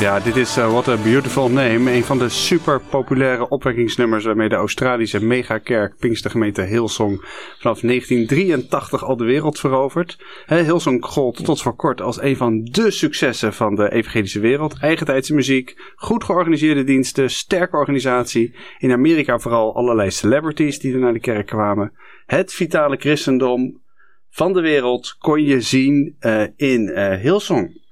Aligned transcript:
Ja, 0.00 0.20
dit 0.20 0.36
is 0.36 0.58
uh, 0.58 0.70
What 0.70 0.88
a 0.88 0.96
Beautiful 0.96 1.50
Name. 1.50 1.92
Een 1.92 2.04
van 2.04 2.18
de 2.18 2.28
super 2.28 2.80
populaire 2.80 3.48
opwekkingsnummers 3.48 4.24
waarmee 4.24 4.48
de 4.48 4.54
Australische 4.54 5.24
megakerk 5.24 5.96
Pinkstergemeente 5.98 6.62
Hillsong 6.62 7.20
vanaf 7.58 7.80
1983 7.80 9.04
al 9.04 9.16
de 9.16 9.24
wereld 9.24 9.58
verovert. 9.58 10.18
He, 10.46 10.62
Hillsong 10.62 11.04
gold 11.04 11.44
tot 11.44 11.62
voor 11.62 11.76
kort 11.76 12.00
als 12.00 12.22
een 12.22 12.36
van 12.36 12.64
de 12.64 12.90
successen 12.90 13.54
van 13.54 13.74
de 13.74 13.92
evangelische 13.92 14.40
wereld. 14.40 14.78
Eigentijdse 14.80 15.34
muziek, 15.34 15.92
goed 15.96 16.24
georganiseerde 16.24 16.84
diensten, 16.84 17.30
sterke 17.30 17.76
organisatie. 17.76 18.54
In 18.78 18.92
Amerika 18.92 19.38
vooral 19.38 19.74
allerlei 19.74 20.10
celebrities 20.10 20.78
die 20.78 20.92
er 20.92 21.00
naar 21.00 21.12
de 21.12 21.20
kerk 21.20 21.46
kwamen. 21.46 21.92
Het 22.26 22.52
vitale 22.52 22.96
christendom 22.96 23.80
van 24.30 24.52
de 24.52 24.60
wereld 24.60 25.16
kon 25.18 25.42
je 25.42 25.60
zien 25.60 26.16
uh, 26.20 26.42
in 26.56 26.82
uh, 26.82 27.16
Hillsong. 27.16 27.86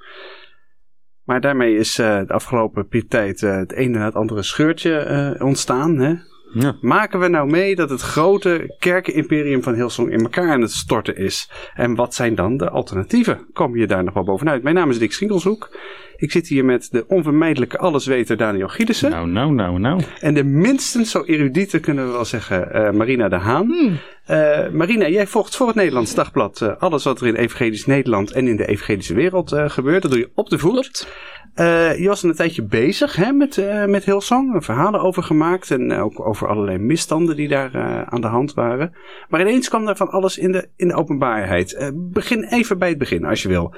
Maar 1.26 1.40
daarmee 1.40 1.76
is 1.76 1.98
uh, 1.98 2.20
de 2.26 2.32
afgelopen 2.32 2.88
tijd 3.08 3.42
uh, 3.42 3.56
het 3.56 3.72
ene 3.72 3.98
na 3.98 4.04
het 4.04 4.14
andere 4.14 4.42
scheurtje 4.42 5.34
uh, 5.38 5.46
ontstaan. 5.46 5.98
Hè? 5.98 6.14
Ja. 6.58 6.76
Maken 6.80 7.20
we 7.20 7.28
nou 7.28 7.50
mee 7.50 7.74
dat 7.74 7.90
het 7.90 8.00
grote 8.00 8.74
kerkenimperium 8.78 9.62
van 9.62 9.74
Hillsong 9.74 10.12
in 10.12 10.20
elkaar 10.20 10.50
aan 10.50 10.60
het 10.60 10.72
storten 10.72 11.16
is? 11.16 11.50
En 11.74 11.94
wat 11.94 12.14
zijn 12.14 12.34
dan 12.34 12.56
de 12.56 12.70
alternatieven? 12.70 13.46
Kom 13.52 13.76
je 13.76 13.86
daar 13.86 14.04
nog 14.04 14.14
wel 14.14 14.24
bovenuit? 14.24 14.62
Mijn 14.62 14.74
naam 14.74 14.90
is 14.90 14.98
Dick 14.98 15.12
Schinkelshoek. 15.12 15.78
Ik 16.16 16.32
zit 16.32 16.48
hier 16.48 16.64
met 16.64 16.88
de 16.90 17.04
onvermijdelijke 17.08 17.78
allesweter 17.78 18.36
Daniel 18.36 18.68
Gielissen. 18.68 19.10
Nou, 19.10 19.28
nou, 19.28 19.52
nou, 19.52 19.78
nou. 19.78 20.02
En 20.20 20.34
de 20.34 20.44
minstens 20.44 21.10
zo 21.10 21.22
erudite 21.24 21.80
kunnen 21.80 22.06
we 22.06 22.12
wel 22.12 22.24
zeggen 22.24 22.68
uh, 22.72 22.90
Marina 22.90 23.28
de 23.28 23.36
Haan. 23.36 23.66
Hmm. 23.66 23.98
Uh, 24.30 24.68
Marina, 24.68 25.08
jij 25.08 25.26
volgt 25.26 25.56
voor 25.56 25.66
het 25.66 25.76
Nederlands 25.76 26.14
Dagblad 26.14 26.60
uh, 26.60 26.76
alles 26.78 27.04
wat 27.04 27.20
er 27.20 27.26
in 27.26 27.34
evangelisch 27.34 27.86
Nederland 27.86 28.32
en 28.32 28.48
in 28.48 28.56
de 28.56 28.66
evangelische 28.66 29.14
wereld 29.14 29.54
gebeurt. 29.66 30.02
Dat 30.02 30.10
doe 30.10 30.20
je 30.20 30.30
op 30.34 30.48
de 30.48 30.58
voet. 30.58 30.72
Klopt. 30.72 31.08
Uh, 31.56 31.98
je 31.98 32.08
was 32.08 32.22
een 32.22 32.34
tijdje 32.34 32.62
bezig 32.62 33.16
hè, 33.16 33.32
met, 33.32 33.56
uh, 33.56 33.84
met 33.84 34.04
Hillsong, 34.04 34.54
er 34.54 34.62
verhalen 34.62 35.00
over 35.00 35.22
gemaakt 35.22 35.70
en 35.70 35.92
ook 35.92 36.26
over 36.26 36.48
allerlei 36.48 36.78
misstanden 36.78 37.36
die 37.36 37.48
daar 37.48 38.04
aan 38.06 38.20
de 38.20 38.26
hand 38.26 38.54
waren. 38.54 38.94
Maar 39.28 39.40
ineens 39.40 39.68
kwam 39.68 39.88
er 39.88 39.96
van 39.96 40.10
alles 40.10 40.38
in 40.38 40.52
de, 40.52 40.68
in 40.76 40.88
de 40.88 40.94
openbaarheid. 40.94 41.92
begin 41.94 42.44
even 42.44 42.78
bij 42.78 42.88
het 42.88 42.98
begin, 42.98 43.24
als 43.24 43.42
je 43.42 43.48
wil. 43.48 43.74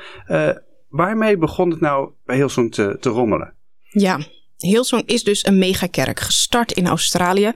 waarmee 0.89 1.39
begon 1.39 1.70
het 1.70 1.81
nou 1.81 2.11
bij 2.25 2.37
Hillsong 2.37 2.75
te, 2.75 2.97
te 3.01 3.09
rommelen? 3.09 3.55
Ja, 3.83 4.19
Hillsong 4.59 5.03
is 5.06 5.25
dus 5.25 5.47
een 5.47 5.59
megakerk, 5.59 6.20
gestart 6.20 6.73
in 6.73 6.87
Australië. 6.87 7.53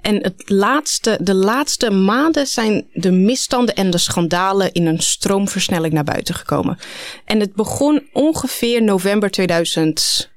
En 0.00 0.22
het 0.22 0.42
laatste, 0.46 1.18
de 1.20 1.34
laatste 1.34 1.90
maanden 1.90 2.46
zijn 2.46 2.86
de 2.92 3.10
misstanden 3.10 3.74
en 3.74 3.90
de 3.90 3.98
schandalen 3.98 4.72
in 4.72 4.86
een 4.86 5.02
stroomversnelling 5.02 5.92
naar 5.92 6.04
buiten 6.04 6.34
gekomen. 6.34 6.78
En 7.24 7.40
het 7.40 7.54
begon 7.54 8.02
ongeveer 8.12 8.82
november 8.82 9.30
2000. 9.30 10.32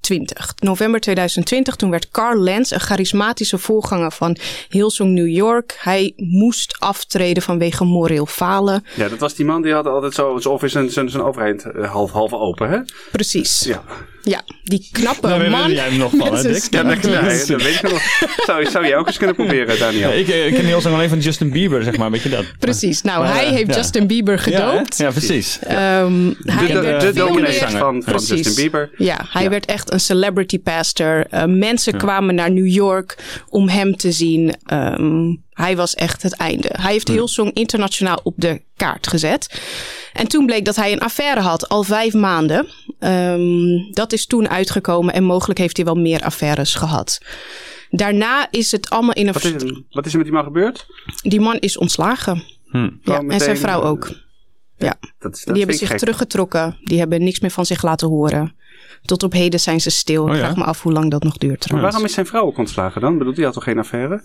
20. 0.00 0.54
November 0.62 1.00
2020, 1.00 1.76
toen 1.76 1.90
werd 1.90 2.08
Carl 2.08 2.40
Lenz, 2.40 2.70
een 2.70 2.80
charismatische 2.80 3.58
voorganger 3.58 4.12
van 4.12 4.36
Hillsong 4.68 5.12
New 5.12 5.28
York. 5.28 5.78
Hij 5.80 6.12
moest 6.16 6.76
aftreden 6.78 7.42
vanwege 7.42 7.84
moreel 7.84 8.26
falen. 8.26 8.84
Ja, 8.94 9.08
dat 9.08 9.18
was 9.18 9.34
die 9.34 9.46
man 9.46 9.62
die 9.62 9.72
had 9.72 9.86
altijd 9.86 10.14
zo 10.14 10.32
alsof 10.32 10.62
zijn, 10.66 10.90
zijn, 10.90 11.10
zijn 11.10 11.22
overheid 11.22 11.62
half, 11.62 12.10
half 12.10 12.32
open, 12.32 12.70
hè? 12.70 12.78
Precies. 13.10 13.64
Ja. 13.64 13.84
Ja, 14.28 14.42
die 14.62 14.88
knappe 14.92 15.28
Daar 15.28 15.50
man. 15.50 15.72
jij 15.72 15.88
hem 15.88 15.98
nog 15.98 16.12
van, 16.16 16.34
hè, 16.36 16.42
Dick? 16.42 16.62
Ja, 16.70 16.82
dat, 16.82 17.02
dat 17.02 17.62
weet 17.62 17.74
ik 17.74 17.82
nog. 17.82 18.02
Zou, 18.46 18.66
zou 18.66 18.86
jij 18.86 18.96
ook 18.96 19.06
eens 19.06 19.16
kunnen 19.16 19.36
proberen, 19.36 19.78
Daniel? 19.78 20.08
Ja, 20.08 20.14
ik, 20.14 20.28
ik 20.28 20.54
ken 20.54 20.64
heel 20.64 20.80
alleen 20.84 21.08
van 21.08 21.18
Justin 21.18 21.50
Bieber, 21.50 21.82
zeg 21.82 21.96
maar, 21.96 22.10
weet 22.10 22.22
je 22.22 22.28
dat? 22.28 22.44
Precies. 22.58 23.02
Nou, 23.02 23.22
Maar, 23.22 23.32
hij 23.34 23.44
eh, 23.46 23.50
heeft 23.52 23.66
ja. 23.66 23.74
Justin 23.76 24.06
Bieber 24.06 24.38
gedoopt. 24.38 24.96
Ja, 24.96 25.04
ja, 25.04 25.10
precies. 25.10 25.58
Ehm, 25.58 25.74
hij 26.38 26.66
de 26.66 26.80
werd 26.80 27.00
de 27.14 27.24
meer- 27.30 27.70
van, 27.70 28.02
van. 28.06 28.22
Justin 28.36 28.54
Bieber. 28.54 28.90
Ja, 28.96 29.26
hij 29.28 29.42
Ja. 29.42 29.48
werd 29.48 29.66
echt 29.66 29.92
een 29.92 30.00
celebrity 30.00 30.58
pastor. 30.58 31.26
Eh, 31.30 31.44
mensen 31.44 31.96
kwamen 31.96 32.34
naar 32.34 32.50
New 32.50 32.66
York 32.68 33.16
om 33.48 33.68
hem 33.68 33.96
te 33.96 34.12
zien. 34.12 34.54
Ehm, 34.64 35.34
hij 35.56 35.76
was 35.76 35.94
echt 35.94 36.22
het 36.22 36.32
einde. 36.36 36.68
Hij 36.72 36.92
heeft 36.92 37.08
Hillsong 37.08 37.52
internationaal 37.52 38.20
op 38.22 38.34
de 38.36 38.62
kaart 38.76 39.06
gezet. 39.08 39.62
En 40.12 40.28
toen 40.28 40.46
bleek 40.46 40.64
dat 40.64 40.76
hij 40.76 40.92
een 40.92 41.00
affaire 41.00 41.40
had, 41.40 41.68
al 41.68 41.82
vijf 41.82 42.14
maanden. 42.14 42.66
Ehm, 42.98 43.90
dat 43.90 44.12
is 44.12 44.26
toen 44.26 44.48
uitgekomen 44.48 45.14
en 45.14 45.24
mogelijk 45.24 45.58
heeft 45.58 45.76
hij 45.76 45.84
wel 45.86 45.94
meer 45.94 46.20
affaires 46.22 46.74
gehad. 46.74 47.20
Daarna 47.90 48.48
is 48.50 48.72
het 48.72 48.90
allemaal 48.90 49.14
in 49.14 49.26
een... 49.26 49.32
Wat 49.32 49.44
is, 49.44 49.52
er- 49.52 49.82
wat 49.90 50.06
is 50.06 50.10
er 50.12 50.16
met 50.18 50.26
die 50.26 50.36
man 50.36 50.44
gebeurd? 50.44 50.86
Die 51.22 51.40
man 51.40 51.58
is 51.58 51.76
ontslagen. 51.78 52.42
Hm. 52.66 52.90
Ja, 53.02 53.18
en 53.20 53.40
zijn 53.40 53.56
vrouw 53.58 53.82
ook. 53.82 54.10
Ja, 54.76 54.94
Dat, 55.18 55.34
is- 55.36 55.44
dat 55.44 55.54
die 55.54 55.56
hebben 55.62 55.76
zich 55.76 55.88
gek. 55.88 55.98
teruggetrokken. 55.98 56.76
Die 56.84 56.98
hebben 56.98 57.24
niks 57.24 57.40
meer 57.40 57.50
van 57.50 57.66
zich 57.66 57.82
laten 57.82 58.08
horen. 58.08 58.54
Tot 59.02 59.22
op 59.22 59.32
heden 59.32 59.60
zijn 59.60 59.80
ze 59.80 59.90
stil. 59.90 60.22
Oh 60.24 60.30
Ik 60.32 60.36
vraag 60.38 60.56
me 60.56 60.64
af 60.64 60.82
hoe 60.82 60.92
lang 60.92 61.10
dat 61.10 61.22
nog 61.22 61.36
duurt. 61.38 61.50
Maar 61.50 61.58
trouwens. 61.58 61.90
waarom 61.90 62.08
is 62.08 62.14
zijn 62.14 62.26
vrouw 62.26 62.42
ook 62.46 62.58
ontslagen 62.58 63.00
dan? 63.00 63.18
Bedoelt, 63.18 63.36
die 63.36 63.44
had 63.44 63.54
toch 63.54 63.64
geen 63.64 63.78
affaire? 63.78 64.22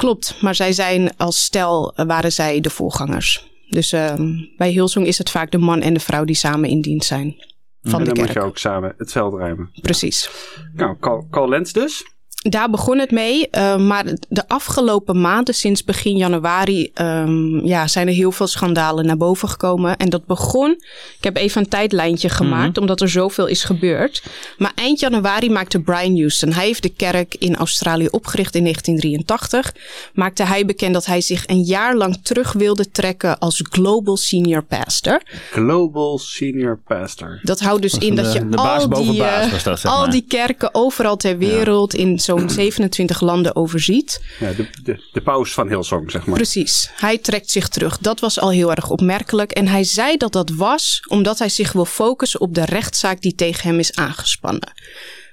Klopt, 0.00 0.42
maar 0.42 0.54
zij 0.54 0.72
zijn 0.72 1.16
als 1.16 1.44
stel 1.44 1.92
eh, 1.94 2.06
waren 2.06 2.32
zij 2.32 2.60
de 2.60 2.70
voorgangers. 2.70 3.50
Dus 3.68 3.92
ehm, 3.92 4.32
bij 4.56 4.70
Hillsong 4.70 5.06
is 5.06 5.18
het 5.18 5.30
vaak 5.30 5.50
de 5.50 5.58
man 5.58 5.80
en 5.80 5.94
de 5.94 6.00
vrouw 6.00 6.24
die 6.24 6.34
samen 6.34 6.68
in 6.68 6.80
dienst 6.80 7.08
zijn. 7.08 7.34
Van 7.82 7.98
en 7.98 8.04
de 8.04 8.12
dan 8.12 8.24
moet 8.24 8.32
je 8.32 8.40
ook 8.40 8.58
samen 8.58 8.94
het 8.96 9.12
veld 9.12 9.34
ruimen. 9.34 9.70
Precies. 9.80 10.30
Nou, 10.72 10.96
Carl, 11.00 11.26
Carl 11.30 11.48
Lentz 11.48 11.72
dus. 11.72 12.04
Daar 12.48 12.70
begon 12.70 12.98
het 12.98 13.10
mee. 13.10 13.48
eh, 13.50 13.76
maar 13.76 14.04
de 14.28 14.48
afgelopen 14.48 15.20
maanden, 15.20 15.54
sinds 15.54 15.84
begin 15.84 16.16
januari, 16.16 16.90
ehm, 16.94 17.66
ja, 17.66 17.86
zijn 17.86 18.08
er 18.08 18.14
heel 18.14 18.32
veel 18.32 18.46
schandalen 18.46 19.06
naar 19.06 19.16
boven 19.16 19.48
gekomen. 19.48 19.96
En 19.96 20.08
dat 20.10 20.26
begon. 20.26 20.70
Ik 21.18 21.24
heb 21.24 21.36
even 21.36 21.60
een 21.62 21.68
tijdlijntje 21.68 22.28
gemaakt, 22.28 22.78
omdat 22.78 23.00
er 23.00 23.08
zoveel 23.08 23.46
is 23.46 23.64
gebeurd. 23.64 24.22
Maar 24.58 24.72
eind 24.74 25.00
januari 25.00 25.50
maakte 25.50 25.80
Brian 25.80 26.16
Houston. 26.16 26.52
Hij 26.52 26.64
heeft 26.66 26.82
de 26.82 26.88
kerk 26.88 27.34
in 27.38 27.56
Australië 27.56 28.08
opgericht 28.10 28.54
in 28.54 28.62
1983. 28.62 29.74
Maakte 30.14 30.42
hij 30.44 30.64
bekend 30.64 30.94
dat 30.94 31.06
hij 31.06 31.20
zich 31.20 31.46
een 31.46 31.62
jaar 31.62 31.96
lang 31.96 32.18
terug 32.22 32.52
wilde 32.52 32.90
trekken 32.90 33.38
als 33.38 33.62
Global 33.70 34.16
Senior 34.16 34.62
Pastor. 34.62 35.20
Global 35.52 36.18
Senior 36.18 36.78
Pastor. 36.86 37.38
Dat 37.42 37.60
houdt 37.60 37.82
dus 37.82 37.98
in 37.98 38.14
de- 38.14 38.22
dat 38.22 38.32
je 38.32 38.38
al, 38.56 38.88
die, 38.88 39.16
baas 39.20 39.44
eh, 39.46 39.52
was 39.52 39.62
dat, 39.62 39.80
zeg 39.80 39.92
al 39.92 40.10
die 40.10 40.24
kerken 40.28 40.74
overal 40.74 41.16
ter 41.16 41.38
wereld 41.38 41.94
in 41.94 42.18
zo'n 42.38 42.50
27 42.50 43.20
landen 43.30 43.56
overziet. 43.56 44.20
Ja, 44.40 44.52
de, 44.52 44.68
de, 44.82 45.08
de 45.12 45.20
paus 45.20 45.52
van 45.52 45.68
Hillsong, 45.68 46.10
zeg 46.10 46.26
maar. 46.26 46.36
Precies, 46.36 46.90
hij 46.94 47.18
trekt 47.18 47.50
zich 47.50 47.68
terug. 47.68 47.98
Dat 47.98 48.20
was 48.20 48.40
al 48.40 48.50
heel 48.50 48.70
erg 48.70 48.90
opmerkelijk. 48.90 49.50
En 49.50 49.68
hij 49.68 49.84
zei 49.84 50.16
dat 50.16 50.32
dat 50.32 50.50
was 50.50 51.04
omdat 51.08 51.38
hij 51.38 51.48
zich 51.48 51.72
wil 51.72 51.84
focussen 51.84 52.40
op 52.40 52.54
de 52.54 52.64
rechtszaak 52.64 53.20
die 53.20 53.34
tegen 53.34 53.68
hem 53.68 53.78
is 53.78 53.94
aangespannen. 53.94 54.72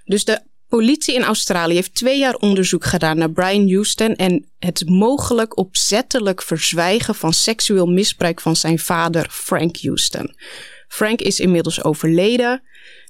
Dus 0.06 0.25
de 0.25 0.41
politie 0.68 1.16
in 1.16 1.24
Australië 1.24 1.74
heeft 1.74 1.96
twee 1.96 2.18
jaar 2.18 2.36
onderzoek 2.36 2.86
gedaan 2.86 3.18
naar 3.18 3.31
Brian 3.31 3.72
Houston 3.72 4.16
en 4.16 4.46
het 4.59 4.90
mogelijk 4.90 5.57
opzettelijk 5.57 6.41
verzwijgen 6.41 7.16
van 7.16 7.34
seksueel 7.34 7.86
misbruik 7.86 8.41
van 8.41 8.56
zijn 8.56 8.80
vader 8.80 9.28
Frank 9.30 9.78
Houston. 9.81 10.36
Frank 10.88 11.22
is 11.22 11.40
inmiddels 11.40 11.84
overleden. 11.84 12.62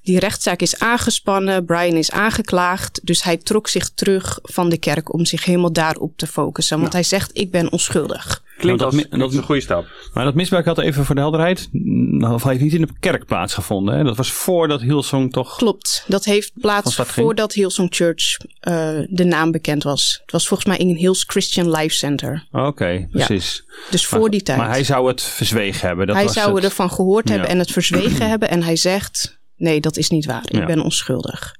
Die 0.07 0.19
rechtszaak 0.19 0.61
is 0.61 0.79
aangespannen, 0.79 1.65
Brian 1.65 1.95
is 1.95 2.11
aangeklaagd, 2.11 2.99
dus 3.03 3.23
hij 3.23 3.37
trok 3.37 3.67
zich 3.67 3.89
terug 3.89 4.39
van 4.43 4.69
de 4.69 4.77
kerk 4.77 5.13
om 5.13 5.25
zich 5.25 5.45
helemaal 5.45 5.71
daarop 5.71 6.17
te 6.17 6.27
focussen. 6.27 6.79
Want 6.79 6.93
hij 6.93 7.03
zegt: 7.03 7.29
Ik 7.33 7.51
ben 7.51 7.71
onschuldig. 7.71 8.43
Klinkt 8.57 8.81
Nou, 8.81 8.93
als 8.93 9.03
dat 9.09 9.19
dat 9.19 9.31
is 9.31 9.37
een 9.37 9.43
goede 9.43 9.61
stap. 9.61 9.85
Maar 10.13 10.25
dat 10.25 10.33
misbruik 10.33 10.65
had 10.65 10.77
even 10.77 11.05
voor 11.05 11.15
de 11.15 11.21
helderheid, 11.21 11.69
mm, 11.71 12.23
of 12.23 12.43
heeft 12.43 12.61
niet 12.61 12.73
in 12.73 12.81
de 12.81 12.87
kerk 12.99 13.25
plaatsgevonden. 13.25 13.97
Hè? 13.97 14.03
Dat 14.03 14.17
was 14.17 14.31
voordat 14.31 14.81
Hillsong 14.81 15.31
toch... 15.31 15.55
Klopt, 15.55 16.03
dat 16.07 16.25
heeft 16.25 16.51
plaats 16.61 16.95
voordat 16.95 17.53
Hillsong 17.53 17.95
Church 17.95 18.37
eh, 18.59 18.73
de 19.09 19.23
naam 19.23 19.51
bekend 19.51 19.83
was. 19.83 20.19
Het 20.21 20.31
was 20.31 20.47
volgens 20.47 20.69
mij 20.69 20.77
in 20.77 20.89
een 20.89 20.95
Hills 20.95 21.23
Christian 21.27 21.71
Life 21.71 21.95
Center. 21.95 22.47
Oké, 22.51 23.07
precies. 23.11 23.65
Dus 23.89 24.05
voor 24.05 24.29
die 24.29 24.43
tijd. 24.43 24.57
Maar 24.57 24.69
hij 24.69 24.83
zou 24.83 25.07
het 25.07 25.21
verzwegen 25.21 25.87
hebben. 25.87 26.07
Dat 26.07 26.15
hij 26.15 26.25
was 26.25 26.33
zou 26.33 26.55
het. 26.55 26.63
ervan 26.63 26.89
gehoord 26.91 27.29
hebben 27.29 27.49
en 27.49 27.59
het 27.59 27.71
verzwegen 27.71 28.27
hebben. 28.29 28.49
En 28.49 28.63
hij 28.63 28.75
zegt: 28.75 29.36
Nee, 29.57 29.81
dat 29.81 29.97
is 29.97 30.09
niet 30.09 30.25
waar. 30.25 30.43
Ik 30.45 30.51
Ja. 30.59 30.65
ben 30.65 30.79
onschuldig. 30.81 31.55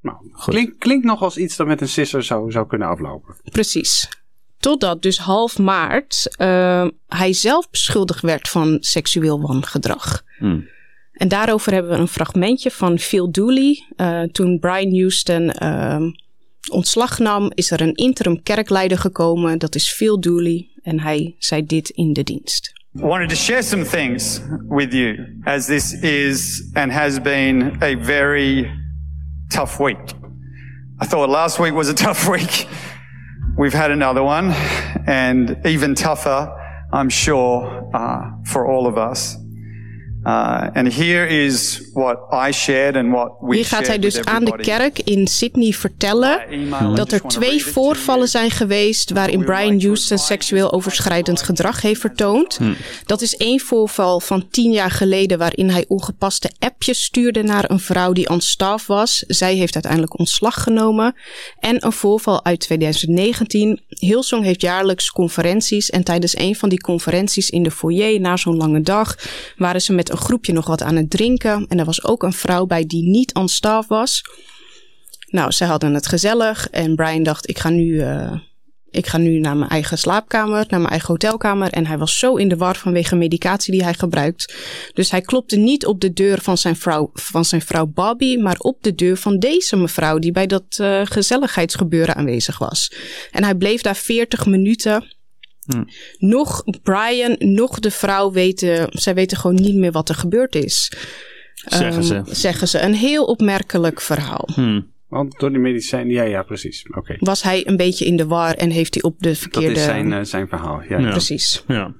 Nou, 0.00 0.16
Goed. 0.32 0.54
klink, 0.54 0.78
klinkt 0.78 1.04
nog 1.04 1.22
als 1.22 1.36
iets 1.36 1.56
dat 1.56 1.66
met 1.66 1.80
een 1.80 1.88
sisser 1.88 2.22
zou, 2.22 2.50
zou 2.50 2.66
kunnen 2.66 2.88
aflopen. 2.88 3.34
Precies. 3.44 4.08
Totdat 4.58 5.02
dus 5.02 5.18
half 5.18 5.58
maart 5.58 6.36
eh, 6.36 6.86
hij 7.06 7.32
zelf 7.32 7.70
beschuldigd 7.70 8.22
werd 8.22 8.48
van 8.48 8.76
seksueel 8.80 9.40
wangedrag. 9.40 10.22
Hmm. 10.38 10.68
En 11.12 11.28
daarover 11.28 11.72
hebben 11.72 11.92
we 11.92 11.98
een 11.98 12.08
fragmentje 12.08 12.70
van 12.70 12.98
Phil 12.98 13.30
Dooley. 13.30 13.86
eh, 13.96 14.22
toen 14.22 14.58
Brian 14.58 14.98
Houston 14.98 15.50
ehm, 15.50 16.10
ontslag 16.70 17.18
nam, 17.18 17.50
is 17.54 17.70
er 17.70 17.80
een 17.80 17.94
interim 17.94 18.42
kerkleider 18.42 18.98
gekomen. 18.98 19.58
Dat 19.58 19.74
is 19.74 19.92
Phil 19.92 20.20
Dooley. 20.20 20.68
En 20.82 21.00
hij 21.00 21.34
zei 21.38 21.66
dit 21.66 21.88
in 21.88 22.12
de 22.12 22.22
dienst. 22.22 22.72
Wanted 23.00 23.28
to 23.28 23.36
share 23.36 23.60
some 23.62 23.84
things 23.84 24.40
with 24.62 24.94
you 24.94 25.42
as 25.44 25.66
this 25.66 25.92
is 26.02 26.72
and 26.74 26.90
has 26.90 27.18
been 27.18 27.78
a 27.82 27.94
very 27.94 28.72
tough 29.50 29.78
week. 29.78 29.98
I 30.98 31.04
thought 31.04 31.28
last 31.28 31.58
week 31.58 31.74
was 31.74 31.90
a 31.90 31.94
tough 32.06 32.26
week. 32.26 32.66
We've 33.58 33.74
had 33.74 33.90
another 33.90 34.22
one 34.22 34.50
and 35.06 35.60
even 35.66 35.94
tougher, 35.94 36.50
I'm 36.90 37.10
sure, 37.10 37.90
uh, 37.94 38.30
for 38.46 38.66
all 38.66 38.86
of 38.86 38.96
us. 38.96 39.36
Uh, 40.24 40.70
and 40.74 40.88
here 40.88 41.26
is 41.26 41.85
what 41.96 42.48
I 42.48 42.52
shared 42.52 42.96
and 42.96 43.10
what 43.10 43.32
we 43.40 43.54
Hier 43.54 43.64
gaat 43.64 43.86
hij 43.86 43.98
dus 43.98 44.24
aan 44.24 44.44
de 44.44 44.56
kerk 44.56 44.98
in 44.98 45.26
Sydney 45.26 45.72
vertellen 45.72 46.40
dat 46.94 47.12
er 47.12 47.20
twee 47.20 47.64
voorvallen 47.64 48.28
zijn 48.28 48.50
geweest 48.50 49.10
waarin 49.10 49.44
Brian 49.44 49.80
Houston 49.80 50.18
seksueel 50.18 50.72
overschrijdend 50.72 51.42
gedrag 51.42 51.82
heeft 51.82 52.00
vertoond. 52.00 52.58
Dat 53.04 53.20
is 53.20 53.36
één 53.36 53.60
voorval 53.60 54.20
van 54.20 54.48
tien 54.50 54.70
jaar 54.70 54.90
geleden 54.90 55.38
waarin 55.38 55.70
hij 55.70 55.84
ongepaste 55.88 56.50
appjes 56.58 57.04
stuurde 57.04 57.42
naar 57.42 57.70
een 57.70 57.80
vrouw 57.80 58.12
die 58.12 58.28
on 58.28 58.40
staff 58.40 58.86
was. 58.86 59.24
Zij 59.26 59.54
heeft 59.54 59.74
uiteindelijk 59.74 60.18
ontslag 60.18 60.62
genomen. 60.62 61.14
En 61.58 61.84
een 61.84 61.92
voorval 61.92 62.44
uit 62.44 62.60
2019. 62.60 63.80
Hillsong 63.88 64.44
heeft 64.44 64.60
jaarlijks 64.60 65.10
conferenties 65.10 65.90
en 65.90 66.04
tijdens 66.04 66.38
een 66.38 66.56
van 66.56 66.68
die 66.68 66.80
conferenties 66.80 67.50
in 67.50 67.62
de 67.62 67.70
foyer 67.70 68.20
na 68.20 68.36
zo'n 68.36 68.56
lange 68.56 68.80
dag 68.80 69.16
waren 69.56 69.82
ze 69.82 69.92
met 69.92 70.10
een 70.10 70.16
groepje 70.16 70.52
nog 70.52 70.66
wat 70.66 70.82
aan 70.82 70.96
het 70.96 71.10
drinken. 71.10 71.66
En 71.68 71.78
er 71.78 71.84
was 71.86 72.04
ook 72.04 72.22
een 72.22 72.32
vrouw 72.32 72.66
bij 72.66 72.86
die 72.86 73.02
niet 73.02 73.34
on 73.34 73.48
staff 73.48 73.88
was. 73.88 74.22
Nou, 75.26 75.50
ze 75.50 75.64
hadden 75.64 75.94
het 75.94 76.06
gezellig 76.06 76.68
en 76.70 76.94
Brian 76.94 77.22
dacht, 77.22 77.48
ik 77.48 77.58
ga 77.58 77.70
nu, 77.70 78.00
eh, 78.00 78.32
ik 78.90 79.06
ga 79.06 79.18
nu 79.18 79.38
naar 79.38 79.56
mijn 79.56 79.70
eigen 79.70 79.98
slaapkamer, 79.98 80.66
naar 80.68 80.80
mijn 80.80 80.90
eigen 80.90 81.08
hotelkamer. 81.08 81.70
En 81.70 81.86
hij 81.86 81.98
was 81.98 82.18
zo 82.18 82.36
in 82.36 82.48
de 82.48 82.56
war 82.56 82.76
vanwege 82.76 83.16
medicatie 83.16 83.72
die 83.72 83.82
hij 83.82 83.94
gebruikt. 83.94 84.54
Dus 84.92 85.10
hij 85.10 85.20
klopte 85.20 85.56
niet 85.56 85.86
op 85.86 86.00
de 86.00 86.12
deur 86.12 86.40
van 86.40 86.58
zijn 86.58 86.76
vrouw, 86.76 87.10
van 87.12 87.44
zijn 87.44 87.62
vrouw 87.62 87.86
Bobby, 87.86 88.36
maar 88.36 88.56
op 88.58 88.82
de 88.82 88.94
deur 88.94 89.16
van 89.16 89.38
deze 89.38 89.76
mevrouw 89.76 90.18
die 90.18 90.32
bij 90.32 90.46
dat 90.46 90.64
eh, 90.76 91.00
gezelligheidsgebeuren 91.04 92.14
aanwezig 92.14 92.58
was. 92.58 92.92
En 93.30 93.44
hij 93.44 93.54
bleef 93.54 93.80
daar 93.80 93.96
40 93.96 94.46
minuten. 94.46 95.14
Nog 96.18 96.62
Brian, 96.82 97.36
nog 97.38 97.78
de 97.78 97.90
vrouw 97.90 98.32
weten, 98.32 98.86
zij 98.90 99.14
weten 99.14 99.36
gewoon 99.36 99.56
niet 99.56 99.76
meer 99.76 99.92
wat 99.92 100.08
er 100.08 100.14
gebeurd 100.14 100.54
is. 100.54 100.92
Zeggen 101.66 102.04
ze. 102.04 102.14
Ehm, 102.14 102.24
zeggen 102.34 102.68
ze. 102.68 102.80
Een 102.80 102.94
heel 102.94 103.24
opmerkelijk 103.24 104.00
verhaal. 104.00 104.48
Hmm. 104.54 104.94
Want 105.08 105.38
door 105.38 105.50
die 105.50 105.58
medicijnen, 105.58 106.12
ja, 106.14 106.22
ja, 106.22 106.42
precies. 106.42 106.86
Oké. 106.96 107.16
Was 107.18 107.42
hij 107.42 107.66
een 107.66 107.76
beetje 107.76 108.04
in 108.04 108.16
de 108.16 108.26
war 108.26 108.54
en 108.54 108.70
heeft 108.70 108.94
hij 108.94 109.02
op 109.02 109.14
de 109.18 109.28
Dat 109.28 109.38
verkeerde... 109.38 109.74
is 109.74 109.84
zijn, 109.84 110.12
eh, 110.12 110.20
zijn 110.22 110.48
verhaal. 110.48 110.82
Ja, 110.88 110.98
Ja. 110.98 111.10
Precies. 111.10 111.62
Ja. 111.68 111.92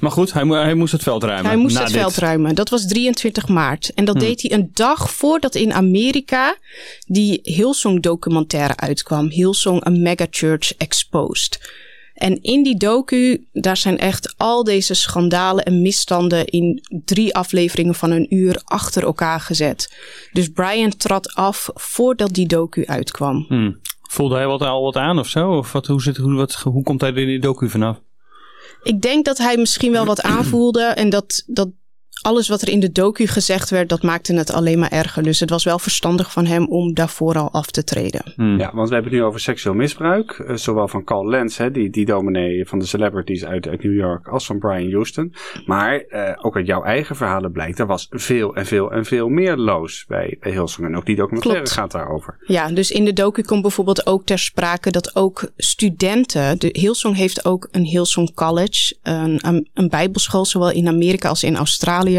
Maar 0.00 0.10
goed, 0.10 0.32
hij, 0.32 0.44
mo- 0.44 0.54
hij 0.62 0.74
moest 0.74 0.92
het 0.92 1.02
veld 1.02 1.22
ruimen. 1.22 1.46
Hij 1.46 1.56
moest 1.56 1.78
het 1.78 1.86
dit. 1.86 1.96
veld 1.96 2.16
ruimen. 2.16 2.54
Dat 2.54 2.68
was 2.68 2.86
23 2.86 3.48
maart. 3.48 3.90
En 3.94 4.04
dat 4.04 4.20
deed 4.20 4.42
hij 4.42 4.52
een 4.52 4.70
dag 4.72 5.10
voordat 5.10 5.54
in 5.54 5.72
Amerika 5.72 6.56
die 7.06 7.40
Hillsong 7.42 8.02
documentaire 8.02 8.76
uitkwam. 8.76 9.28
Hillsong, 9.28 9.86
a 9.86 9.90
megachurch 9.90 10.74
exposed. 10.76 11.72
En 12.14 12.42
in 12.42 12.62
die 12.62 12.76
docu, 12.76 13.46
daar 13.52 13.76
zijn 13.76 13.98
echt 13.98 14.34
al 14.36 14.64
deze 14.64 14.94
schandalen 14.94 15.64
en 15.64 15.82
misstanden 15.82 16.44
in 16.46 16.82
drie 17.04 17.34
afleveringen 17.34 17.94
van 17.94 18.10
een 18.10 18.34
uur 18.34 18.60
achter 18.64 19.02
elkaar 19.02 19.40
gezet. 19.40 19.94
Dus 20.32 20.48
Brian 20.48 20.96
trad 20.96 21.34
af 21.34 21.70
voordat 21.74 22.34
die 22.34 22.46
docu 22.46 22.86
uitkwam. 22.86 23.44
Hmm. 23.48 23.80
Voelde 24.02 24.34
hij 24.34 24.46
wat, 24.46 24.60
al 24.60 24.82
wat 24.82 24.96
aan 24.96 25.18
of 25.18 25.28
zo? 25.28 25.50
Of 25.56 25.72
wat, 25.72 25.86
hoe, 25.86 26.02
zit, 26.02 26.16
hoe, 26.16 26.34
wat, 26.34 26.54
hoe 26.54 26.82
komt 26.82 27.00
hij 27.00 27.10
er 27.10 27.18
in 27.18 27.26
die 27.26 27.40
docu 27.40 27.68
vanaf? 27.68 28.00
Ik 28.82 29.00
denk 29.02 29.24
dat 29.24 29.38
hij 29.38 29.56
misschien 29.56 29.92
wel 29.92 30.04
wat 30.04 30.22
aanvoelde 30.36 30.82
en 30.82 31.10
dat, 31.10 31.44
dat 31.46 31.68
alles 32.24 32.48
wat 32.48 32.62
er 32.62 32.68
in 32.68 32.80
de 32.80 32.92
docu 32.92 33.26
gezegd 33.26 33.70
werd, 33.70 33.88
dat 33.88 34.02
maakte 34.02 34.34
het 34.34 34.52
alleen 34.52 34.78
maar 34.78 34.90
erger. 34.90 35.22
Dus 35.22 35.40
het 35.40 35.50
was 35.50 35.64
wel 35.64 35.78
verstandig 35.78 36.32
van 36.32 36.46
hem 36.46 36.66
om 36.66 36.94
daarvoor 36.94 37.38
al 37.38 37.50
af 37.52 37.66
te 37.70 37.84
treden. 37.84 38.32
Ja, 38.36 38.70
want 38.74 38.88
we 38.88 38.94
hebben 38.94 39.12
het 39.12 39.20
nu 39.20 39.26
over 39.26 39.40
seksueel 39.40 39.74
misbruik. 39.74 40.30
eh, 40.32 40.56
zowel 40.56 40.88
van 40.88 41.04
Carl 41.04 41.28
Lentz, 41.28 41.56
hè, 41.58 41.70
die, 41.70 41.90
die 41.90 42.04
dominee 42.04 42.66
van 42.66 42.78
de 42.78 42.86
celebrities 42.86 43.44
uit, 43.44 43.68
uit 43.68 43.82
New 43.82 43.94
York, 43.94 44.28
als 44.28 44.46
van 44.46 44.58
Brian 44.58 44.92
Houston. 44.92 45.34
Maar 45.66 45.98
eh, 45.98 46.44
ook 46.44 46.56
uit 46.56 46.66
jouw 46.66 46.82
eigen 46.82 47.16
verhalen 47.16 47.52
blijkt, 47.52 47.78
er 47.78 47.86
was 47.86 48.06
veel 48.10 48.54
en 48.54 48.66
veel 48.66 48.92
en 48.92 49.04
veel 49.04 49.28
meer 49.28 49.56
loos 49.56 50.04
bij, 50.08 50.36
bij 50.40 50.52
Hillsong. 50.52 50.86
En 50.86 50.96
ook 50.96 51.06
die 51.06 51.16
documentaire 51.16 51.62
Klopt. 51.62 51.78
gaat 51.78 51.92
daarover. 51.92 52.36
Ja, 52.46 52.68
dus 52.68 52.90
in 52.90 53.04
de 53.04 53.12
docu 53.12 53.42
komt 53.42 53.62
bijvoorbeeld 53.62 54.06
ook 54.06 54.24
ter 54.24 54.38
sprake 54.38 54.90
dat 54.90 55.16
ook 55.16 55.50
studenten, 55.56 56.58
de 56.58 56.68
Hillsong 56.72 57.16
heeft 57.16 57.44
ook 57.44 57.68
een 57.70 57.84
Hillsong 57.84 58.34
College, 58.34 58.96
een, 59.02 59.38
een, 59.46 59.68
een 59.74 59.88
bijbelschool, 59.88 60.44
zowel 60.44 60.70
in 60.70 60.88
Amerika 60.88 61.28
als 61.28 61.42
in 61.42 61.56
Australië. 61.56 62.13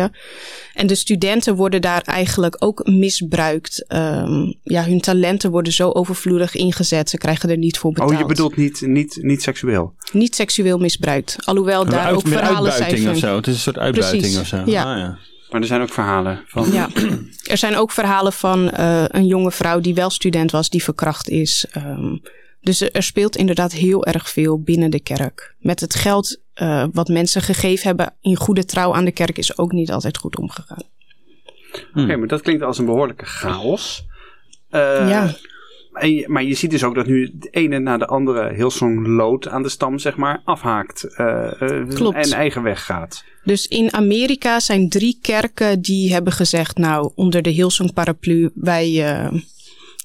En 0.74 0.88
de 0.88 0.96
studenten 0.96 1.56
worden 1.56 1.82
daar 1.82 2.02
eigenlijk 2.02 2.56
ook 2.60 2.88
misbruikt. 2.88 3.86
Ehm, 3.88 4.52
ja, 4.64 4.84
hun 4.84 5.02
talenten 5.02 5.52
worden 5.52 5.74
zo 5.74 5.90
overvloedig 5.90 6.56
ingezet, 6.56 7.10
ze 7.10 7.18
krijgen 7.18 7.50
er 7.50 7.58
niet 7.58 7.78
voor 7.78 7.92
betaald. 7.92 8.12
Oh, 8.12 8.20
je 8.20 8.26
bedoelt 8.26 8.56
niet, 8.56 8.82
niet, 8.82 9.18
niet 9.22 9.42
seksueel? 9.42 9.94
Niet 10.12 10.36
seksueel 10.36 10.78
misbruikt, 10.78 11.38
alhoewel 11.46 11.86
daar 11.86 12.06
Uit- 12.06 12.16
ook 12.16 12.28
verhalen 12.28 12.72
zijn 12.72 12.98
van... 12.98 13.12
of 13.12 13.18
zo. 13.18 13.36
Het 13.36 13.48
is 13.48 13.54
een 13.54 13.60
soort 13.60 13.78
uitbuiting 13.78 14.22
Precies, 14.22 14.40
of 14.40 14.48
zo. 14.48 14.62
ja. 14.66 14.94
Ah, 14.94 14.98
ja. 14.98 15.18
Maar 15.50 15.62
er 15.62 15.68
zijn 15.68 15.82
ook 15.82 15.94
verhalen 15.94 16.44
van. 16.48 16.72
Ja, 16.72 16.90
er 17.44 17.58
zijn 17.58 17.76
ook 17.76 17.92
verhalen 17.92 18.34
van 18.34 18.70
eh, 18.70 19.04
een 19.08 19.26
jonge 19.26 19.52
vrouw 19.52 19.80
die 19.80 19.94
wel 19.94 20.10
student 20.10 20.52
was, 20.52 20.70
die 20.70 20.84
verkracht 20.84 21.30
is. 21.30 21.66
Ehm, 21.72 22.18
dus 22.62 22.82
er, 22.82 22.92
er 22.92 23.04
speelt 23.04 23.36
inderdaad 23.36 23.72
heel 23.72 24.06
erg 24.06 24.30
veel 24.30 24.62
binnen 24.62 24.92
de 24.92 25.00
kerk. 25.00 25.56
Met 25.60 25.80
het 25.80 25.96
geld 25.96 26.42
eh, 26.56 26.86
wat 26.92 27.07
mensen 27.07 27.42
gegeven 27.42 27.88
hebben 27.88 28.13
in 28.22 28.36
goede 28.36 28.66
trouw 28.66 28.94
aan 28.94 29.06
de 29.06 29.12
kerk 29.12 29.38
is 29.38 29.57
ook 29.57 29.72
niet 29.72 29.92
altijd 29.92 30.18
goed 30.18 30.38
omgegaan. 30.38 30.84
Oké, 31.96 32.16
maar 32.16 32.28
dat 32.28 32.42
klinkt 32.42 32.63
als 32.63 32.78
een 32.78 32.86
behoorlijke 32.86 33.25
chaos. 33.25 34.06
Eh, 34.69 34.81
ja, 35.10 35.36
En 35.94 36.13
je- 36.13 36.28
maar 36.30 36.44
je 36.44 36.54
ziet 36.56 36.72
dus 36.72 36.84
ook 36.84 36.96
dat 36.96 37.06
nu 37.06 37.31
de 37.34 37.48
ene 37.50 37.80
na 37.80 37.98
de 37.98 38.06
andere 38.07 38.54
Hillsong 38.54 39.07
lood 39.07 39.48
aan 39.48 39.63
de 39.63 39.69
stam, 39.69 40.00
zeg 40.00 40.16
maar, 40.16 40.42
afhaakt. 40.46 41.04
eh, 41.04 41.52
Klopt. 41.94 42.16
En 42.16 42.31
eigen 42.38 42.63
weg 42.63 42.86
gaat. 42.86 43.24
dus 43.44 43.68
in 43.68 43.94
Amerika 43.94 44.60
zijn 44.60 44.90
drie 44.90 45.19
kerken 45.22 45.81
die 45.81 46.13
hebben 46.13 46.34
gezegd, 46.34 46.78
nou, 46.78 47.12
onder 47.16 47.42
de 47.42 47.50
Hillsong 47.50 47.94
paraplu, 47.94 48.50
wij, 48.56 49.13
eh, 49.16 49.31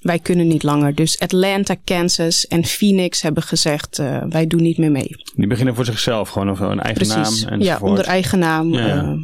wij 0.01 0.19
kunnen 0.19 0.47
niet 0.49 0.63
langer. 0.63 0.95
Dus 0.95 1.19
Atlanta, 1.19 1.75
Kansas 1.85 2.47
en 2.47 2.65
Phoenix 2.65 3.23
hebben 3.23 3.43
gezegd, 3.43 3.99
eh, 3.99 4.23
wij 4.29 4.47
doen 4.47 4.63
niet 4.63 4.79
meer 4.79 4.91
mee. 4.91 5.17
Die 5.35 5.47
beginnen 5.47 5.75
voor 5.75 5.85
zichzelf 5.85 6.29
gewoon 6.29 6.51
of 6.51 6.61
een 6.61 6.81
eigen 6.81 7.07
Precies, 7.07 7.45
naam 7.45 7.51
ja, 7.51 7.57
enzovoort. 7.57 7.91
onder 7.91 8.05
eigen 8.05 8.39
naam. 8.39 8.73
Ja, 8.73 8.87
ja. 8.87 9.17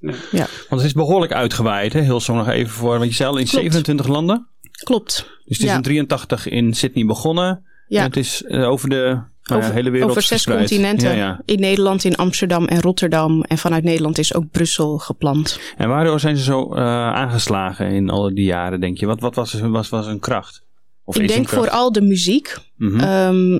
eh, 0.00 0.14
ja. 0.32 0.46
Want 0.68 0.80
het 0.80 0.84
is 0.84 0.92
behoorlijk 0.92 1.32
uitgewaaid, 1.32 1.92
hè? 1.92 2.00
Hillsong 2.00 2.38
nog 2.38 2.48
even 2.48 2.72
voor. 2.72 2.98
Want 2.98 3.10
je 3.10 3.16
zei 3.16 3.28
al 3.28 3.36
in 3.36 3.44
Klopt. 3.46 3.60
27 3.62 4.06
landen. 4.06 4.46
Klopt. 4.84 5.14
Dus 5.44 5.56
het 5.56 5.66
is 5.66 5.72
Ja. 5.72 5.76
in 5.76 5.82
83 5.82 6.48
in 6.48 6.74
Sydney 6.74 7.04
begonnen. 7.04 7.64
Ja. 7.88 7.98
En 8.00 8.06
het 8.06 8.16
is 8.16 8.42
eh, 8.42 8.68
over 8.68 8.88
de 8.88 9.20
ja, 9.46 9.56
over, 9.56 9.72
hele 9.72 9.90
wereld 9.90 10.10
over 10.10 10.22
zes 10.22 10.44
continenten. 10.44 11.16
Ja. 11.16 11.40
In 11.44 11.60
Nederland, 11.60 12.04
in 12.04 12.16
Amsterdam 12.16 12.64
en 12.64 12.80
Rotterdam. 12.80 13.42
En 13.42 13.58
vanuit 13.58 13.84
Nederland 13.84 14.18
is 14.18 14.34
ook 14.34 14.50
Brussel 14.50 14.98
gepland. 14.98 15.60
En 15.76 15.88
waardoor 15.88 16.20
zijn 16.20 16.36
ze 16.36 16.42
zo 16.42 16.74
eh, 16.74 16.82
aangeslagen 17.12 17.86
in 17.86 18.10
al 18.10 18.34
die 18.34 18.44
jaren, 18.44 18.80
denk 18.80 18.98
je? 18.98 19.06
Wat, 19.06 19.20
wat 19.20 19.34
was, 19.34 19.60
was, 19.60 19.88
was 19.88 20.06
een 20.06 20.20
kracht? 20.20 20.64
Of 21.04 21.18
Ik 21.18 21.28
denk 21.28 21.48
vooral 21.48 21.92
de 21.92 22.00
muziek. 22.00 22.56
Mhm. 22.76 23.00
Ehm, 23.00 23.58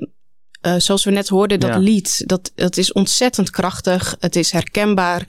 eh, 0.61 0.73
zoals 0.77 1.03
we 1.05 1.11
net 1.11 1.27
hoorden, 1.27 1.59
dat 1.59 1.69
Ja. 1.69 1.77
lied, 1.77 2.23
dat, 2.25 2.51
dat 2.55 2.77
is 2.77 2.91
ontzettend 2.93 3.49
krachtig. 3.49 4.15
Het 4.19 4.35
is 4.35 4.51
herkenbaar. 4.51 5.25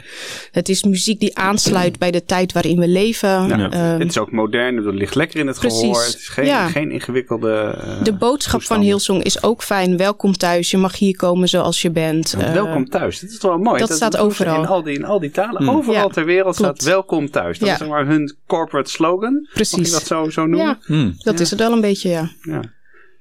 Het 0.53 0.69
is 0.69 0.83
muziek 0.83 1.21
die 1.21 1.37
aansluit 1.39 1.99
bij 1.99 2.11
de 2.11 2.25
tijd 2.25 2.53
waarin 2.53 2.79
we 2.79 2.89
leven. 2.89 3.29
Ja. 3.49 3.71
Ehm, 3.71 3.99
het 4.01 4.09
is 4.09 4.19
ook 4.19 4.33
modern, 4.33 4.77
het 4.77 4.95
ligt 4.95 5.15
lekker 5.15 5.41
in 5.41 5.47
het 5.47 5.59
Precies, 5.59 5.81
gehoor. 5.81 6.03
Het 6.05 6.15
is 6.15 6.29
geen, 6.29 6.45
ja. 6.47 6.69
geen 6.69 6.91
ingewikkelde. 6.91 7.77
eh, 7.83 8.03
de 8.05 8.13
boodschap 8.13 8.63
van. 8.63 8.81
Hillsong 8.81 9.23
is 9.23 9.43
ook 9.43 9.63
fijn. 9.63 9.97
Welkom 9.97 10.33
thuis. 10.37 10.71
Je 10.71 10.77
mag 10.77 10.99
hier 10.99 11.17
komen 11.17 11.49
zoals 11.49 11.83
je 11.83 11.91
bent. 11.91 12.35
Ja, 12.39 12.45
Eh, 12.47 12.53
welkom 12.53 12.89
thuis. 12.89 13.21
Dat 13.21 13.31
is 13.31 13.39
wel 13.43 13.59
mooi. 13.59 13.79
dat 13.79 13.93
staat 13.93 14.13
doen 14.13 14.21
ze 14.21 14.27
overal. 14.27 14.63
In 14.63 14.67
al 14.69 14.83
die, 14.83 14.95
in 14.95 15.05
al 15.05 15.21
die 15.21 15.31
talen. 15.31 15.63
Hmm. 15.65 15.77
Overal 15.77 16.07
Ja, 16.07 16.13
ter 16.13 16.25
wereld 16.25 16.57
klopt. 16.57 16.81
staat 16.81 16.93
welkom 16.93 17.31
thuis. 17.31 17.59
Dat 17.59 17.69
Ja. 17.69 17.75
is 17.75 17.81
zeg 17.81 17.89
maar 17.89 18.07
hun 18.07 18.37
corporate 18.47 18.91
slogan. 18.91 19.33
Mag 19.33 19.53
Precies. 19.53 19.87
je 19.87 19.93
dat 19.93 20.07
zo, 20.07 20.31
zo 20.31 20.47
noemen? 20.47 20.67
Ja, 20.67 20.79
Hmm. 20.83 21.15
dat 21.19 21.41
is 21.41 21.51
het 21.51 21.59
wel 21.59 21.73
een 21.73 21.81
beetje, 21.81 22.09
ja. 22.09 22.31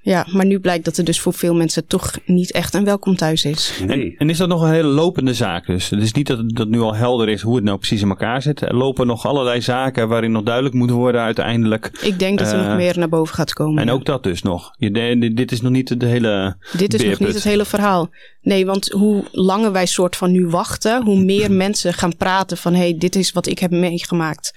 Ja. 0.08 0.28
Maar 0.32 0.46
nu 0.46 0.60
blijkt 0.60 0.86
dat 0.86 0.98
er 0.98 1.04
dus 1.04 1.20
voor 1.20 1.34
veel 1.34 1.56
mensen 1.56 1.88
toch 1.88 2.12
niet 2.26 2.52
echt 2.52 2.74
een 2.74 2.84
welkom 2.84 3.16
thuis 3.16 3.46
is. 3.46 3.74
Nee. 3.86 4.12
En, 4.12 4.16
en 4.18 4.30
is 4.30 4.38
dat 4.38 4.48
nog 4.48 4.62
een 4.62 4.72
hele 4.72 4.88
lopende 4.88 5.34
zaak 5.34 5.66
dus? 5.66 5.90
Het 5.90 6.02
is 6.02 6.12
niet 6.12 6.28
dat 6.28 6.38
het 6.38 6.56
dat 6.56 6.68
nu 6.68 6.80
al 6.80 6.96
helder 6.96 7.30
is 7.30 7.42
hoe 7.42 7.56
het 7.56 7.64
nou 7.64 7.78
precies 7.78 8.02
in 8.02 8.10
elkaar 8.10 8.42
zit. 8.42 8.62
Er 8.62 8.76
lopen 8.76 9.08
nog 9.08 9.26
allerlei 9.26 9.62
zaken 9.62 10.08
waarin 10.08 10.32
nog 10.32 10.44
duidelijk 10.44 10.76
moet 10.76 10.90
worden 10.90 11.22
uiteindelijk. 11.22 12.00
Ik 12.02 12.20
denk 12.20 12.40
dat 12.40 12.52
er 12.52 12.60
Eh, 12.60 12.68
nog 12.68 12.76
meer 12.76 12.98
naar 12.98 13.10
boven 13.10 13.36
gaat 13.36 13.54
komen. 13.54 13.82
En 13.82 13.90
ook 13.90 14.06
dat 14.06 14.24
dus 14.24 14.42
nog. 14.42 14.72
Je, 14.78 15.32
dit 15.34 15.52
is 15.52 15.62
nog 15.62 15.72
niet 15.72 16.00
de 16.00 16.06
hele 16.06 16.58
Dit 16.78 16.94
is 16.94 17.04
nog 17.04 17.20
niet 17.20 17.34
het 17.34 17.44
hele 17.44 17.66
verhaal. 17.66 18.10
Nee, 18.42 18.66
want 18.66 18.92
hoe 18.92 19.24
langer 19.32 19.72
wij 19.72 19.86
soort 19.86 20.16
van 20.16 20.32
nu 20.32 20.48
wachten, 20.48 21.04
hoe 21.04 21.24
meer 21.24 21.52
mensen 21.66 21.94
gaan 21.94 22.18
praten 22.18 22.58
van 22.58 22.74
hé, 22.74 22.80
hey, 22.80 22.98
dit 22.98 23.16
is 23.16 23.32
wat 23.32 23.48
ik 23.48 23.60
heb 23.60 23.72
meegemaakt. 23.72 24.54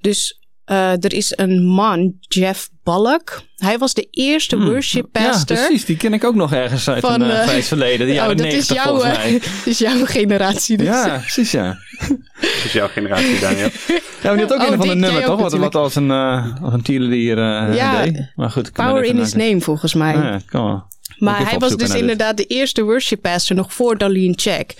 Dus 0.00 0.40
eh, 0.64 1.04
er 1.04 1.12
is 1.12 1.32
een 1.36 1.64
man, 1.64 2.14
Jeff 2.20 2.72
Balk. 2.84 3.42
Hij 3.56 3.78
was 3.78 3.94
de 3.94 4.08
eerste 4.10 4.58
worship 4.58 5.08
Hmm. 5.12 5.24
Ja, 5.24 5.30
pastor. 5.30 5.56
precies. 5.56 5.84
Die 5.84 5.96
ken 5.96 6.12
ik 6.12 6.24
ook 6.24 6.34
nog 6.34 6.52
ergens 6.52 6.88
uit 6.88 7.00
Van, 7.00 7.20
een 7.20 7.30
uh, 7.30 7.42
vrij 7.42 7.62
verleden. 7.62 8.06
De 8.06 8.12
oh, 8.20 8.26
dat 8.26 8.40
is, 8.40 8.68
90 8.68 8.76
jouw, 8.76 8.84
volgens 8.84 9.12
eh, 9.12 9.18
mij. 9.18 9.32
dat 9.40 9.66
is 9.66 9.78
jouw 9.78 10.04
generatie. 10.04 10.76
Dus. 10.76 10.86
Ja, 10.86 11.18
precies 11.18 11.50
ja. 11.50 11.78
Dat 12.40 12.64
is 12.64 12.72
jouw 12.72 12.88
generatie, 12.88 13.40
Daniel. 13.40 13.68
Ja, 13.88 14.00
maar 14.22 14.36
die 14.36 14.46
had 14.46 14.52
ook 14.52 14.60
Oh, 14.60 14.70
een 14.70 14.76
van 14.76 14.88
de 14.88 14.94
nummer 14.94 15.24
toch? 15.24 15.40
Wat, 15.40 15.52
wat 15.52 15.74
als 15.74 15.94
een, 15.94 16.08
uh, 16.08 16.62
als 16.62 16.72
een 16.72 16.82
tierenlier 16.82 17.38
uh, 17.38 17.74
Ja, 17.74 18.02
deed. 18.02 18.32
Maar 18.34 18.50
goed, 18.50 18.72
Power 18.72 18.96
er 18.96 19.04
in 19.04 19.16
his 19.16 19.32
name 19.32 19.60
volgens 19.60 19.94
mij. 19.94 20.14
Ah, 20.14 20.22
ja, 20.22 20.40
kan 20.46 20.64
wel. 20.64 20.86
Maar 21.24 21.48
hij 21.50 21.58
was 21.58 21.76
dus 21.76 21.90
dit. 21.90 22.00
inderdaad 22.00 22.36
de 22.36 22.44
eerste 22.46 22.82
worship 22.82 23.20
pastor 23.22 23.56
nog 23.56 23.72
voor 23.74 23.98
Darlene 23.98 24.34
Check. 24.36 24.74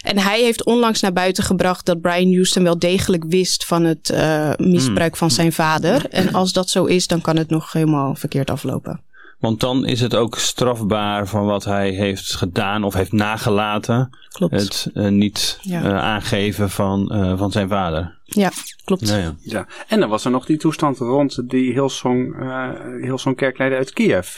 En 0.00 0.18
hij 0.18 0.40
heeft 0.42 0.64
onlangs 0.64 1.00
naar 1.00 1.12
buiten 1.12 1.44
gebracht 1.44 1.86
dat 1.86 2.00
Brian 2.00 2.32
Houston 2.32 2.62
wel 2.62 2.78
degelijk 2.78 3.24
wist 3.28 3.64
van 3.64 3.84
het 3.84 4.10
eh, 4.10 4.50
misbruik 4.56 5.10
Hmm. 5.10 5.18
van 5.18 5.30
zijn 5.30 5.52
vader. 5.52 6.08
En 6.10 6.32
als 6.34 6.52
dat 6.52 6.70
zo 6.70 6.84
is, 6.84 7.06
dan 7.06 7.20
kan 7.20 7.36
het 7.36 7.48
nog 7.50 7.72
helemaal 7.72 8.14
verkeerd 8.14 8.50
aflopen. 8.50 9.00
Want 9.38 9.60
dan 9.60 9.84
is 9.86 10.00
het 10.00 10.14
ook 10.14 10.38
strafbaar 10.38 11.26
van 11.28 11.46
wat 11.46 11.64
hij 11.64 11.90
heeft 11.90 12.34
gedaan 12.34 12.84
of 12.84 12.94
heeft 12.94 13.12
nagelaten. 13.12 14.10
Klopt. 14.28 14.52
Het 14.54 14.90
eh, 14.94 15.08
niet 15.08 15.58
Ja. 15.62 15.82
eh, 15.82 15.98
aangeven 15.98 16.70
van, 16.70 17.10
eh, 17.12 17.38
van 17.38 17.50
zijn 17.52 17.68
vader. 17.68 18.18
Ja, 18.24 18.50
klopt. 18.84 19.08
Ja, 19.08 19.16
ja. 19.16 19.34
Ja. 19.40 19.66
En 19.88 20.00
dan 20.00 20.08
was 20.08 20.24
er 20.24 20.30
nog 20.30 20.46
die 20.46 20.56
toestand 20.56 20.98
rond 20.98 21.48
die 21.50 21.72
Hillsong, 21.72 22.40
eh 22.40 22.68
Hillsong 23.02 23.36
kerkleider 23.36 23.78
uit 23.78 23.92
Kiev. 23.92 24.28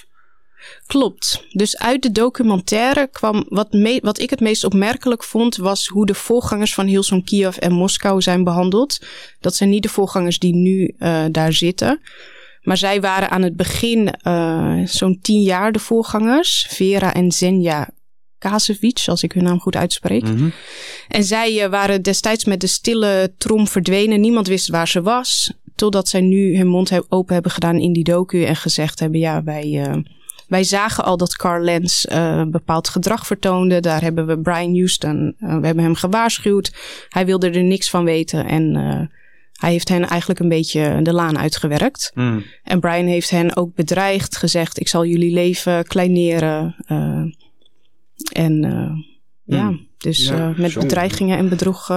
Klopt. 0.87 1.45
Dus 1.53 1.79
uit 1.79 2.03
de 2.03 2.13
documentaire 2.13 3.09
kwam 3.13 3.45
wat, 3.49 3.73
me- 3.73 4.01
wat 4.03 4.21
ik 4.21 4.31
het 4.31 4.41
meest 4.41 4.65
opmerkelijk 4.65 5.25
vond, 5.25 5.57
was 5.57 5.87
hoe 5.87 6.07
de 6.07 6.15
voorgangers 6.15 6.75
van 6.75 6.87
Hillsong 6.87 7.25
Kiev 7.25 7.57
en 7.57 7.73
Moskou 7.73 8.23
zijn 8.23 8.45
behandeld. 8.45 8.99
Dat 9.41 9.55
zijn 9.55 9.71
niet 9.71 9.83
de 9.83 9.89
voorgangers 9.89 10.39
die 10.39 10.55
nu 10.55 10.95
eh, 10.99 11.25
daar 11.31 11.53
zitten. 11.53 12.01
Maar 12.63 12.77
zij 12.77 13.01
waren 13.01 13.31
aan 13.31 13.43
het 13.43 13.57
begin 13.57 14.11
eh, 14.13 14.79
zo'n 14.85 15.19
tien 15.23 15.43
jaar 15.43 15.73
de 15.73 15.79
voorgangers. 15.79 16.67
Vera 16.69 17.15
en 17.15 17.33
Zenja 17.33 17.89
Kazevic, 18.39 19.03
als 19.07 19.23
ik 19.23 19.33
hun 19.33 19.43
naam 19.45 19.61
goed 19.61 19.77
uitspreek. 19.77 20.23
Mhm. 20.23 20.49
En 21.09 21.25
zij 21.25 21.63
eh, 21.65 21.71
waren 21.71 22.03
destijds 22.03 22.45
met 22.45 22.61
de 22.61 22.67
stille 22.67 23.35
trom 23.39 23.67
verdwenen. 23.69 24.21
Niemand 24.21 24.47
wist 24.47 24.69
waar 24.69 24.89
ze 24.89 25.03
was. 25.03 25.53
Totdat 25.75 26.09
zij 26.09 26.21
nu 26.21 26.57
hun 26.57 26.67
mond 26.69 26.91
he- 26.91 27.01
open 27.09 27.35
hebben 27.35 27.53
gedaan 27.53 27.79
in 27.79 27.93
die 27.93 28.05
docu 28.05 28.45
en 28.45 28.57
gezegd 28.57 29.01
hebben: 29.01 29.21
ja, 29.21 29.43
wij, 29.43 30.03
wij 30.49 30.65
zagen 30.65 31.05
al 31.05 31.17
dat 31.17 31.37
Carl 31.37 31.65
Lens 31.65 32.07
eh, 32.07 32.43
bepaald 32.45 32.89
gedrag 32.89 33.27
vertoonde. 33.27 33.81
Daar 33.81 34.03
hebben 34.03 34.27
we 34.27 34.41
Brian 34.41 34.75
Houston, 34.75 35.35
eh, 35.39 35.49
we 35.59 35.67
hebben 35.67 35.85
hem 35.85 35.95
gewaarschuwd. 35.95 36.73
Hij 37.09 37.27
wilde 37.27 37.51
er 37.51 37.63
niks 37.63 37.91
van 37.91 38.05
weten 38.05 38.47
en 38.47 38.77
eh, 38.77 39.17
hij 39.53 39.71
heeft 39.71 39.89
hen 39.89 40.09
eigenlijk 40.09 40.41
een 40.41 40.49
beetje 40.49 41.03
de 41.03 41.13
laan 41.13 41.39
uitgewerkt. 41.39 42.11
Mm. 42.15 42.45
En 42.63 42.81
Brian 42.81 43.07
heeft 43.07 43.31
hen 43.31 43.57
ook 43.57 43.75
bedreigd, 43.75 44.37
gezegd: 44.37 44.81
ik 44.81 44.89
zal 44.89 45.05
jullie 45.05 45.33
leven 45.33 45.85
kleineren. 45.85 46.77
en 48.33 48.63
ja, 49.45 49.79
dus 49.99 50.27
Ja, 50.27 50.51
eh, 50.51 50.59
met 50.59 50.71
zo. 50.71 50.81
bedreigingen 50.81 51.39
en 51.39 51.49
bedrog. 51.49 51.89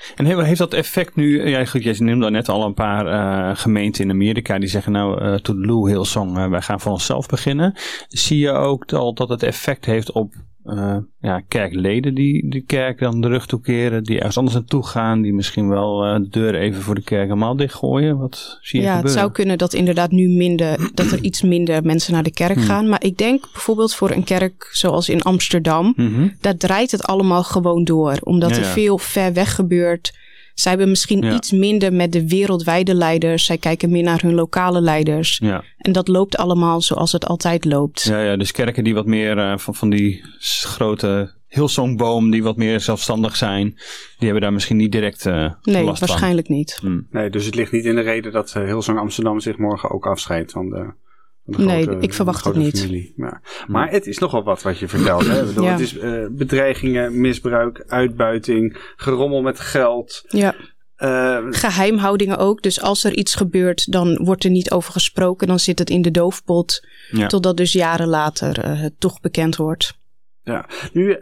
Eh, 0.00 0.06
En 0.16 0.26
he- 0.26 0.44
heeft 0.44 0.58
dat 0.58 0.74
effect 0.74 1.16
nu, 1.16 1.48
ja 1.48 1.62
jij 1.72 1.96
noemde 1.98 2.30
net 2.30 2.48
al 2.48 2.64
een 2.64 2.74
paar 2.74 3.06
eh, 3.06 3.56
gemeenten 3.56 4.04
in 4.04 4.10
Amerika 4.10 4.58
die 4.58 4.68
zeggen 4.68 4.92
nou, 4.92 5.24
uh, 5.24 5.34
Toodaloo 5.34 5.86
Hillsong, 5.86 6.38
uh, 6.38 6.48
wij 6.48 6.60
gaan 6.62 6.80
voor 6.80 6.92
onszelf 6.92 7.26
beginnen. 7.26 7.74
Zie 8.08 8.38
je 8.38 8.50
ook 8.50 8.92
al 8.92 9.14
dat 9.14 9.28
het 9.28 9.42
effect 9.42 9.84
heeft 9.84 10.12
op 10.12 10.34
uh, 10.64 10.96
ja, 11.20 11.42
kerkleden 11.48 12.14
die 12.14 12.48
de 12.50 12.60
kerk 12.60 12.98
dan 12.98 13.20
de 13.20 13.28
rug 13.28 13.46
toekeren, 13.46 14.04
die 14.04 14.16
ergens 14.18 14.36
anders 14.36 14.56
naartoe 14.56 14.86
gaan, 14.86 15.22
die 15.22 15.32
misschien 15.32 15.68
wel 15.68 16.06
uh, 16.06 16.14
de 16.14 16.28
deur 16.28 16.54
even 16.54 16.82
voor 16.82 16.94
de 16.94 17.02
kerk 17.02 17.22
helemaal 17.28 17.56
dichtgooien? 17.56 18.18
Wat 18.18 18.58
zie 18.60 18.80
je 18.80 18.86
ja, 18.86 18.96
het 19.00 19.10
zou 19.10 19.32
kunnen 19.32 19.58
dat 19.58 19.72
inderdaad 19.74 20.10
nu 20.10 20.28
minder, 20.28 20.90
dat 20.94 21.10
er 21.10 21.22
iets 21.22 21.42
minder 21.42 21.82
mensen 21.84 22.12
naar 22.12 22.22
de 22.22 22.32
kerk 22.32 22.54
Hmm. 22.54 22.64
gaan. 22.64 22.88
Maar 22.88 23.04
ik 23.04 23.16
denk 23.18 23.40
bijvoorbeeld 23.52 23.94
voor 23.94 24.10
een 24.10 24.24
kerk 24.24 24.68
zoals 24.72 25.08
in 25.08 25.22
Amsterdam, 25.22 25.92
Mhm. 25.96 26.28
daar 26.40 26.56
draait 26.56 26.90
het 26.90 27.02
allemaal 27.04 27.42
gewoon 27.42 27.84
door. 27.84 28.16
Omdat 28.20 28.50
Ja, 28.50 28.56
er 28.56 28.64
veel 28.64 28.98
ver 28.98 29.32
weg 29.32 29.54
gebeurt. 29.54 30.18
Zij 30.60 30.70
hebben 30.70 30.88
misschien 30.88 31.22
Ja. 31.22 31.34
iets 31.34 31.50
minder 31.52 31.92
met 31.92 32.12
de 32.12 32.28
wereldwijde 32.28 32.94
leiders. 32.94 33.44
Zij 33.44 33.58
kijken 33.58 33.90
meer 33.90 34.02
naar 34.02 34.20
hun 34.22 34.34
lokale 34.34 34.80
leiders. 34.80 35.38
Ja. 35.42 35.64
En 35.78 35.92
dat 35.92 36.08
loopt 36.08 36.36
allemaal 36.36 36.80
zoals 36.80 37.12
het 37.12 37.26
altijd 37.26 37.64
loopt. 37.64 38.02
Ja, 38.02 38.20
ja, 38.22 38.36
dus 38.36 38.52
kerken 38.52 38.84
die 38.84 38.94
wat 38.94 39.06
meer 39.06 39.36
uh, 39.36 39.58
van, 39.58 39.74
van 39.74 39.90
die 39.90 40.24
grote 40.62 41.32
Hillsongboom, 41.48 42.30
die 42.30 42.42
wat 42.42 42.56
meer 42.56 42.80
zelfstandig 42.80 43.36
zijn, 43.36 43.64
die 43.64 43.78
hebben 44.18 44.40
daar 44.40 44.52
misschien 44.52 44.76
niet 44.76 44.92
direct 44.92 45.26
uh, 45.26 45.52
nee, 45.62 45.84
last 45.84 46.00
waarschijnlijk 46.00 46.48
niet. 46.48 46.78
van. 46.80 46.88
Hm. 47.10 47.16
Nee, 47.18 47.30
dus 47.30 47.44
het 47.44 47.54
ligt 47.54 47.72
niet 47.72 47.84
in 47.84 47.94
de 47.94 48.00
reden 48.00 48.32
dat 48.32 48.54
uh, 48.56 48.64
Hillsong 48.64 48.98
Amsterdam 48.98 49.40
zich 49.40 49.56
morgen 49.58 49.90
ook 49.90 50.06
afscheidt 50.06 50.52
van 50.52 50.68
de, 50.68 50.76
van 50.76 50.86
de 50.86 51.09
Nee, 51.58 51.82
grote, 51.82 52.00
ik 52.00 52.14
verwacht 52.14 52.44
het 52.44 52.54
niet. 52.54 52.80
Familie. 52.80 53.12
Ja. 53.16 53.40
Maar 53.66 53.90
het 53.90 54.06
is 54.06 54.18
nogal 54.18 54.42
wat 54.42 54.62
wat 54.62 54.78
je 54.78 54.88
vertelt. 54.88 55.26
Hè? 55.26 55.40
Ik 55.40 55.46
bedoel, 55.46 55.64
Ja. 55.64 55.70
Het 55.70 55.80
is 55.80 55.96
uh, 55.96 56.26
bedreigingen, 56.30 57.20
misbruik, 57.20 57.84
uitbuiting, 57.86 58.92
gerommel 58.96 59.42
met 59.42 59.60
geld. 59.60 60.24
Ja. 60.28 60.54
Uh, 60.98 61.46
Geheimhoudingen 61.50 62.38
ook. 62.38 62.62
Dus 62.62 62.80
als 62.80 63.04
er 63.04 63.14
iets 63.14 63.34
gebeurt, 63.34 63.92
dan 63.92 64.24
wordt 64.24 64.44
er 64.44 64.50
niet 64.50 64.70
over 64.70 64.92
gesproken. 64.92 65.46
Dan 65.46 65.58
zit 65.58 65.78
het 65.78 65.90
in 65.90 66.02
de 66.02 66.10
doofpot. 66.10 66.86
Ja. 67.10 67.26
Totdat 67.26 67.56
dus 67.56 67.72
jaren 67.72 68.08
later 68.08 68.64
uh, 68.64 68.80
het 68.80 68.92
toch 68.98 69.20
bekend 69.20 69.56
wordt. 69.56 69.98
Ja, 70.42 70.68
nu 70.92 71.08
uh, 71.08 71.18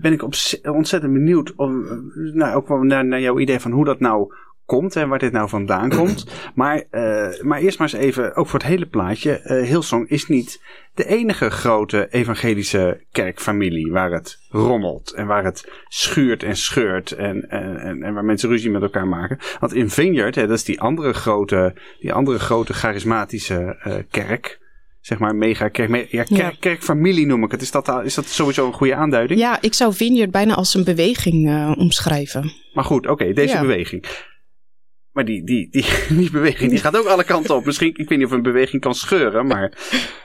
ben 0.00 0.12
ik 0.12 0.22
ontzettend 0.62 1.12
benieuwd 1.12 1.52
om, 1.56 1.84
nou, 2.34 2.56
ook 2.56 2.68
wel 2.68 2.78
naar, 2.78 3.04
naar 3.04 3.20
jouw 3.20 3.38
idee 3.38 3.60
van 3.60 3.70
hoe 3.70 3.84
dat 3.84 4.00
nou 4.00 4.34
komt 4.66 4.96
en 4.96 5.08
waar 5.08 5.18
dit 5.18 5.32
nou 5.32 5.48
vandaan 5.48 5.90
komt. 5.98 6.26
Maar, 6.54 6.76
uh, 6.90 7.40
maar 7.40 7.60
eerst 7.60 7.78
maar 7.78 7.92
eens 7.92 8.02
even, 8.02 8.34
ook 8.34 8.48
voor 8.48 8.58
het 8.58 8.68
hele 8.68 8.86
plaatje. 8.86 9.40
Uh, 9.44 9.68
Hillsong 9.68 10.08
is 10.08 10.28
niet 10.28 10.62
de 10.94 11.06
enige 11.06 11.50
grote 11.50 12.06
evangelische 12.10 13.04
kerkfamilie 13.12 13.90
waar 13.92 14.10
het 14.12 14.38
rommelt 14.50 15.12
en 15.12 15.26
waar 15.26 15.44
het 15.44 15.70
schuurt 15.88 16.42
en 16.42 16.56
scheurt 16.56 17.12
en, 17.12 17.48
en, 17.50 18.02
en, 18.02 18.14
waar 18.14 18.24
mensen 18.24 18.48
ruzie 18.48 18.70
met 18.70 18.82
elkaar 18.82 19.08
maken. 19.08 19.38
Want 19.60 19.74
in 19.74 19.90
Vineyard, 19.90 20.34
hè, 20.34 20.46
dat 20.46 20.56
is 20.56 20.64
die 20.64 20.80
andere 20.80 21.12
grote, 21.12 21.74
die 22.00 22.12
andere 22.12 22.38
grote 22.38 22.72
charismatische 22.74 23.76
uh, 23.86 23.94
kerk 24.10 24.60
zeg 25.00 25.18
maar 25.18 25.34
mega 25.34 25.68
kerk, 25.68 25.88
me, 25.88 26.06
ja, 26.10 26.22
kerk, 26.22 26.38
Ja. 26.38 26.52
kerkfamilie 26.60 27.26
noem 27.26 27.44
ik 27.44 27.50
het. 27.50 27.62
Is 27.62 27.70
dat, 27.70 28.04
is 28.04 28.14
dat 28.14 28.26
sowieso 28.26 28.66
een 28.66 28.72
goede 28.72 28.94
aanduiding? 28.94 29.40
Ja, 29.40 29.58
ik 29.60 29.74
zou 29.74 29.94
Vineyard 29.94 30.30
bijna 30.30 30.54
als 30.54 30.74
een 30.74 30.84
beweging 30.84 31.48
uh, 31.48 31.72
omschrijven. 31.76 32.52
Maar 32.72 32.84
goed, 32.84 33.02
oké, 33.02 33.12
okay, 33.12 33.32
deze 33.32 33.54
Ja. 33.54 33.60
beweging. 33.60 34.04
Maar 35.12 35.24
die, 35.24 35.44
die, 35.44 35.68
die, 35.70 35.84
die 36.18 36.30
beweging 36.30 36.70
die 36.70 36.78
gaat 36.78 36.96
ook 36.96 37.06
alle 37.06 37.24
kanten 37.24 37.54
op. 37.56 37.64
Misschien, 37.64 37.88
ik 37.96 38.08
weet 38.08 38.18
niet 38.18 38.26
of 38.26 38.32
een 38.32 38.42
beweging 38.42 38.82
kan 38.82 38.94
scheuren, 38.94 39.46
maar, 39.46 39.72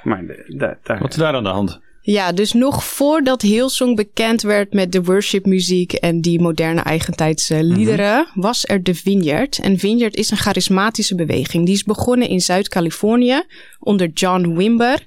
maar 0.04 0.24
daar, 0.48 0.80
daar, 0.84 1.00
Wat 1.00 1.10
is 1.12 1.18
daar 1.18 1.34
aan 1.34 1.44
de 1.44 1.50
hand? 1.50 1.80
Ja, 2.02 2.32
dus 2.32 2.54
nog 2.54 2.84
voordat 2.84 3.42
Hillsong 3.42 3.96
bekend 3.96 4.42
werd 4.42 4.74
met 4.74 4.92
de 4.92 5.04
worshipmuziek 5.04 5.94
en 5.94 6.22
die 6.22 6.42
moderne 6.42 6.82
eigentijdse 6.82 7.64
liederen, 7.64 8.28
Mhm. 8.34 8.40
was 8.42 8.66
er 8.68 8.84
de 8.84 8.94
Vineyard. 8.96 9.60
En 9.60 9.80
Vineyard 9.80 10.16
is 10.16 10.32
een 10.32 10.38
charismatische 10.38 11.16
beweging. 11.16 11.66
Die 11.66 11.74
is 11.76 11.84
begonnen 11.84 12.30
in 12.30 12.42
Zuid-Californië 12.42 13.44
onder 13.80 14.08
John 14.14 14.56
Wimber. 14.56 15.06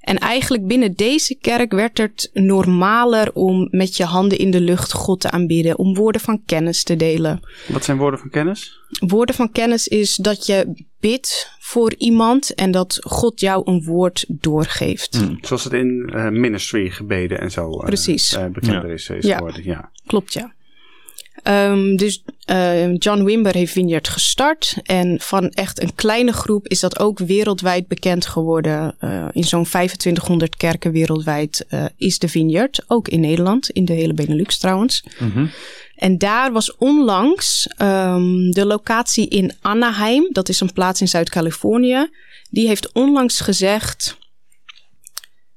En 0.00 0.18
eigenlijk 0.18 0.66
binnen 0.66 0.94
deze 0.94 1.34
kerk 1.40 1.72
werd 1.72 1.98
het 1.98 2.30
normaler 2.32 3.32
om 3.32 3.68
met 3.70 3.96
je 3.96 4.04
handen 4.04 4.38
in 4.38 4.50
de 4.50 4.60
lucht 4.60 4.92
God 4.92 5.20
te 5.20 5.30
aanbidden, 5.30 5.78
om 5.78 5.94
woorden 5.94 6.20
van 6.20 6.42
kennis 6.46 6.82
te 6.82 6.96
delen. 6.96 7.40
Wat 7.68 7.84
zijn 7.84 7.96
woorden 7.98 8.20
van 8.20 8.30
kennis? 8.30 8.80
Woorden 9.06 9.34
van 9.34 9.52
kennis 9.52 9.88
is 9.88 10.16
dat 10.16 10.46
je 10.46 10.84
bidt 11.00 11.50
voor 11.60 11.94
iemand 11.98 12.54
en 12.54 12.70
dat 12.70 12.98
God 13.00 13.40
jou 13.40 13.62
een 13.64 13.84
woord 13.84 14.24
doorgeeft. 14.28 15.16
Hmm. 15.16 15.38
Zoals 15.40 15.64
het 15.64 15.72
in 15.72 16.10
uh, 16.14 16.28
ministry 16.28 16.90
gebeden 16.90 17.40
en 17.40 17.50
zo 17.50 17.70
uh, 17.70 17.84
Precies. 17.84 18.32
Uh, 18.36 18.46
bekender 18.46 18.86
Ja. 18.88 18.92
is, 18.94 19.08
is 19.08 19.24
Ja. 19.24 19.36
geworden. 19.36 19.64
Ja. 19.64 19.90
Klopt, 20.06 20.32
ja. 20.32 20.52
Um, 21.48 21.96
dus 21.96 22.22
uh, 22.50 22.94
John 22.96 23.22
Wimber 23.22 23.54
heeft 23.54 23.72
Vineyard 23.72 24.08
gestart. 24.08 24.76
En 24.82 25.20
van 25.20 25.48
echt 25.48 25.82
een 25.82 25.94
kleine 25.94 26.32
groep 26.32 26.68
is 26.68 26.80
dat 26.80 26.98
ook 26.98 27.18
wereldwijd 27.18 27.86
bekend 27.86 28.26
geworden. 28.26 28.96
Uh, 29.00 29.28
in 29.32 29.44
zo'n 29.44 29.64
2500 29.64 30.56
kerken 30.56 30.92
wereldwijd 30.92 31.66
uh, 31.70 31.84
is 31.96 32.18
de 32.18 32.28
Vineyard. 32.28 32.84
Ook 32.86 33.08
in 33.08 33.20
Nederland, 33.20 33.70
in 33.70 33.84
de 33.84 33.92
hele 33.92 34.14
Benelux 34.14 34.58
trouwens. 34.58 35.04
Mm 35.18 35.30
-hmm. 35.30 35.50
En 35.94 36.18
daar 36.18 36.52
was 36.52 36.76
onlangs 36.76 37.68
um, 37.82 38.50
de 38.50 38.66
locatie 38.66 39.28
in 39.28 39.52
Anaheim. 39.60 40.28
Dat 40.32 40.48
is 40.48 40.60
een 40.60 40.72
plaats 40.72 41.00
in 41.00 41.08
Zuid-Californië. 41.08 42.08
Die 42.50 42.66
heeft 42.66 42.92
onlangs 42.92 43.40
gezegd... 43.40 44.16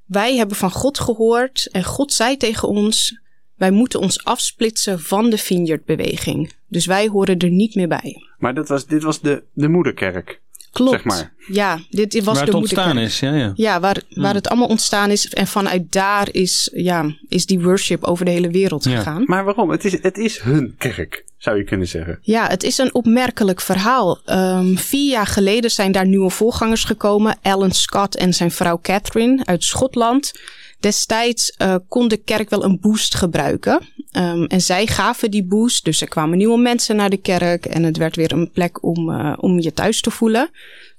Wij 0.06 0.36
hebben 0.36 0.58
van 0.58 0.72
God 0.72 1.00
gehoord 1.00 1.68
en 1.72 1.84
God 1.84 2.14
zei 2.14 2.38
tegen 2.38 2.68
ons... 2.68 3.21
Wij 3.62 3.72
moeten 3.72 4.00
ons 4.00 4.24
afsplitsen 4.24 5.00
van 5.00 5.30
de 5.30 5.38
Vineyard-beweging. 5.38 6.54
Dus 6.68 6.86
wij 6.86 7.08
horen 7.08 7.38
er 7.38 7.50
niet 7.50 7.76
meer 7.76 7.88
bij. 7.88 8.24
Maar 8.40 8.54
dat 8.54 8.68
was, 8.68 8.86
dit 8.86 9.04
was 9.04 9.22
de, 9.22 9.44
de 9.54 9.68
moederkerk. 9.68 10.40
Klopt. 10.72 10.92
Zeg 10.92 11.04
maar. 11.04 11.34
Ja, 11.48 11.80
dit, 11.90 12.12
dit 12.12 12.24
was 12.24 12.36
Waar 12.36 12.46
de 12.46 12.52
het 12.52 12.60
ontstaan 12.60 12.86
moederkerk. 12.86 13.12
is, 13.14 13.20
ja, 13.20 13.34
ja. 13.36 13.52
Ja, 13.56 13.80
waar, 13.80 14.02
waar 14.10 14.26
Hmm. 14.26 14.36
het 14.36 14.48
allemaal 14.50 14.68
ontstaan 14.68 15.10
is. 15.10 15.28
En 15.30 15.48
vanuit 15.48 15.92
daar 15.92 16.28
is, 16.32 16.70
ja, 16.74 17.16
is 17.30 17.46
die 17.46 17.60
worship 17.60 18.04
over 18.04 18.26
de 18.26 18.32
hele 18.32 18.50
wereld 18.50 18.84
Ja. 18.84 18.98
gegaan. 18.98 19.24
Maar 19.26 19.44
waarom? 19.44 19.70
Het 19.70 19.86
is, 19.86 20.02
het 20.02 20.18
is 20.18 20.40
hun 20.40 20.76
kerk, 20.78 21.26
zou 21.38 21.58
je 21.58 21.64
kunnen 21.64 21.88
zeggen. 21.88 22.20
Ja, 22.22 22.48
het 22.48 22.64
is 22.64 22.78
een 22.78 22.94
opmerkelijk 22.94 23.62
verhaal. 23.62 24.20
Ehm, 24.26 24.76
vier 24.76 25.10
jaar 25.12 25.28
geleden 25.28 25.72
zijn 25.72 25.92
daar 25.92 26.08
nieuwe 26.08 26.30
voorgangers 26.30 26.84
gekomen. 26.84 27.38
Alan 27.42 27.72
Scott 27.72 28.16
en 28.16 28.34
zijn 28.34 28.52
vrouw 28.52 28.80
Catherine 28.82 29.46
uit 29.46 29.64
Schotland. 29.64 30.32
Destijds 30.82 31.52
eh, 31.52 31.76
kon 31.88 32.08
de 32.08 32.18
kerk 32.18 32.50
wel 32.50 32.64
een 32.64 32.80
boost 32.80 33.16
gebruiken. 33.16 33.80
Ehm, 34.12 34.44
en 34.44 34.62
zij 34.62 34.88
gaven 34.88 35.32
die 35.32 35.46
boost. 35.46 35.86
Dus 35.86 36.02
er 36.02 36.08
kwamen 36.08 36.38
nieuwe 36.38 36.58
mensen 36.58 36.96
naar 36.96 37.10
de 37.10 37.18
kerk. 37.18 37.66
En 37.66 37.84
het 37.84 37.98
werd 37.98 38.16
weer 38.16 38.32
een 38.32 38.52
plek 38.52 38.84
om, 38.84 39.12
eh, 39.12 39.34
om 39.38 39.60
je 39.60 39.74
thuis 39.74 40.02
te 40.02 40.12
voelen. 40.12 40.50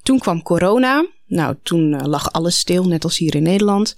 Toen 0.03 0.19
kwam 0.19 0.43
corona. 0.43 1.07
Nou, 1.27 1.57
toen 1.63 1.95
eh, 1.95 2.07
lag 2.07 2.33
alles 2.33 2.59
stil, 2.59 2.85
net 2.85 3.05
als 3.05 3.19
hier 3.19 3.35
in 3.35 3.43
Nederland. 3.43 3.97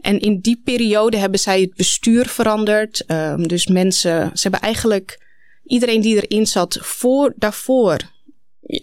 En 0.00 0.20
in 0.20 0.38
die 0.40 0.60
periode 0.64 1.16
hebben 1.16 1.40
zij 1.40 1.60
het 1.60 1.74
bestuur 1.74 2.26
veranderd. 2.26 3.04
Ehm, 3.06 3.42
dus 3.42 3.66
mensen, 3.66 4.30
ze 4.34 4.42
hebben 4.42 4.60
eigenlijk 4.60 5.26
iedereen 5.64 6.00
die 6.00 6.26
erin 6.26 6.46
zat 6.46 6.78
voor, 6.80 7.32
daarvoor 7.36 7.96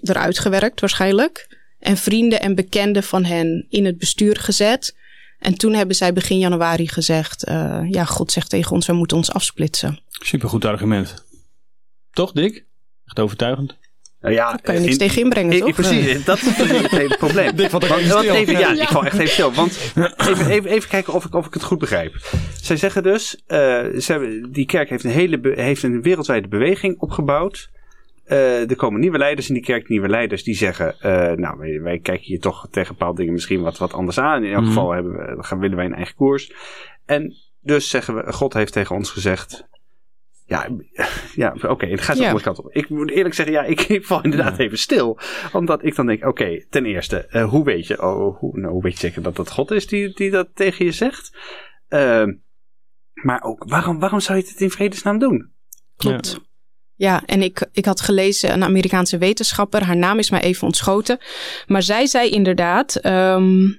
eruit 0.01 0.39
gewerkt 0.39 0.79
waarschijnlijk. 0.79 1.57
En 1.79 1.97
vrienden 1.97 2.41
en 2.41 2.55
bekenden 2.55 3.03
van 3.03 3.25
hen 3.25 3.65
in 3.69 3.85
het 3.85 3.97
bestuur 3.97 4.35
gezet. 4.35 4.95
En 5.39 5.57
toen 5.57 5.73
hebben 5.73 5.95
zij 5.95 6.13
begin 6.13 6.37
januari 6.39 6.87
gezegd, 6.87 7.43
eh, 7.43 7.81
ja, 7.89 8.05
God 8.05 8.31
zegt 8.31 8.49
tegen 8.49 8.71
ons, 8.71 8.87
we 8.87 8.93
moeten 8.93 9.17
ons 9.17 9.31
afsplitsen. 9.31 9.99
Supergoed 10.09 10.65
argument. 10.65 11.25
Toch, 12.11 12.31
Dick? 12.31 12.65
Echt 13.05 13.19
overtuigend. 13.19 13.77
Nou 14.21 14.33
ja, 14.33 14.49
Daar 14.49 14.61
kan 14.61 14.73
je 14.73 14.79
niks 14.79 14.91
in- 14.91 14.97
tegen 14.99 15.21
inbrengen, 15.21 15.59
toch? 15.59 15.67
ik- 15.69 15.75
Precies, 15.75 16.25
dat 16.25 16.37
is 16.41 16.45
het 16.57 16.91
hele 16.91 17.15
probleem. 17.17 17.55
Dick, 17.55 17.69
wat 17.69 17.83
een 17.83 17.89
Want- 17.89 18.01
even 18.01 18.13
want 18.13 18.25
stil. 18.25 18.35
even, 18.35 18.53
ja, 18.59 18.71
Ja. 18.73 18.81
ik 18.81 18.87
val 18.87 19.05
echt 19.05 19.17
even 19.17 19.29
stil. 19.33 19.53
Want 19.53 19.77
even, 20.17 20.49
even, 20.49 20.69
even 20.69 20.89
kijken 20.89 21.13
of 21.13 21.25
ik, 21.25 21.33
of 21.35 21.45
ik 21.45 21.53
het 21.53 21.63
goed 21.63 21.79
begrijp. 21.79 22.15
Zij 22.61 22.77
zeggen 22.77 23.03
dus, 23.03 23.35
eh, 23.47 23.57
ze 23.57 24.05
hebben, 24.05 24.51
die 24.51 24.65
kerk 24.65 24.89
heeft 24.89 25.03
een, 25.03 25.11
hele 25.11 25.39
be- 25.39 25.53
heeft 25.61 25.83
een 25.83 26.01
wereldwijde 26.01 26.47
beweging 26.47 26.99
opgebouwd. 26.99 27.69
Eh, 28.29 28.69
er 28.69 28.75
komen 28.75 28.99
nieuwe 28.99 29.17
leiders 29.17 29.47
in 29.47 29.53
die 29.53 29.63
kerk, 29.63 29.89
nieuwe 29.89 30.09
leiders 30.09 30.43
die 30.43 30.55
zeggen, 30.55 30.99
eh, 30.99 31.31
nou, 31.37 31.57
wij, 31.57 31.81
wij 31.81 31.99
kijken 31.99 32.25
hier 32.25 32.39
toch 32.39 32.67
tegen 32.71 32.93
bepaalde 32.97 33.17
dingen 33.17 33.33
misschien 33.33 33.61
wat, 33.61 33.77
wat 33.77 33.93
anders 33.93 34.17
aan. 34.19 34.43
In 34.43 34.51
elk 34.51 34.59
Mhm. 34.61 34.67
geval 34.67 34.91
hebben 34.91 35.11
we, 35.37 35.43
gaan, 35.43 35.59
willen 35.59 35.75
wij 35.75 35.85
een 35.85 35.93
eigen 35.93 36.15
koers. 36.15 36.51
En 37.05 37.33
dus 37.61 37.89
zeggen 37.89 38.15
we, 38.15 38.33
God 38.33 38.53
heeft 38.53 38.73
tegen 38.73 38.95
ons 38.95 39.11
gezegd, 39.11 39.67
ja, 40.45 40.67
ja 41.35 41.55
oké, 41.67 41.85
het 41.85 42.01
gaat 42.01 42.15
de 42.15 42.21
Ja. 42.21 42.27
andere 42.27 42.45
kant 42.45 42.59
op. 42.59 42.71
Ik 42.71 42.89
moet 42.89 43.11
eerlijk 43.11 43.35
zeggen, 43.35 43.55
ja, 43.55 43.63
ik, 43.63 43.79
ik 43.99 44.05
val 44.05 44.23
inderdaad 44.23 44.59
even 44.59 44.77
stil. 44.77 45.19
Omdat 45.53 45.85
ik 45.85 45.95
dan 45.95 46.05
denk, 46.05 46.25
oké, 46.25 46.65
ten 46.69 46.85
eerste, 46.85 47.25
eh, 47.25 47.49
hoe 47.49 47.63
weet 47.63 47.87
je, 47.87 48.01
oh, 48.01 48.37
hoe, 48.39 48.59
nou, 48.59 48.73
hoe 48.73 48.81
weet 48.81 48.91
je 48.91 48.97
zeker 48.99 49.21
dat 49.21 49.35
dat 49.35 49.51
God 49.51 49.71
is 49.71 49.87
die, 49.87 50.13
die 50.13 50.31
dat 50.31 50.49
tegen 50.53 50.85
je 50.85 50.91
zegt? 50.91 51.37
Ehm, 51.87 52.33
maar 53.13 53.41
ook, 53.43 53.63
waarom, 53.69 53.99
waarom 53.99 54.19
zou 54.19 54.37
je 54.37 54.43
het 54.47 54.61
in 54.61 54.69
vredesnaam 54.69 55.19
doen? 55.19 55.51
Klopt. 55.97 56.31
Ja, 56.31 56.47
en 56.99 57.41
ik, 57.41 57.67
ik 57.71 57.85
had 57.85 58.01
gelezen 58.01 58.53
een 58.53 58.63
Amerikaanse 58.63 59.17
wetenschapper, 59.17 59.83
haar 59.83 59.97
naam 59.97 60.19
is 60.19 60.29
mij 60.29 60.41
even 60.41 60.67
ontschoten. 60.67 61.17
Maar 61.67 61.83
zij 61.83 62.05
zei 62.05 62.29
inderdaad 62.29 62.95
ehm, 62.95 63.71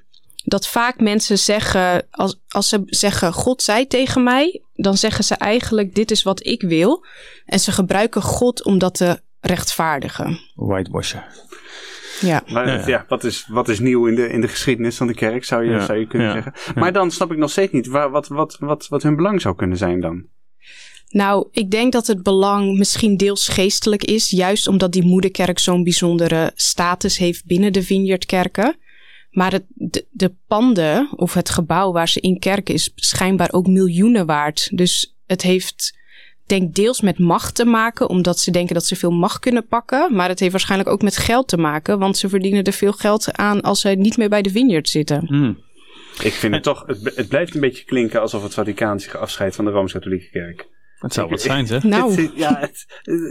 dat 0.45 0.69
vaak 0.69 1.00
mensen 1.00 1.39
zeggen, 1.39 2.07
als, 2.11 2.41
als 2.49 2.69
ze 2.69 2.83
zeggen 2.87 3.33
God 3.33 3.62
zei 3.62 3.87
tegen 3.87 4.23
mij, 4.23 4.62
dan 4.75 4.97
zeggen 4.97 5.25
ze 5.25 5.35
eigenlijk 5.35 5.95
dit 5.95 6.11
is 6.11 6.23
wat 6.23 6.47
ik 6.47 6.62
wil. 6.62 7.05
En 7.45 7.61
ze 7.61 7.73
gebruiken 7.73 8.23
God 8.23 8.65
om 8.65 8.79
dat 8.79 8.95
te 8.95 9.21
rechtvaardigen. 9.41 10.41
Whitewasher. 10.55 11.27
Ja, 12.21 12.43
Maar 12.47 12.67
Ja, 12.67 12.75
ja, 12.75 12.87
ja. 12.87 13.05
wat, 13.09 13.25
is, 13.25 13.47
wat 13.49 13.69
is 13.69 13.79
nieuw 13.79 14.07
in 14.07 14.15
de, 14.15 14.29
in 14.29 14.41
de 14.41 14.49
geschiedenis 14.49 14.97
van 14.97 15.07
de 15.07 15.15
kerk, 15.15 15.45
zou 15.45 15.65
je, 15.65 15.71
Ja, 15.71 15.85
zou 15.85 15.99
je 15.99 16.07
kunnen 16.07 16.29
ja, 16.29 16.33
zeggen. 16.33 16.55
Maar 16.75 16.93
dan 16.93 17.11
snap 17.11 17.33
ik 17.33 17.39
nog 17.39 17.50
steeds 17.50 17.73
niet 17.73 17.87
waar, 17.87 18.11
wat, 18.11 18.29
wat, 18.29 18.57
wat, 18.59 18.89
wat 18.89 19.03
hun 19.03 19.17
belang 19.17 19.41
zou 19.41 19.55
kunnen 19.55 19.77
zijn 19.77 20.00
dan. 20.00 20.27
Nou, 21.11 21.49
ik 21.52 21.71
denk 21.71 21.93
dat 21.93 22.07
het 22.07 22.23
belang 22.23 22.79
misschien 22.79 23.17
deels 23.17 23.49
geestelijk 23.49 24.05
is, 24.05 24.31
juist 24.31 24.67
omdat 24.67 24.93
die 24.93 25.05
moederkerk 25.05 25.59
zo'n 25.59 25.83
bijzondere 25.83 26.52
status 26.55 27.19
heeft 27.19 27.45
binnen 27.45 27.73
de 27.73 27.83
Vineyardkerken. 27.83 28.76
Maar 29.31 29.52
het, 29.52 29.64
de, 29.69 30.07
de 30.11 30.33
panden 30.47 31.09
of 31.17 31.35
het 31.35 31.50
gebouw 31.50 31.93
waar 31.93 32.09
ze 32.09 32.21
in 32.21 32.38
kerken 32.38 32.75
is 32.75 32.93
schijnbaar 32.95 33.52
ook 33.52 33.67
miljoenen 33.67 34.26
waard. 34.26 34.76
Dus 34.76 35.17
het 35.26 35.43
heeft, 35.43 35.99
denk 36.47 36.75
deels 36.75 37.00
met 37.00 37.19
macht 37.19 37.54
te 37.54 37.65
maken, 37.65 38.08
omdat 38.08 38.39
ze 38.39 38.50
denken 38.50 38.75
dat 38.75 38.87
ze 38.87 38.97
veel 38.97 39.11
macht 39.11 39.39
kunnen 39.39 39.67
pakken. 39.67 40.15
Maar 40.15 40.28
het 40.28 40.41
heeft 40.41 40.52
waarschijnlijk 40.52 40.91
ook 40.91 41.02
met 41.02 41.17
geld 41.17 41.49
te 41.49 41.56
maken, 41.56 41.99
want 41.99 42.17
ze 42.17 42.28
verdienen 42.28 42.65
er 42.65 42.73
veel 42.73 42.93
geld 42.93 43.37
aan 43.37 43.61
als 43.61 43.80
ze 43.80 43.89
niet 43.89 44.17
meer 44.17 44.28
bij 44.28 44.43
de 44.43 44.50
Vineyard 44.50 44.89
zitten. 44.89 45.26
Hmm. 45.26 45.58
Ik 46.23 46.32
vind 46.32 46.54
het 46.54 46.63
toch, 46.63 46.85
het, 46.87 47.13
het 47.17 47.28
blijft 47.28 47.54
een 47.54 47.61
beetje 47.61 47.85
klinken 47.85 48.21
alsof 48.21 48.43
het 48.43 48.54
Vaticaan 48.54 49.00
zich 49.00 49.17
afscheidt 49.17 49.56
van 49.56 49.65
de 49.65 49.71
Rooms-Katholieke 49.71 50.30
kerk. 50.30 50.69
Het 51.00 51.13
zou 51.13 51.28
wat 51.28 51.41
zijn, 51.41 51.67
zeg. 51.67 51.82
Nou, 51.82 52.13
Het, 52.15 52.30
ja, 52.34 52.58
het, 52.58 52.86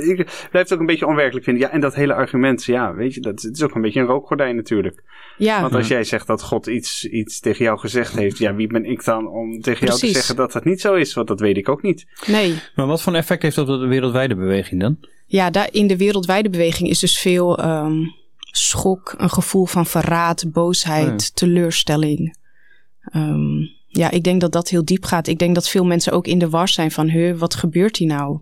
ik 0.07 0.15
blijf 0.49 0.51
het 0.51 0.73
ook 0.73 0.79
een 0.79 0.85
beetje 0.85 1.07
onwerkelijk 1.07 1.45
vinden. 1.45 1.63
Ja, 1.63 1.71
en 1.73 1.79
dat 1.81 1.95
hele 1.95 2.13
argument, 2.13 2.63
ja, 2.63 2.93
weet 2.93 3.13
je, 3.13 3.21
dat 3.21 3.41
het 3.41 3.55
is 3.55 3.63
ook 3.63 3.75
een 3.75 3.81
beetje 3.81 3.99
een 3.99 4.05
rookgordijn 4.05 4.55
natuurlijk. 4.55 5.03
ja. 5.37 5.61
Want 5.61 5.75
als 5.75 5.87
jij 5.87 6.03
zegt 6.03 6.27
dat 6.27 6.43
God 6.43 6.67
iets, 6.67 7.05
iets 7.05 7.39
tegen 7.39 7.65
jou 7.65 7.79
gezegd 7.79 8.15
heeft, 8.15 8.37
ja, 8.37 8.55
wie 8.55 8.67
ben 8.67 8.85
ik 8.85 9.03
dan 9.03 9.27
om 9.27 9.61
tegen 9.61 9.87
jou 9.87 9.99
te 9.99 10.07
zeggen 10.07 10.35
dat 10.35 10.51
dat 10.51 10.63
niet 10.65 10.81
zo 10.81 10.93
is? 10.93 11.13
Want 11.13 11.27
dat 11.27 11.39
weet 11.39 11.57
ik 11.57 11.69
ook 11.69 11.81
niet. 11.81 12.05
nee. 12.27 12.55
Maar 12.75 12.87
wat 12.87 13.01
voor 13.01 13.13
een 13.13 13.19
effect 13.19 13.41
heeft 13.41 13.55
dat 13.55 13.69
op 13.69 13.79
de 13.79 13.87
wereldwijde 13.87 14.35
beweging 14.35 14.81
dan? 14.81 14.97
Ja, 15.25 15.49
daar 15.49 15.67
in 15.71 15.87
de 15.87 15.97
wereldwijde 15.97 16.49
beweging 16.49 16.89
is 16.89 16.99
dus 16.99 17.17
veel 17.19 17.57
ehm, 17.57 17.97
schok, 18.51 19.13
een 19.17 19.29
gevoel 19.29 19.65
van 19.65 19.85
verraad, 19.85 20.51
boosheid, 20.51 21.23
Ja. 21.23 21.29
teleurstelling. 21.33 22.37
Ehm, 23.01 23.61
ja, 23.91 24.11
ik 24.11 24.23
denk 24.23 24.41
dat 24.41 24.51
dat 24.51 24.69
heel 24.69 24.85
diep 24.85 25.03
gaat. 25.05 25.27
Ik 25.27 25.39
denk 25.39 25.55
dat 25.55 25.69
veel 25.69 25.85
mensen 25.85 26.11
ook 26.13 26.27
in 26.27 26.39
de 26.39 26.49
war 26.49 26.67
zijn 26.67 26.91
van, 26.91 27.07
huh, 27.07 27.37
wat 27.37 27.55
gebeurt 27.55 27.97
hier 27.97 28.07
nou? 28.07 28.39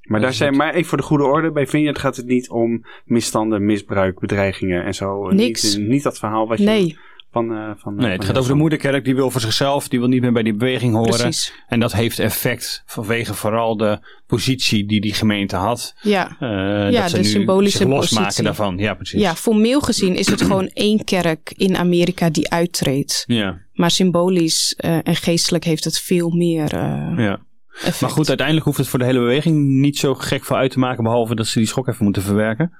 Maar 0.00 0.20
daar 0.20 0.32
zijn, 0.34 0.56
maar 0.56 0.74
even 0.74 0.88
voor 0.88 0.98
de 0.98 1.04
goede 1.04 1.24
orde, 1.24 1.50
bij 1.50 1.66
Vineyard 1.66 1.98
gaat 1.98 2.16
het 2.16 2.26
niet 2.26 2.50
om 2.50 2.84
misstanden, 3.04 3.64
misbruik, 3.64 4.18
bedreigingen 4.20 4.84
en 4.84 4.94
zo. 4.94 5.30
Niks. 5.30 5.76
Niet, 5.76 5.88
niet 5.88 6.02
dat 6.02 6.18
verhaal 6.18 6.48
wat 6.48 6.58
je 6.58 6.64
Nee, 6.64 6.98
van, 7.32 7.52
eh, 7.54 7.70
van... 7.76 7.94
Nee, 7.94 8.10
het 8.10 8.24
gaat 8.24 8.38
over 8.38 8.50
de 8.50 8.56
moederkerk, 8.56 9.04
die 9.04 9.14
wil 9.14 9.30
voor 9.30 9.40
zichzelf, 9.40 9.88
die 9.88 9.98
wil 9.98 10.08
niet 10.08 10.20
meer 10.20 10.32
bij 10.32 10.42
die 10.42 10.54
beweging 10.54 10.94
horen. 10.94 11.10
precies. 11.18 11.52
En 11.68 11.80
dat 11.80 11.92
heeft 11.92 12.18
effect 12.18 12.82
vanwege 12.86 13.34
vooral 13.34 13.76
de 13.76 13.98
positie 14.26 14.86
die 14.86 15.00
die 15.00 15.14
gemeente 15.14 15.56
had. 15.56 15.94
Ja. 16.02 16.36
Eh, 16.40 16.48
Ja, 16.90 17.00
dat 17.00 17.10
ze 17.10 17.16
de 17.16 17.22
nu 17.22 17.28
symbolische 17.28 17.78
zich 17.78 17.86
losmaken 17.86 18.24
positie. 18.24 18.44
daarvan. 18.44 18.78
Ja, 18.78 18.94
precies. 18.94 19.20
ja, 19.20 19.34
formeel 19.34 19.80
gezien 19.80 20.14
is 20.16 20.26
het 20.26 20.42
gewoon 20.42 20.68
één 20.72 21.04
kerk 21.04 21.52
in 21.56 21.76
Amerika 21.76 22.30
die 22.30 22.50
uittreedt. 22.50 23.24
Ja, 23.26 23.58
Maar 23.80 23.90
symbolisch 23.90 24.74
eh, 24.76 24.98
en 25.02 25.16
geestelijk 25.16 25.64
heeft 25.64 25.84
het 25.84 25.98
veel 26.00 26.30
meer 26.30 26.74
eh 26.74 27.12
ja. 27.16 27.40
effect. 27.82 28.00
Maar 28.00 28.10
goed, 28.10 28.28
uiteindelijk 28.28 28.66
hoeft 28.66 28.78
het 28.78 28.88
voor 28.88 28.98
de 28.98 29.04
hele 29.04 29.18
beweging 29.18 29.68
niet 29.68 29.98
zo 29.98 30.14
gek 30.14 30.44
veel 30.44 30.56
uit 30.56 30.70
te 30.70 30.78
maken, 30.78 31.02
behalve 31.02 31.34
dat 31.34 31.46
ze 31.46 31.58
die 31.58 31.68
schok 31.68 31.88
even 31.88 32.04
moeten 32.04 32.22
verwerken. 32.22 32.70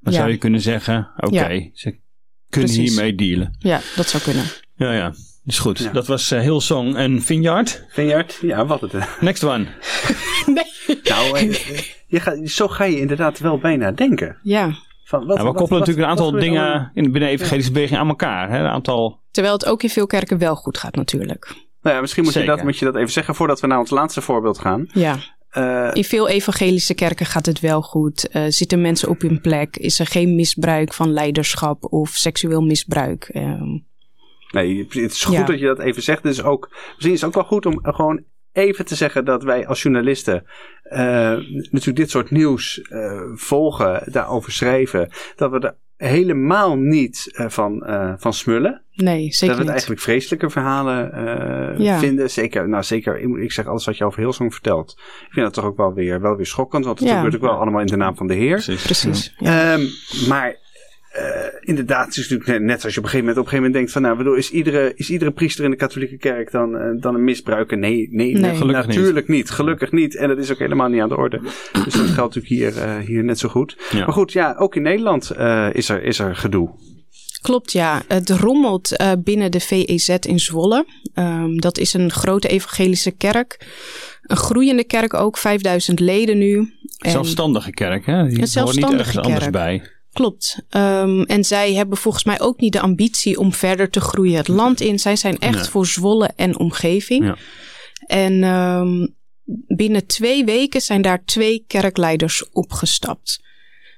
Maar 0.00 0.12
Ja. 0.12 0.18
zou 0.18 0.30
je 0.30 0.36
kunnen 0.36 0.60
zeggen, 0.60 1.10
oké, 1.16 1.48
Ja. 1.48 1.70
ze 1.72 1.98
kunnen 2.48 2.70
Precies. 2.70 2.76
hiermee 2.94 3.14
dealen. 3.14 3.56
Ja, 3.58 3.80
dat 3.96 4.08
zou 4.08 4.22
kunnen. 4.22 4.44
Ja, 4.76 4.92
ja. 4.92 5.14
Is 5.44 5.58
goed. 5.58 5.78
Ja. 5.78 5.92
Dat 5.92 6.06
was 6.06 6.30
eh, 6.30 6.40
heel 6.40 6.60
Song 6.60 6.94
en 6.94 7.22
Vineyard. 7.22 7.84
Vineyard, 7.88 8.38
ja, 8.42 8.66
wat 8.66 8.80
het. 8.80 8.92
Next 9.20 9.44
one. 9.44 9.66
Nou, 11.04 11.38
eh, 11.38 11.52
je 12.06 12.20
gaat, 12.20 12.48
zo 12.48 12.68
ga 12.68 12.84
je 12.84 13.00
inderdaad 13.00 13.38
wel 13.38 13.58
bijna 13.58 13.92
denken. 13.92 14.38
Ja. 14.42 14.74
Van, 15.08 15.26
wat, 15.26 15.36
Ja, 15.36 15.42
we 15.42 15.48
wat- 15.48 15.56
koppelen 15.56 15.78
wat- 15.78 15.88
natuurlijk 15.88 16.06
een 16.06 16.24
aantal 16.24 16.40
dingen 16.40 16.90
in, 16.94 17.02
binnen 17.02 17.20
de 17.20 17.28
evangelische 17.28 17.72
beweging 17.72 18.00
aan 18.00 18.08
elkaar. 18.08 18.50
Hè? 18.50 18.58
Een 18.58 18.66
aantal... 18.66 19.20
Terwijl 19.30 19.54
het 19.54 19.66
ook 19.66 19.82
in 19.82 19.88
veel 19.90 20.06
kerken 20.06 20.38
wel 20.38 20.54
goed 20.56 20.78
gaat 20.78 20.94
natuurlijk. 20.94 21.54
Nou 21.82 21.94
ja, 21.94 22.00
misschien 22.00 22.24
moet 22.24 22.32
je, 22.32 22.44
dat, 22.44 22.62
moet 22.62 22.78
je 22.78 22.84
dat 22.84 22.96
even 22.96 23.10
zeggen 23.12 23.34
voordat 23.34 23.60
we 23.60 23.66
naar 23.66 23.78
ons 23.78 23.90
laatste 23.90 24.20
voorbeeld 24.20 24.58
gaan. 24.58 24.88
Ja. 24.92 25.16
Eh, 25.48 25.90
In 25.92 26.04
veel 26.04 26.28
evangelische 26.28 26.94
kerken 26.94 27.26
gaat 27.26 27.46
het 27.46 27.60
wel 27.60 27.82
goed. 27.82 28.28
Eh, 28.28 28.42
zitten 28.48 28.80
mensen 28.80 29.08
op 29.08 29.20
hun 29.20 29.40
plek? 29.40 29.76
Is 29.76 29.98
er 30.00 30.06
geen 30.06 30.34
misbruik 30.34 30.94
van 30.94 31.12
leiderschap 31.12 31.92
of 31.92 32.08
seksueel 32.10 32.60
misbruik? 32.60 33.24
Ehm, 33.32 33.78
nee, 34.50 34.78
het 34.88 34.94
is 35.12 35.24
goed 35.24 35.34
Ja. 35.36 35.44
dat 35.44 35.58
je 35.58 35.66
dat 35.66 35.78
even 35.78 36.02
zegt. 36.02 36.22
Dus 36.22 36.42
ook, 36.42 36.68
misschien 36.94 37.12
is 37.12 37.20
het 37.20 37.28
ook 37.28 37.34
wel 37.34 37.44
goed 37.44 37.66
om 37.66 37.78
gewoon 37.82 38.22
even 38.58 38.84
te 38.84 38.94
zeggen 38.94 39.24
dat 39.24 39.42
wij 39.42 39.66
als 39.66 39.82
journalisten 39.82 40.44
eh, 40.82 40.98
natuurlijk 41.70 41.96
dit 41.96 42.10
soort 42.10 42.30
nieuws 42.30 42.80
eh, 42.82 43.20
volgen, 43.34 44.02
daarover 44.12 44.52
schrijven. 44.52 45.10
Dat 45.36 45.50
we 45.50 45.58
er 45.58 45.74
helemaal 45.96 46.76
niet 46.76 47.30
eh, 47.34 47.48
van, 47.48 47.84
eh, 47.86 48.12
van 48.16 48.32
smullen. 48.32 48.82
nee, 48.94 49.24
dat 49.24 49.34
zeker 49.34 49.46
we 49.46 49.50
het 49.52 49.58
niet. 49.60 49.68
eigenlijk 49.70 50.00
vreselijke 50.00 50.50
verhalen 50.50 51.12
eh, 51.12 51.78
Ja. 51.78 51.98
vinden. 51.98 52.30
Zeker, 52.30 52.68
nou 52.68 52.82
zeker, 52.82 53.40
ik, 53.40 53.52
zeg 53.52 53.66
alles 53.66 53.84
wat 53.84 53.96
je 53.96 54.04
over 54.04 54.20
Hillsong 54.20 54.52
vertelt. 54.52 54.94
Ik 54.98 55.32
vind 55.32 55.44
dat 55.44 55.54
toch 55.54 55.64
ook 55.64 55.76
wel 55.76 55.92
weer, 55.94 56.20
wel 56.20 56.36
weer 56.36 56.46
schokkend. 56.46 56.84
Want 56.84 56.98
het 56.98 57.08
Ja. 57.08 57.14
gebeurt 57.14 57.34
ook 57.34 57.40
wel 57.40 57.60
allemaal 57.60 57.80
in 57.80 57.86
de 57.86 57.96
naam 57.96 58.16
van 58.16 58.26
de 58.26 58.34
Heer. 58.34 58.52
Precies. 58.62 58.82
Precies. 58.82 59.34
Ja. 59.38 59.72
Ehm, 59.72 59.82
maar 60.28 60.56
inderdaad, 61.60 62.06
het 62.06 62.16
is 62.16 62.28
natuurlijk 62.28 62.64
net 62.64 62.84
als 62.84 62.94
je 62.94 62.98
op 62.98 63.04
een 63.04 63.10
gegeven 63.10 63.18
moment, 63.18 63.38
op 63.38 63.44
een 63.44 63.50
gegeven 63.50 63.56
moment 63.56 63.74
denkt 63.74 63.92
van, 63.92 64.02
nou, 64.02 64.16
bedoel, 64.16 64.34
is 64.34 64.50
iedere, 64.50 64.92
is 64.94 65.10
iedere 65.10 65.30
priester 65.30 65.64
in 65.64 65.70
de 65.70 65.76
katholieke 65.76 66.16
kerk 66.16 66.50
dan, 66.50 66.74
uh, 66.74 67.00
dan 67.00 67.14
een 67.14 67.24
misbruiker? 67.24 67.78
Nee, 67.78 68.08
nee, 68.10 68.34
Nee. 68.34 68.56
Gelukkig 68.56 68.86
natuurlijk 68.86 69.28
niet. 69.28 69.50
Gelukkig 69.50 69.92
niet. 69.92 70.16
En 70.16 70.28
dat 70.28 70.38
is 70.38 70.52
ook 70.52 70.58
helemaal 70.58 70.88
niet 70.88 71.00
aan 71.00 71.08
de 71.08 71.16
orde. 71.16 71.40
Dus 71.84 71.94
dat 71.94 72.06
geldt 72.06 72.34
natuurlijk 72.34 72.76
hier, 72.76 72.84
uh, 72.84 72.96
hier 72.96 73.24
net 73.24 73.38
zo 73.38 73.48
goed. 73.48 73.76
Ja. 73.90 73.98
Maar 73.98 74.12
goed, 74.12 74.32
ja, 74.32 74.54
ook 74.58 74.76
in 74.76 74.82
Nederland 74.82 75.32
uh, 75.38 75.68
is, 75.72 75.88
er, 75.88 76.02
is 76.02 76.18
er 76.18 76.36
gedoe. 76.36 76.70
Klopt, 77.42 77.72
ja. 77.72 78.02
Het 78.08 78.30
rommelt 78.30 79.00
uh, 79.00 79.12
binnen 79.18 79.50
de 79.50 79.60
VEZ 79.60 80.08
in 80.08 80.40
Zwolle. 80.40 80.86
Um, 81.14 81.60
dat 81.60 81.78
is 81.78 81.94
een 81.94 82.10
grote 82.10 82.48
evangelische 82.48 83.10
kerk. 83.10 83.66
Een 84.22 84.36
groeiende 84.36 84.84
kerk 84.84 85.14
ook, 85.14 85.38
5000 85.38 86.00
leden 86.00 86.38
nu. 86.38 86.72
En 86.98 87.10
zelfstandige 87.10 87.70
kerk, 87.70 88.06
hè? 88.06 88.28
Die 88.28 88.40
een 88.40 88.46
zelfstandige 88.46 88.92
niet 88.92 89.00
ergens 89.00 89.14
kerk. 89.14 89.26
anders 89.26 89.50
bij. 89.50 89.97
Klopt. 90.18 90.62
Um, 90.70 91.22
en 91.22 91.44
zij 91.44 91.74
hebben 91.74 91.98
volgens 91.98 92.24
mij 92.24 92.40
ook 92.40 92.60
niet 92.60 92.72
de 92.72 92.80
ambitie 92.80 93.38
om 93.38 93.52
verder 93.52 93.90
te 93.90 94.00
groeien 94.00 94.36
het 94.36 94.48
land 94.48 94.80
in. 94.80 94.98
Zij 94.98 95.16
zijn 95.16 95.38
echt 95.38 95.54
Nee. 95.54 95.64
voor 95.64 95.86
Zwolle 95.86 96.30
en 96.36 96.58
omgeving. 96.58 97.24
Ja. 97.24 97.36
En 98.06 98.42
um, 98.42 99.14
binnen 99.66 100.06
twee 100.06 100.44
weken 100.44 100.80
zijn 100.80 101.02
daar 101.02 101.24
twee 101.24 101.64
kerkleiders 101.66 102.48
opgestapt. 102.52 103.42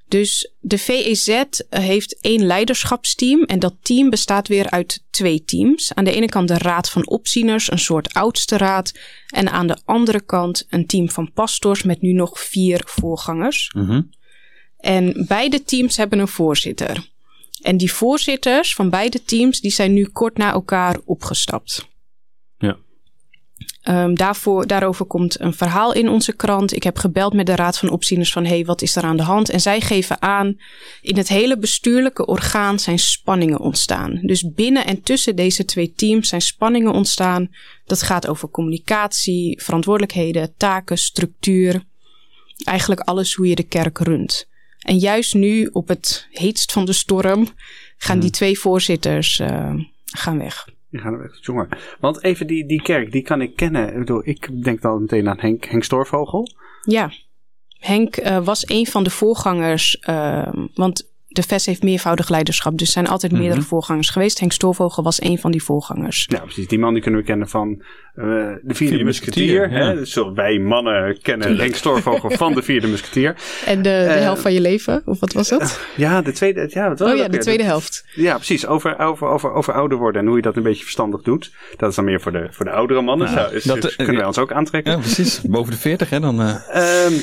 Dus 0.09 0.53
de 0.59 0.79
VEZ 0.79 1.43
heeft 1.69 2.21
één 2.21 2.47
leiderschapsteam 2.47 3.43
en 3.43 3.59
dat 3.59 3.75
team 3.83 4.11
bestaat 4.11 4.49
weer 4.49 4.71
uit 4.71 5.05
twee 5.11 5.45
teams. 5.45 5.95
Aan 5.95 6.05
de 6.05 6.13
ene 6.13 6.27
kant 6.29 6.49
de 6.49 6.59
Raad 6.59 6.91
van 6.91 7.09
Opzieners, 7.09 7.71
een 7.71 7.79
soort 7.79 8.15
oudste 8.15 8.57
raad. 8.57 8.99
En 9.27 9.51
aan 9.51 9.67
de 9.67 9.79
andere 9.85 10.21
kant 10.21 10.67
een 10.69 10.87
team 10.87 11.11
van 11.11 11.33
pastors 11.33 11.83
met 11.83 12.01
nu 12.01 12.13
nog 12.13 12.41
vier 12.41 12.83
voorgangers. 12.85 13.71
Mm 13.75 13.87
-hmm. 13.87 14.11
En 14.81 15.25
beide 15.29 15.65
teams 15.65 15.97
hebben 15.97 16.19
een 16.19 16.29
voorzitter. 16.29 17.09
En 17.63 17.77
die 17.77 17.93
voorzitters 17.93 18.75
van 18.75 18.91
beide 18.91 19.23
teams 19.23 19.61
die 19.61 19.71
zijn 19.71 19.93
nu 19.93 20.05
kort 20.07 20.37
na 20.37 20.53
elkaar 20.53 20.99
opgestapt. 21.05 21.89
Ja. 22.59 22.77
Um, 23.89 24.15
daarvoor, 24.15 24.67
daarover 24.67 25.05
komt 25.05 25.41
een 25.41 25.55
verhaal 25.55 25.93
in 25.93 26.09
onze 26.09 26.33
krant. 26.33 26.75
Ik 26.75 26.83
heb 26.83 26.99
gebeld 26.99 27.33
met 27.33 27.47
de 27.47 27.55
Raad 27.55 27.79
van 27.79 27.91
Opzieners 27.91 28.33
van... 28.33 28.45
hé, 28.45 28.55
hey, 28.55 28.65
wat 28.65 28.83
is 28.83 28.97
er 28.97 29.03
aan 29.03 29.17
de 29.17 29.23
hand? 29.23 29.51
En 29.51 29.61
zij 29.61 29.81
geven 29.81 30.23
aan... 30.23 30.57
in 31.01 31.17
het 31.17 31.29
hele 31.29 31.59
bestuurlijke 31.59 32.27
orgaan 32.27 32.79
zijn 32.79 32.99
spanningen 32.99 33.61
ontstaan. 33.61 34.21
Dus 34.23 34.53
binnen 34.53 34.87
en 34.87 35.03
tussen 35.03 35.37
deze 35.37 35.65
twee 35.65 35.93
teams 35.93 36.29
zijn 36.29 36.41
spanningen 36.41 36.93
ontstaan. 36.93 37.51
Dat 37.85 38.03
gaat 38.03 38.27
over 38.27 38.51
communicatie, 38.51 39.63
verantwoordelijkheden, 39.63 40.55
taken, 40.57 40.99
structuur. 40.99 41.83
Eigenlijk 42.65 43.01
alles 43.01 43.35
hoe 43.35 43.49
je 43.49 43.55
de 43.55 43.63
kerk 43.63 43.99
runt. 43.99 44.49
En 44.81 44.97
juist 44.97 45.35
nu, 45.35 45.67
op 45.73 45.89
het 45.89 46.29
heetst 46.31 46.73
van 46.73 46.85
de 46.85 46.93
storm... 46.93 47.49
gaan 47.97 48.21
die 48.21 48.31
twee 48.31 48.59
voorzitters 48.59 49.39
uh, 49.39 49.75
gaan 50.05 50.39
weg. 50.39 50.69
Die 50.91 51.01
gaan 51.01 51.19
weg, 51.19 51.39
jongen. 51.41 51.69
Want 52.01 52.23
even 52.23 52.47
die, 52.47 52.67
die 52.67 52.83
kerk, 52.83 53.13
die 53.13 53.23
kan 53.23 53.41
ik 53.41 53.57
kennen. 53.57 53.89
Ik, 53.89 53.99
bedoel, 53.99 54.23
ik 54.25 54.65
denk 54.65 54.81
dan 54.83 55.01
meteen 55.01 55.29
aan 55.29 55.41
Henk, 55.41 55.65
Henk 55.65 55.85
Storvogel. 55.85 56.49
Ja, 56.83 57.11
Henk 57.79 58.17
uh, 58.17 58.45
was 58.45 58.69
een 58.69 58.87
van 58.87 59.03
de 59.03 59.11
voorgangers. 59.11 60.03
Uh, 60.09 60.53
want 60.75 61.10
de 61.33 61.43
VES 61.43 61.67
heeft 61.67 61.83
meervoudig 61.83 62.29
leiderschap. 62.29 62.79
Dus 62.79 62.87
er 62.87 62.93
zijn 62.93 63.07
altijd 63.07 63.33
meerdere 63.33 63.53
mm 63.53 63.59
-hmm. 63.59 63.69
voorgangers 63.69 64.11
geweest. 64.11 64.39
Henk 64.39 64.53
Storvogel 64.53 65.03
was 65.03 65.23
een 65.23 65.39
van 65.39 65.51
die 65.51 65.63
voorgangers. 65.63 66.27
Ja, 66.29 66.41
precies. 66.41 66.69
Die 66.69 66.79
man 66.79 66.93
die 66.93 67.03
kunnen 67.03 67.21
we 67.21 67.27
kennen 67.27 67.49
van 67.49 67.83
uh, 68.15 68.25
de 68.63 68.75
Vierde 68.75 69.05
Musketier. 69.05 69.73
Ja. 69.73 69.95
Dus 69.95 70.19
wij 70.35 70.59
mannen 70.59 71.21
kennen 71.23 71.47
Tuurlijk. 71.47 71.69
Henk 71.69 71.75
Storvogel 71.75 72.31
van 72.31 72.55
de 72.55 72.63
Vierde 72.63 72.87
Musketier. 72.87 73.35
En 73.67 73.83
de, 73.83 73.83
de 73.83 73.89
helft 74.21 74.43
van 74.43 74.53
je 74.53 74.61
leven? 74.61 75.03
Of 75.05 75.21
wat 75.21 75.33
was 75.33 75.49
dat? 75.49 75.81
ja, 75.97 76.23
de 76.23 76.33
tweede. 76.33 76.67
Ja, 76.71 76.89
wat 76.89 76.99
was 76.99 77.13
oh 77.13 77.17
ja, 77.17 77.29
de 77.29 77.39
tweede 77.39 77.63
helft. 77.63 78.05
Ja, 78.15 78.35
precies. 78.35 78.67
Over, 78.67 78.99
over, 78.99 79.29
over, 79.29 79.53
over 79.53 79.75
ouder 79.75 79.99
worden 79.99 80.21
en 80.21 80.27
hoe 80.27 80.37
je 80.37 80.43
dat 80.43 80.57
een 80.57 80.63
beetje 80.63 80.83
verstandig 80.83 81.23
doet. 81.23 81.53
Dat 81.77 81.91
is 81.91 81.97
dan 81.97 82.05
meer 82.05 82.21
voor 82.21 82.33
de, 82.33 82.49
voor 82.51 82.65
de 82.65 82.71
oudere 82.71 83.03
mannen. 83.03 83.31
Ja, 83.31 83.49
dus, 83.49 83.65
dat, 83.65 83.83
dus 83.83 83.97
kunnen 83.97 84.17
wij 84.17 84.27
ons 84.27 84.39
ook 84.39 84.53
aantrekken. 84.53 84.93
Ja, 84.93 84.99
precies. 84.99 85.41
Boven 85.41 85.73
de 85.73 85.79
40, 85.79 86.11
hè? 86.11 86.21
Dan, 86.21 86.41
um, 86.41 87.21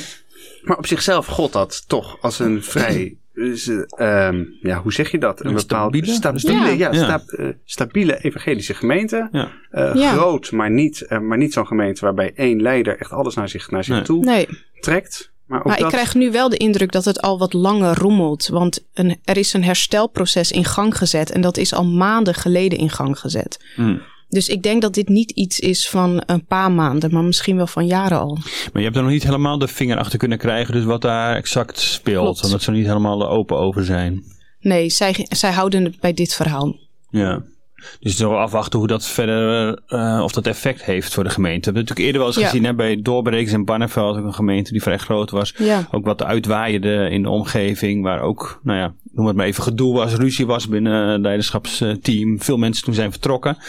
maar 0.62 0.76
op 0.76 0.86
zichzelf 0.86 1.26
god 1.26 1.52
dat 1.52 1.88
toch 1.88 2.16
als 2.20 2.38
een 2.38 2.62
vrij 2.62 3.16
dus, 3.38 3.66
um, 3.66 4.58
ja, 4.60 4.82
hoe 4.82 4.92
zeg 4.92 5.10
je 5.10 5.18
dat? 5.18 5.44
Een 5.44 5.54
bepaalde 5.54 6.06
stabiele, 6.06 6.38
stabiele, 6.38 6.76
ja. 6.76 6.92
Ja, 6.92 7.04
sta, 7.04 7.22
uh, 7.26 7.48
stabiele 7.64 8.24
evangelische 8.24 8.74
gemeente. 8.74 9.28
Ja. 9.32 9.50
Uh, 9.72 9.94
ja. 9.94 10.12
Groot, 10.12 10.52
maar 10.52 10.70
niet, 10.70 11.06
uh, 11.08 11.18
maar 11.18 11.38
niet 11.38 11.52
zo'n 11.52 11.66
gemeente 11.66 12.00
waarbij 12.00 12.32
één 12.34 12.62
leider 12.62 12.98
echt 12.98 13.12
alles 13.12 13.34
naar 13.34 13.48
zich, 13.48 13.70
naar 13.70 13.84
zich 13.84 13.94
nee. 13.94 14.04
toe 14.04 14.24
nee. 14.24 14.48
trekt. 14.80 15.32
Maar, 15.46 15.58
ook 15.58 15.66
maar 15.66 15.76
dat... 15.76 15.86
ik 15.86 15.92
krijg 15.92 16.14
nu 16.14 16.30
wel 16.30 16.48
de 16.48 16.56
indruk 16.56 16.92
dat 16.92 17.04
het 17.04 17.22
al 17.22 17.38
wat 17.38 17.52
langer 17.52 17.94
rommelt. 17.94 18.48
Want 18.48 18.86
een, 18.94 19.16
er 19.24 19.36
is 19.36 19.52
een 19.52 19.64
herstelproces 19.64 20.50
in 20.50 20.64
gang 20.64 20.96
gezet. 20.96 21.30
En 21.30 21.40
dat 21.40 21.56
is 21.56 21.74
al 21.74 21.84
maanden 21.84 22.34
geleden 22.34 22.78
in 22.78 22.90
gang 22.90 23.18
gezet. 23.18 23.64
Mm. 23.76 24.00
Dus 24.28 24.48
ik 24.48 24.62
denk 24.62 24.82
dat 24.82 24.94
dit 24.94 25.08
niet 25.08 25.30
iets 25.30 25.60
is 25.60 25.88
van 25.88 26.22
een 26.26 26.44
paar 26.44 26.72
maanden, 26.72 27.12
maar 27.12 27.24
misschien 27.24 27.56
wel 27.56 27.66
van 27.66 27.86
jaren 27.86 28.18
al. 28.18 28.34
Maar 28.34 28.70
je 28.72 28.82
hebt 28.82 28.96
er 28.96 29.02
nog 29.02 29.10
niet 29.10 29.22
helemaal 29.22 29.58
de 29.58 29.68
vinger 29.68 29.96
achter 29.96 30.18
kunnen 30.18 30.38
krijgen, 30.38 30.74
dus 30.74 30.84
wat 30.84 31.02
daar 31.02 31.36
exact 31.36 31.78
speelt. 31.78 32.24
Klopt. 32.24 32.44
Omdat 32.44 32.62
ze 32.62 32.70
er 32.70 32.76
niet 32.76 32.86
helemaal 32.86 33.28
open 33.28 33.58
over 33.58 33.84
zijn. 33.84 34.24
Nee, 34.60 34.90
zij, 34.90 35.26
zij 35.28 35.52
houden 35.52 35.84
het 35.84 36.00
bij 36.00 36.12
dit 36.12 36.34
verhaal. 36.34 36.76
Ja. 37.10 37.42
Dus 38.00 38.18
nog 38.18 38.34
afwachten 38.34 38.78
hoe 38.78 38.88
dat 38.88 39.06
verder, 39.06 39.78
uh, 39.88 40.20
of 40.24 40.32
dat 40.32 40.46
effect 40.46 40.84
heeft 40.84 41.14
voor 41.14 41.24
de 41.24 41.30
gemeente. 41.30 41.58
We 41.58 41.64
hebben 41.64 41.82
natuurlijk 41.82 42.06
eerder 42.06 42.20
wel 42.20 42.30
eens 42.30 42.40
Ja. 42.40 42.48
gezien 42.48 42.64
hè, 42.64 42.74
bij 42.74 43.02
Doorbrekens 43.02 43.52
en 43.52 43.64
Barneveld, 43.64 44.16
ook 44.18 44.24
een 44.24 44.34
gemeente 44.34 44.72
die 44.72 44.82
vrij 44.82 44.98
groot 44.98 45.30
was. 45.30 45.54
Ja. 45.56 45.88
Ook 45.90 46.04
wat 46.04 46.22
uitwaaierde 46.24 47.08
in 47.10 47.22
de 47.22 47.28
omgeving, 47.30 48.02
waar 48.02 48.20
ook, 48.20 48.60
nou 48.62 48.78
ja, 48.78 48.94
noem 49.12 49.26
het 49.26 49.36
maar 49.36 49.46
even, 49.46 49.62
gedoe 49.62 49.94
was, 49.94 50.14
ruzie 50.14 50.46
was 50.46 50.68
binnen 50.68 51.08
het 51.08 51.20
leiderschapsteam. 51.20 52.40
Veel 52.42 52.56
mensen 52.56 52.84
toen 52.84 52.94
zijn 52.94 53.10
vertrokken. 53.10 53.56
Uh, 53.58 53.62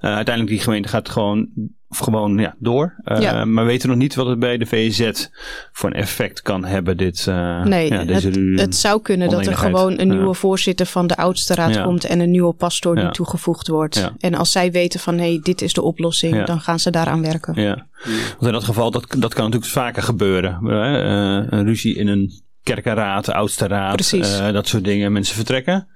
uiteindelijk 0.00 0.48
die 0.48 0.64
gemeente 0.64 0.88
gaat 0.88 1.08
gewoon, 1.08 1.48
gewoon 1.88 2.38
ja, 2.38 2.54
door. 2.58 2.94
Uh, 3.04 3.20
Ja. 3.20 3.44
Maar 3.44 3.64
we 3.64 3.70
weten 3.70 3.88
nog 3.88 3.98
niet 3.98 4.14
wat 4.14 4.26
het 4.26 4.38
bij 4.38 4.58
de 4.58 4.66
VZ 4.66 5.28
voor 5.72 5.90
een 5.90 5.96
effect 5.96 6.42
kan 6.42 6.64
hebben. 6.64 6.96
Dit, 6.96 7.26
uh, 7.28 7.64
Nee, 7.64 7.92
ja, 7.92 8.04
deze 8.04 8.28
het, 8.28 8.60
het 8.60 8.76
zou 8.76 9.02
kunnen 9.02 9.28
dat 9.28 9.46
er 9.46 9.56
gewoon 9.56 9.98
een 9.98 10.08
nieuwe 10.08 10.34
voorzitter 10.34 10.86
van 10.86 11.06
de 11.06 11.16
oudste 11.16 11.54
raad 11.54 11.82
komt 11.82 12.04
en 12.04 12.20
een 12.20 12.30
nieuwe 12.30 12.52
pastoor 12.52 12.94
die 12.94 13.10
toegevoegd 13.10 13.68
wordt. 13.68 14.12
En 14.18 14.34
als 14.34 14.52
zij 14.52 14.72
weten 14.72 15.00
van 15.00 15.18
hé, 15.18 15.28
hey, 15.30 15.40
dit 15.42 15.62
is 15.62 15.72
de 15.72 15.82
oplossing, 15.82 16.44
dan 16.44 16.60
gaan 16.60 16.80
ze 16.80 16.90
daaraan 16.90 17.22
werken. 17.22 17.62
Ja, 17.62 17.86
want 18.04 18.46
in 18.46 18.52
dat 18.52 18.64
geval, 18.64 18.90
dat, 18.90 19.06
dat 19.18 19.34
kan 19.34 19.44
natuurlijk 19.44 19.72
vaker 19.72 20.02
gebeuren. 20.02 20.58
Uh, 20.62 21.58
een 21.58 21.64
ruzie 21.64 21.96
in 21.96 22.08
een 22.08 22.44
kerkenraad, 22.62 23.28
oudste 23.28 23.66
raad, 23.66 24.12
uh, 24.12 24.52
dat 24.52 24.68
soort 24.68 24.84
dingen. 24.84 25.12
Mensen 25.12 25.34
vertrekken. 25.34 25.88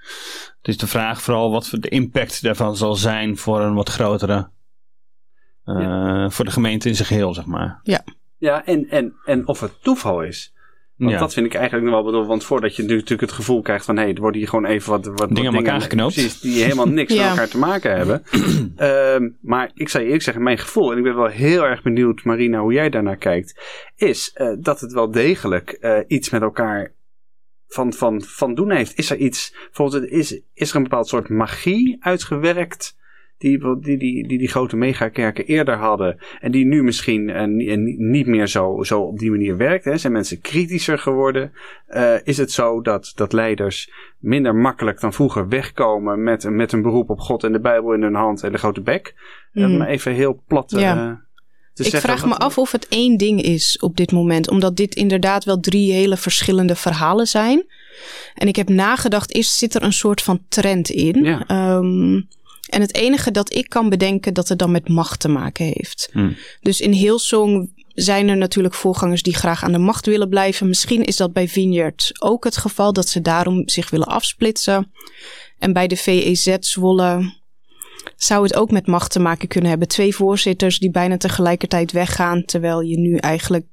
Het 0.59 0.69
is 0.69 0.77
de 0.77 0.87
vraag 0.87 1.23
vooral 1.23 1.51
wat 1.51 1.73
de 1.73 1.89
impact 1.89 2.43
daarvan 2.43 2.77
zal 2.77 2.95
zijn 2.95 3.37
voor 3.37 3.61
een 3.61 3.75
wat 3.75 3.89
grotere, 3.89 4.51
Ja. 5.79 6.31
voor 6.31 6.45
de 6.45 6.51
gemeente 6.51 6.89
in 6.89 6.95
zijn 6.95 7.09
geheel, 7.09 7.35
zeg 7.35 7.47
maar. 7.47 7.81
Ja, 8.39 8.65
en, 8.65 8.89
en, 8.89 9.15
en 9.25 9.47
of 9.47 9.61
het 9.61 9.83
toeval 9.83 10.23
is. 10.23 10.55
Want 10.97 11.13
Ja. 11.13 11.19
dat 11.19 11.33
vind 11.33 11.47
ik 11.47 11.55
eigenlijk 11.55 11.85
nog 11.85 11.95
wel 11.95 12.05
bedoel. 12.05 12.27
Want 12.27 12.45
voordat 12.45 12.77
je 12.77 12.83
nu 12.83 12.95
natuurlijk 12.95 13.21
het 13.21 13.33
gevoel 13.33 13.63
krijgt 13.63 13.85
van... 13.85 13.97
hé, 13.97 14.03
hey, 14.03 14.15
er 14.15 14.21
worden 14.21 14.41
hier 14.41 14.49
gewoon 14.49 14.65
even 14.65 14.91
wat, 14.91 15.07
wat 15.07 15.19
wat 15.19 15.35
Dingen 15.35 15.51
aan 15.51 15.57
elkaar 15.57 15.81
geknoopt. 15.81 16.15
Precies, 16.15 16.41
die 16.41 16.63
helemaal 16.63 16.89
niks 17.01 17.13
met 17.15 17.23
Ja. 17.23 17.31
elkaar 17.31 17.49
te 17.49 17.59
maken 17.59 17.97
hebben. 17.97 18.23
Ehm, 18.77 19.29
maar 19.41 19.71
ik 19.75 19.89
zou 19.89 19.99
je 19.99 20.05
eerlijk 20.09 20.25
zeggen, 20.25 20.43
mijn 20.43 20.59
gevoel... 20.59 20.93
en 20.93 20.99
ik 20.99 21.05
ben 21.05 21.17
wel 21.17 21.27
heel 21.27 21.65
erg 21.65 21.83
benieuwd, 21.83 22.25
Marina, 22.25 22.61
hoe 22.61 22.73
jij 22.73 22.91
daarnaar 22.91 23.17
kijkt... 23.17 23.61
is 23.97 24.31
eh, 24.35 24.53
dat 24.59 24.81
het 24.81 24.93
wel 24.93 25.11
degelijk 25.11 25.71
eh, 25.71 25.99
iets 26.07 26.31
met 26.31 26.43
elkaar 26.43 26.93
van, 27.69 27.93
van, 27.93 28.23
van 28.23 28.55
doen 28.55 28.71
heeft. 28.71 28.99
Is 28.99 29.11
er 29.11 29.17
iets... 29.17 29.55
Bijvoorbeeld, 29.65 30.11
is, 30.11 30.41
is 30.55 30.71
er 30.71 30.77
een 30.77 30.83
bepaald 30.83 31.09
soort 31.09 31.29
magie 31.29 31.97
uitgewerkt... 32.01 32.99
Die, 33.41 33.59
die, 33.81 33.99
die, 33.99 34.29
die 34.29 34.39
die 34.39 34.49
grote 34.49 34.77
megakerken 34.77 35.47
eerder 35.47 35.77
hadden. 35.77 36.19
En 36.41 36.51
die 36.51 36.65
nu 36.65 36.83
misschien 36.83 37.29
uh, 37.29 37.77
niet 37.97 38.27
meer 38.27 38.47
zo, 38.47 38.83
zo 38.83 39.01
op 39.01 39.19
die 39.19 39.31
manier 39.31 39.57
werkt. 39.57 39.85
Hè. 39.85 39.97
Zijn 39.97 40.13
mensen 40.13 40.41
kritischer 40.41 40.99
geworden? 40.99 41.53
Uh, 41.89 42.15
is 42.25 42.37
het 42.37 42.53
zo 42.53 42.81
dat, 42.81 43.13
dat 43.15 43.33
leiders 43.33 43.91
minder 44.19 44.55
makkelijk 44.55 45.01
dan 45.01 45.13
vroeger 45.13 45.49
wegkomen 45.49 46.23
met, 46.23 46.51
met 46.51 46.73
een 46.73 46.83
beroep 46.83 47.11
op 47.11 47.21
God 47.21 47.45
en 47.45 47.53
de 47.53 47.61
Bijbel 47.61 47.93
in 47.93 48.03
hun 48.03 48.15
hand 48.15 48.43
en 48.43 48.53
de 48.53 48.59
grote 48.59 48.81
bek? 48.81 49.15
Mm. 49.53 49.63
Um, 49.63 49.83
even 49.83 50.13
heel 50.13 50.43
plat 50.47 50.71
Ja. 50.71 51.25
te 51.75 51.85
Ik 51.85 51.97
vraag 51.97 52.27
me 52.27 52.37
af 52.37 52.59
of 52.59 52.73
het 52.73 52.89
één 52.89 53.17
ding 53.17 53.43
is 53.43 53.79
op 53.79 53.97
dit 53.97 54.13
moment, 54.13 54.51
omdat 54.51 54.77
dit 54.77 54.95
inderdaad 54.95 55.45
wel 55.45 55.61
drie 55.61 55.93
hele 55.93 56.17
verschillende 56.17 56.75
verhalen 56.75 57.27
zijn. 57.27 57.65
En 58.35 58.49
ik 58.49 58.57
heb 58.57 58.69
nagedacht, 58.69 59.33
is, 59.33 59.59
zit 59.59 59.75
er 59.75 59.83
een 59.83 59.93
soort 59.93 60.23
van 60.23 60.41
trend 60.49 60.91
in? 60.91 61.25
Ja. 61.25 61.77
Um, 61.77 62.29
en 62.71 62.81
het 62.81 62.95
enige 62.95 63.31
dat 63.31 63.55
ik 63.55 63.69
kan 63.69 63.89
bedenken 63.89 64.35
dat 64.35 64.49
het 64.49 64.59
dan 64.59 64.71
met 64.71 64.89
macht 64.89 65.21
te 65.21 65.29
maken 65.29 65.65
heeft. 65.65 66.09
Hmm. 66.13 66.37
Dus 66.61 66.81
in 66.81 66.93
Hillsong 66.93 67.73
zijn 67.95 68.29
er 68.29 68.37
natuurlijk 68.37 68.75
voorgangers 68.75 69.23
die 69.23 69.35
graag 69.35 69.65
aan 69.65 69.73
de 69.73 69.79
macht 69.79 70.07
willen 70.07 70.29
blijven. 70.29 70.69
Misschien 70.69 71.05
is 71.05 71.17
dat 71.17 71.33
bij 71.33 71.49
Vineyard 71.49 72.13
ook 72.19 72.45
het 72.45 72.57
geval 72.57 72.93
dat 72.93 73.09
ze 73.09 73.21
daarom 73.21 73.69
zich 73.69 73.91
willen 73.91 74.07
afsplitsen. 74.07 74.93
En 75.59 75.73
bij 75.73 75.87
de 75.87 75.97
VEZ 75.97 76.57
Zwolle 76.61 77.39
zou 78.17 78.43
het 78.43 78.55
ook 78.55 78.71
met 78.71 78.87
macht 78.87 79.11
te 79.11 79.21
maken 79.21 79.49
kunnen 79.49 79.71
hebben. 79.71 79.89
Twee 79.89 80.15
voorzitters 80.15 80.79
die 80.79 80.91
bijna 80.91 81.17
tegelijkertijd 81.17 81.93
weggaan, 81.93 82.45
terwijl 82.45 82.81
je 82.81 82.99
nu 82.99 83.17
eigenlijk 83.17 83.67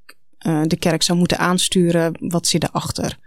uh, 0.48 0.62
de 0.64 0.78
kerk 0.78 1.04
zou 1.04 1.18
moeten 1.18 1.38
aansturen. 1.38 2.18
Wat 2.20 2.48
zit 2.48 2.64
erachter? 2.64 3.18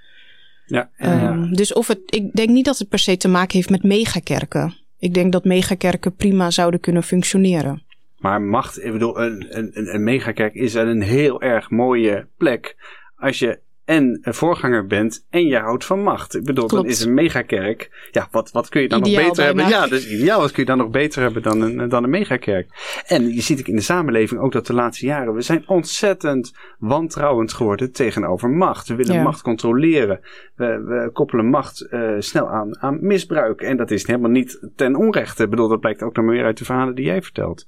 Ja, 0.66 0.90
Ehm, 0.96 1.52
dus 1.52 1.72
of 1.72 1.86
het, 1.86 2.00
ik 2.04 2.32
denk 2.32 2.48
niet 2.48 2.64
dat 2.64 2.78
het 2.78 2.88
per 2.88 2.98
se 2.98 3.16
te 3.16 3.28
maken 3.28 3.56
heeft 3.56 3.70
met 3.70 3.82
megakerken. 3.82 4.74
Ik 5.00 5.14
denk 5.14 5.32
dat 5.32 5.44
megakerken 5.44 6.14
prima 6.14 6.50
zouden 6.50 6.80
kunnen 6.80 7.02
functioneren. 7.02 7.82
Maar 8.18 8.42
macht, 8.42 8.84
ik 8.84 8.92
bedoel, 8.92 9.20
een, 9.20 9.46
een, 9.50 9.94
een 9.94 10.04
megakerk 10.04 10.54
is 10.54 10.74
een 10.74 11.02
heel 11.02 11.42
erg 11.42 11.70
mooie 11.70 12.26
plek 12.36 12.76
als 13.16 13.38
je 13.38 13.58
en 13.90 14.18
een 14.22 14.34
voorganger 14.34 14.86
bent 14.86 15.26
en 15.30 15.46
je 15.46 15.56
houdt 15.56 15.84
van 15.84 16.02
macht. 16.02 16.34
Ik 16.34 16.44
bedoel, 16.44 16.66
dan 16.68 16.78
Klopt. 16.78 16.90
is 16.94 17.04
een 17.04 17.14
megakerk. 17.14 18.08
Ja, 18.10 18.28
wat, 18.30 18.50
wat 18.50 18.68
kun 18.68 18.82
je 18.82 18.88
dan 18.88 19.00
nog 19.00 19.14
beter 19.14 19.44
hebben? 19.44 19.68
Ja, 19.68 19.80
dat 19.80 19.92
is 19.98 20.10
ideaal. 20.10 20.40
Wat 20.40 20.50
kun 20.50 20.62
je 20.62 20.68
dan 20.68 20.78
nog 20.78 20.90
beter 20.90 21.22
hebben 21.22 21.42
dan 21.42 21.60
een, 21.60 21.88
dan 21.88 22.04
een 22.04 22.10
megakerk? 22.10 22.68
En 23.06 23.34
je 23.34 23.40
ziet 23.40 23.60
ook 23.60 23.66
in 23.66 23.76
de 23.76 23.82
samenleving 23.82 24.40
ook 24.40 24.52
dat 24.52 24.66
de 24.66 24.72
laatste 24.74 25.06
jaren, 25.06 25.34
we 25.34 25.40
zijn 25.42 25.68
ontzettend 25.68 26.52
wantrouwend 26.78 27.52
geworden 27.52 27.92
tegenover 27.92 28.50
macht. 28.50 28.88
We 28.88 28.94
willen 28.94 29.14
Ja. 29.14 29.22
macht 29.22 29.42
controleren. 29.42 30.20
We, 30.54 30.64
we 30.66 31.10
koppelen 31.12 31.46
macht 31.46 31.80
eh, 31.80 32.10
snel 32.18 32.48
aan, 32.48 32.80
aan 32.82 32.98
misbruik. 33.00 33.60
En 33.60 33.76
dat 33.76 33.90
is 33.90 34.06
helemaal 34.06 34.30
niet 34.30 34.68
ten 34.76 34.94
onrechte. 34.96 35.42
Ik 35.42 35.50
bedoel, 35.50 35.68
dat 35.68 35.80
blijkt 35.80 36.02
ook 36.02 36.16
nog 36.16 36.24
meer 36.24 36.44
uit 36.44 36.58
de 36.58 36.64
verhalen 36.64 36.94
die 36.94 37.04
jij 37.04 37.22
vertelt. 37.22 37.66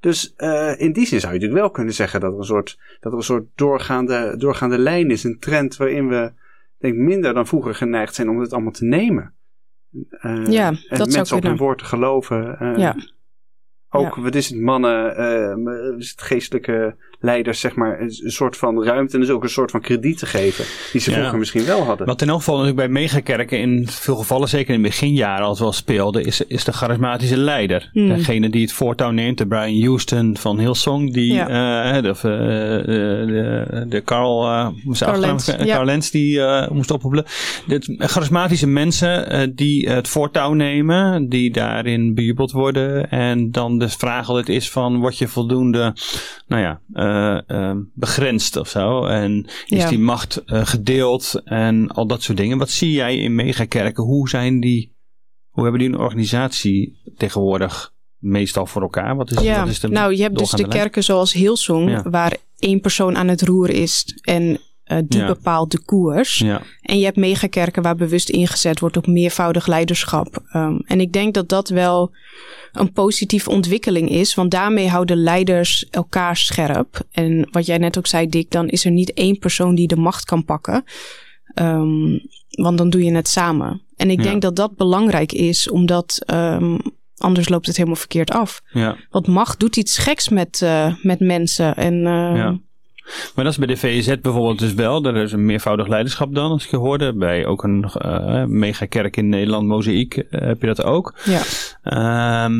Dus 0.00 0.34
eh, 0.36 0.80
in 0.80 0.92
die 0.92 1.06
zin 1.06 1.20
zou 1.20 1.32
je 1.32 1.38
natuurlijk 1.38 1.64
wel 1.66 1.70
kunnen 1.74 1.94
zeggen 1.94 2.20
dat 2.20 2.32
er 2.32 2.38
een 2.38 2.44
soort, 2.44 2.78
dat 3.00 3.12
er 3.12 3.18
een 3.18 3.24
soort 3.24 3.44
doorgaande, 3.54 4.34
doorgaande 4.36 4.78
lijn 4.78 5.10
is. 5.10 5.24
Een 5.24 5.38
trend 5.38 5.76
waarin 5.76 6.08
we 6.08 6.32
denk 6.78 6.96
minder 6.96 7.34
dan 7.34 7.46
vroeger 7.46 7.74
geneigd 7.74 8.14
zijn 8.14 8.28
om 8.28 8.40
het 8.40 8.52
allemaal 8.52 8.72
te 8.72 8.84
nemen. 8.84 9.34
Eh, 10.10 10.46
Ja, 10.46 10.68
en 10.68 10.78
dat 10.88 10.98
zou 10.98 11.10
mensen 11.10 11.36
op 11.36 11.42
hun 11.42 11.56
woord 11.56 11.78
te 11.78 11.84
geloven. 11.84 12.58
eh, 12.58 12.76
Ja. 12.76 12.96
Ook, 13.88 14.14
wat 14.14 14.34
is 14.34 14.48
het, 14.48 14.60
mannen, 14.60 15.98
is 15.98 16.10
het 16.10 16.22
geestelijke 16.22 16.96
leiders, 17.20 17.60
zeg 17.60 17.74
maar, 17.74 18.00
een, 18.00 18.10
soort 18.30 18.56
van 18.56 18.84
ruimte 18.84 19.14
en 19.14 19.20
dus 19.20 19.30
ook 19.30 19.42
een 19.42 19.48
soort 19.48 19.70
van 19.70 19.80
krediet 19.80 20.18
te 20.18 20.26
geven. 20.26 20.64
Die 20.92 21.00
ze 21.00 21.10
Ja. 21.10 21.16
vroeger 21.16 21.38
misschien 21.38 21.64
wel 21.64 21.82
hadden. 21.84 22.06
Wat 22.06 22.22
in 22.22 22.28
elk 22.28 22.38
geval 22.38 22.54
natuurlijk 22.58 22.88
bij 22.92 23.00
megakerken 23.02 23.58
in 23.58 23.88
veel 23.88 24.16
gevallen, 24.16 24.48
zeker 24.48 24.74
in 24.74 24.82
de 24.82 24.88
beginjaren 24.88 25.46
als 25.46 25.60
wel 25.60 25.72
speelde, 25.72 26.22
is, 26.22 26.40
is 26.40 26.64
de 26.64 26.72
charismatische 26.72 27.36
leider. 27.36 27.88
Hmm. 27.92 28.08
Degene 28.08 28.50
die 28.50 28.62
het 28.62 28.72
voortouw 28.72 29.10
neemt, 29.10 29.38
de 29.38 29.46
Brian 29.46 29.82
Houston 29.82 30.36
van 30.36 30.58
Hillsong, 30.58 31.12
die, 31.12 31.32
Ja. 31.32 31.48
eh, 31.48 31.96
eh, 31.96 32.02
de, 32.04 32.12
de, 33.26 33.84
de 33.88 34.02
Carl, 34.04 34.44
eh, 34.44 34.68
moest 34.84 35.04
Carl 35.04 35.20
Lentz, 35.20 35.46
ja. 35.46 35.64
Carl 35.64 35.84
Lentz, 35.84 36.10
die 36.10 36.40
eh, 36.40 36.70
moest 36.70 36.90
ophoepelen. 36.90 37.24
Dit, 37.66 37.94
charismatische 37.98 38.66
mensen 38.66 39.30
eh, 39.30 39.48
die 39.54 39.88
het 39.90 40.08
voortouw 40.08 40.52
nemen, 40.52 41.28
die 41.28 41.50
daarin 41.52 42.14
bejubeld 42.14 42.52
worden. 42.52 43.10
En 43.10 43.50
dan 43.50 43.78
de 43.78 43.88
vraag 43.88 44.28
altijd 44.28 44.48
is 44.48 44.70
van, 44.70 44.96
word 44.98 45.18
je 45.18 45.28
voldoende, 45.28 45.94
nou 46.46 46.62
ja, 46.62 46.80
eh, 47.46 47.72
begrensd 47.94 48.56
of 48.56 48.68
zo? 48.68 49.04
En 49.04 49.44
is 49.66 49.82
Ja. 49.82 49.88
die 49.88 49.98
macht 49.98 50.36
eh, 50.44 50.66
gedeeld 50.66 51.40
en 51.44 51.88
al 51.88 52.06
dat 52.06 52.22
soort 52.22 52.38
dingen. 52.38 52.58
Wat 52.58 52.70
zie 52.70 52.92
jij 52.92 53.16
in 53.18 53.34
megakerken? 53.34 54.04
Hoe 54.04 54.28
zijn 54.28 54.60
die, 54.60 54.94
hoe 55.50 55.62
hebben 55.62 55.80
die 55.80 55.90
een 55.90 55.98
organisatie 55.98 57.00
tegenwoordig 57.16 57.92
meestal 58.18 58.66
voor 58.66 58.82
elkaar? 58.82 59.16
Wat 59.16 59.30
is, 59.30 59.40
Ja, 59.42 59.60
wat 59.60 59.68
is 59.68 59.80
de 59.80 59.88
nou 59.88 60.14
je 60.14 60.22
hebt 60.22 60.38
dus 60.38 60.50
de 60.50 60.56
lijn? 60.56 60.68
kerken 60.70 61.04
zoals 61.04 61.32
Hillsong, 61.32 61.90
Ja. 61.90 62.02
waar 62.10 62.36
één 62.58 62.80
persoon 62.80 63.16
aan 63.16 63.28
het 63.28 63.42
roer 63.42 63.70
is 63.70 64.18
en 64.22 64.58
eh, 64.86 64.98
die 65.08 65.20
Ja. 65.20 65.26
bepaalt 65.26 65.70
de 65.70 65.80
koers. 65.84 66.38
Ja, 66.38 66.62
En 66.82 66.98
je 66.98 67.04
hebt 67.04 67.16
megakerken 67.16 67.82
waar 67.82 67.96
bewust 67.96 68.28
ingezet 68.28 68.80
wordt 68.80 68.96
op 68.96 69.06
meervoudig 69.06 69.66
leiderschap. 69.66 70.42
Ehm, 70.52 70.76
en 70.84 71.00
ik 71.00 71.12
denk 71.12 71.34
dat 71.34 71.48
dat 71.48 71.68
wel 71.68 72.14
een 72.72 72.92
positieve 72.92 73.50
ontwikkeling 73.50 74.08
is, 74.10 74.34
want 74.34 74.50
daarmee 74.50 74.88
houden 74.88 75.16
leiders 75.16 75.86
elkaar 75.90 76.36
scherp. 76.36 77.00
En 77.12 77.48
wat 77.50 77.66
jij 77.66 77.78
net 77.78 77.98
ook 77.98 78.06
zei, 78.06 78.28
Dick, 78.28 78.50
dan 78.50 78.68
is 78.68 78.84
er 78.84 78.90
niet 78.90 79.12
één 79.12 79.38
persoon 79.38 79.74
die 79.74 79.86
de 79.86 79.96
macht 79.96 80.24
kan 80.24 80.44
pakken. 80.44 80.84
Ehm, 81.54 82.18
want 82.50 82.78
dan 82.78 82.90
doe 82.90 83.04
je 83.04 83.14
het 83.14 83.28
samen. 83.28 83.82
En 83.96 84.10
ik 84.10 84.18
Ja. 84.18 84.24
denk 84.24 84.42
dat 84.42 84.56
dat 84.56 84.76
belangrijk 84.76 85.32
is, 85.32 85.70
omdat 85.70 86.18
ehm, 86.26 86.78
anders 87.16 87.48
loopt 87.48 87.66
het 87.66 87.76
helemaal 87.76 87.96
verkeerd 87.98 88.30
af. 88.30 88.60
ja. 88.72 88.96
Want 89.10 89.26
macht 89.26 89.60
doet 89.60 89.76
iets 89.76 89.98
geks 89.98 90.28
met, 90.28 90.62
eh, 90.62 90.94
met 91.02 91.20
mensen. 91.20 91.76
En 91.76 91.94
Ja. 92.36 92.58
Maar 93.34 93.44
dat 93.44 93.52
is 93.52 93.58
bij 93.58 93.66
de 93.66 93.76
VZ 93.76 94.14
bijvoorbeeld 94.22 94.58
dus 94.58 94.74
wel. 94.74 95.04
Er 95.04 95.16
is 95.16 95.32
een 95.32 95.44
meervoudig 95.44 95.86
leiderschap 95.86 96.34
dan, 96.34 96.50
als 96.50 96.64
ik 96.64 96.70
je 96.70 96.76
hoorde. 96.76 97.14
Bij 97.14 97.46
ook 97.46 97.62
een 97.64 97.84
eh 97.98 98.44
megakerk 98.44 99.16
in 99.16 99.28
Nederland, 99.28 99.66
Mozaïek, 99.66 100.16
eh, 100.16 100.40
heb 100.40 100.60
je 100.60 100.66
dat 100.66 100.82
ook. 100.82 101.14
ja. 101.24 101.42
Ehm, 101.82 102.54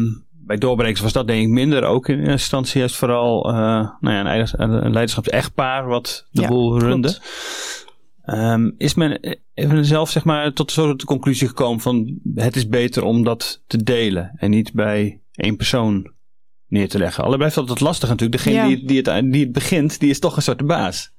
bij 0.47 0.57
doorbrekers 0.57 1.01
was 1.01 1.13
dat 1.13 1.27
denk 1.27 1.43
ik 1.43 1.49
minder. 1.49 1.85
Ook 1.85 2.09
in 2.09 2.17
eerste 2.17 2.31
instantie 2.33 2.79
juist 2.79 2.97
vooral 2.97 3.49
eh, 3.49 3.55
nou 4.01 4.15
ja, 4.15 4.47
een, 4.53 4.71
een 4.85 4.93
leiderschapsechtpaar 4.93 5.87
wat 5.87 6.27
de 6.31 6.41
Ja, 6.41 6.49
boel 6.49 6.69
klopt. 6.69 6.85
runde. 6.85 7.19
Ehm, 8.25 8.71
is 8.79 8.95
men 8.95 9.39
even 9.55 9.85
zelf 9.85 10.11
zeg 10.11 10.25
maar 10.25 10.53
tot 10.53 10.73
zo 10.73 10.87
tot 10.89 11.01
de 11.01 11.07
conclusie 11.07 11.49
gekomen 11.49 11.81
van 11.81 12.19
het 12.35 12.57
is 12.57 12.69
beter 12.69 13.03
om 13.05 13.25
dat 13.25 13.63
te 13.67 13.83
delen 13.83 14.33
en 14.37 14.51
niet 14.51 14.73
bij 14.73 15.21
één 15.35 15.57
persoon 15.57 16.13
neer 16.69 16.89
te 16.89 16.99
leggen. 16.99 17.25
Allebei 17.25 17.49
is 17.49 17.55
dat 17.55 17.81
lastig 17.81 18.09
natuurlijk. 18.09 18.43
Degene 18.43 18.57
Ja. 18.57 18.67
die, 18.67 18.87
die, 18.87 19.03
het, 19.03 19.33
die 19.33 19.43
het 19.43 19.53
begint, 19.53 20.01
die 20.01 20.11
is 20.11 20.19
toch 20.19 20.37
een 20.37 20.43
soort 20.43 20.59
de 20.59 20.65
baas. 20.65 21.15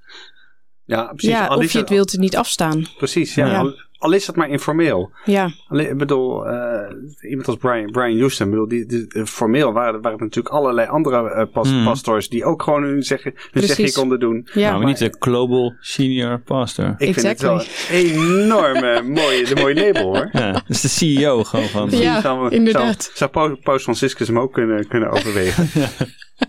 Ja, 0.87 1.03
precies. 1.03 1.29
ja, 1.29 1.55
of 1.55 1.71
je 1.71 1.77
het 1.79 1.89
wilt 1.89 2.13
er 2.13 2.19
niet 2.19 2.35
afstaan. 2.37 2.85
Precies, 2.97 3.35
ja. 3.35 3.45
Ja. 3.47 3.57
Al, 3.59 3.73
al 3.97 4.11
is 4.13 4.27
het 4.27 4.35
maar 4.35 4.49
informeel. 4.49 5.11
Ja, 5.25 5.49
Alleen, 5.67 5.89
ik 5.89 5.97
bedoel, 5.97 6.47
eh, 6.47 6.91
iemand 7.29 7.47
als 7.47 7.57
Brian, 7.57 7.91
Brian 7.91 8.17
Houston, 8.19 8.45
ik 8.45 8.51
bedoel, 8.51 8.67
die, 8.67 8.85
die, 8.85 9.05
eh, 9.07 9.23
formeel 9.25 9.73
waren, 9.73 10.01
waren 10.01 10.17
er 10.17 10.23
natuurlijk 10.23 10.55
allerlei 10.55 10.87
andere 10.87 11.29
eh, 11.31 11.45
pas, 11.53 11.69
Hmm. 11.69 11.83
pastors 11.83 12.29
die 12.29 12.45
ook 12.45 12.61
gewoon 12.63 12.83
hun, 12.83 13.03
zeggen, 13.03 13.33
hun 13.51 13.63
zegje 13.63 13.91
konden 13.93 14.19
doen. 14.19 14.47
ja. 14.53 14.67
nou, 14.69 14.77
maar 14.77 14.87
niet 14.87 14.97
de 14.97 15.15
Global 15.19 15.73
Senior 15.79 16.39
Pastor. 16.39 16.95
Ik 16.97 17.13
vind 17.13 17.27
het 17.27 17.41
wel 17.41 17.59
een 17.59 17.65
enorme 17.91 19.01
mooie, 19.21 19.45
de 19.45 19.55
mooie 19.55 19.75
label 19.75 20.03
hoor. 20.03 20.29
Ja, 20.31 20.51
dat 20.51 20.63
is 20.67 20.81
de 20.81 20.87
CEO 20.87 21.43
gewoon 21.43 21.67
van. 21.67 21.81
Ja. 21.81 21.85
Misschien 21.97 22.21
zou- 22.21 22.49
inderdaad. 22.49 23.03
Zou, 23.03 23.15
zou 23.15 23.29
Paus- 23.31 23.59
Paus 23.63 23.83
Franciscus 23.83 24.27
hem 24.27 24.39
ook 24.39 24.53
kunnen, 24.53 24.87
kunnen 24.87 25.09
overwegen. 25.11 25.69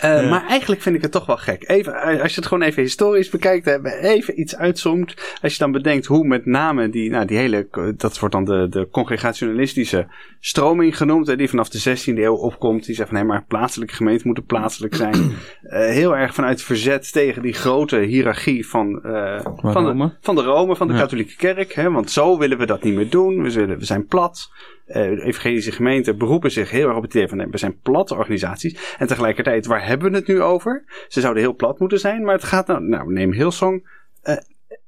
Eh, 0.00 0.22
Ja. 0.22 0.28
Maar 0.28 0.46
eigenlijk 0.46 0.80
vind 0.82 0.96
ik 0.96 1.02
het 1.02 1.12
toch 1.12 1.26
wel 1.26 1.36
gek. 1.36 1.68
Even, 1.68 1.94
eh, 1.94 2.20
als 2.22 2.30
je 2.34 2.40
het 2.40 2.46
gewoon 2.48 2.62
even 2.62 2.82
historisch 2.82 3.28
bekijkt, 3.28 3.66
even 4.02 4.40
iets 4.40 4.56
uitzoomt. 4.56 5.14
Als 5.42 5.52
je 5.52 5.58
dan 5.58 5.72
bedenkt 5.72 6.06
hoe 6.06 6.26
met 6.26 6.46
name 6.46 6.88
die, 6.88 7.10
nou, 7.10 7.24
die 7.26 7.36
hele, 7.38 7.68
dat 7.96 8.18
wordt 8.18 8.34
dan 8.34 8.44
de, 8.44 8.66
de 8.70 8.88
congregationalistische 8.90 10.06
stroming 10.40 10.96
genoemd, 10.96 11.26
hè, 11.26 11.36
die 11.36 11.48
vanaf 11.48 11.68
de 11.68 11.78
16e 11.78 12.18
eeuw 12.22 12.34
opkomt. 12.34 12.86
Die 12.86 12.94
zegt 12.94 13.08
van, 13.08 13.18
nee, 13.18 13.26
maar 13.26 13.44
plaatselijke 13.48 13.94
gemeenten 13.94 14.26
moeten 14.26 14.44
plaatselijk 14.44 14.94
zijn. 14.94 15.14
Eh, 15.68 15.80
heel 15.88 16.16
erg 16.16 16.34
vanuit 16.34 16.62
verzet 16.62 17.12
tegen 17.12 17.42
die 17.42 17.52
grote 17.52 17.96
hiërarchie 17.98 18.68
van, 18.68 19.02
eh, 19.04 19.40
van, 19.56 19.72
Rome. 19.86 20.06
de, 20.06 20.12
van 20.20 20.34
de 20.34 20.42
Rome, 20.42 20.76
van 20.76 20.86
de 20.86 20.92
Ja. 20.92 20.98
katholieke 21.00 21.36
kerk. 21.36 21.72
Hè, 21.72 21.90
want 21.90 22.10
zo 22.10 22.38
willen 22.38 22.58
we 22.58 22.66
dat 22.66 22.82
niet 22.82 22.94
meer 22.94 23.10
doen. 23.10 23.42
We, 23.42 23.50
zullen, 23.50 23.78
we 23.78 23.84
zijn 23.84 24.06
plat. 24.06 24.50
Eh, 24.88 25.02
de 25.02 25.22
evangelische 25.22 25.72
gemeenten 25.72 26.18
beroepen 26.18 26.50
zich 26.50 26.70
heel 26.70 26.86
erg 26.88 26.96
op 26.96 27.02
het 27.02 27.14
idee 27.14 27.28
van 27.28 27.38
nee, 27.38 27.46
we 27.50 27.58
zijn 27.58 27.80
platte 27.80 28.14
organisaties. 28.14 28.94
En 28.98 29.06
tegelijkertijd, 29.06 29.66
waar 29.66 29.86
hebben 29.86 30.10
we 30.10 30.16
het 30.16 30.26
nu 30.26 30.42
over? 30.42 30.84
Ze 31.08 31.20
zouden 31.20 31.42
heel 31.42 31.54
plat 31.54 31.78
moeten 31.78 32.00
zijn, 32.00 32.22
maar 32.24 32.34
het 32.34 32.44
gaat 32.44 32.66
nou, 32.66 32.82
nou 32.82 33.12
neem 33.12 33.32
Hillsong, 33.32 33.88
eh 34.22 34.36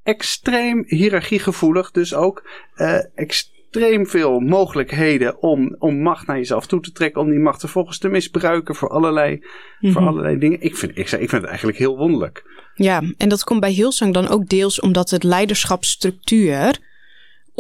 extreem 0.03 0.85
hiërarchiegevoelig, 0.87 1.91
dus 1.91 2.15
ook 2.15 2.49
eh, 2.75 2.99
extreem 3.15 4.07
veel 4.07 4.41
mogelijkheden 4.41 5.43
om, 5.43 5.77
om 5.79 6.03
macht 6.03 6.27
naar 6.27 6.37
jezelf 6.37 6.67
toe 6.67 6.81
te 6.81 6.93
trekken, 6.93 7.21
om 7.21 7.31
die 7.31 7.39
macht 7.39 7.61
vervolgens 7.61 7.99
te 7.99 8.09
misbruiken 8.09 8.75
voor 8.75 8.89
allerlei, 8.89 9.39
voor 9.81 9.91
Mhm. 10.01 10.07
allerlei 10.07 10.39
dingen. 10.39 10.61
Ik 10.61 10.77
vind, 10.77 10.93
ik, 10.93 10.99
ik 10.99 11.07
vind 11.29 11.31
het 11.31 11.45
eigenlijk 11.45 11.79
heel 11.79 11.97
wonderlijk. 11.97 12.45
Ja, 12.75 13.03
en 13.17 13.29
dat 13.29 13.45
komt 13.45 13.61
bij 13.61 13.73
Hillsong 13.73 14.15
dan 14.15 14.29
ook 14.29 14.49
deels 14.49 14.81
omdat 14.81 15.11
het 15.11 15.23
leiderschapsstructuur 15.23 16.79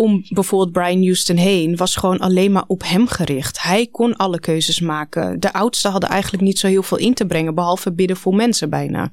om 0.00 0.24
bijvoorbeeld 0.28 0.72
Brian 0.72 1.02
Houston 1.02 1.36
heen 1.36 1.76
was 1.76 1.96
gewoon 1.96 2.18
alleen 2.18 2.52
maar 2.52 2.64
op 2.66 2.82
hem 2.84 3.06
gericht. 3.06 3.62
Hij 3.62 3.88
kon 3.92 4.16
alle 4.16 4.40
keuzes 4.40 4.80
maken. 4.80 5.40
De 5.40 5.52
oudsten 5.52 5.90
hadden 5.90 6.10
eigenlijk 6.10 6.42
niet 6.42 6.58
zo 6.58 6.66
heel 6.66 6.82
veel 6.82 6.98
in 6.98 7.14
te 7.14 7.26
brengen, 7.26 7.54
behalve 7.54 7.92
bidden 7.92 8.16
voor 8.16 8.34
mensen 8.34 8.70
bijna. 8.70 9.12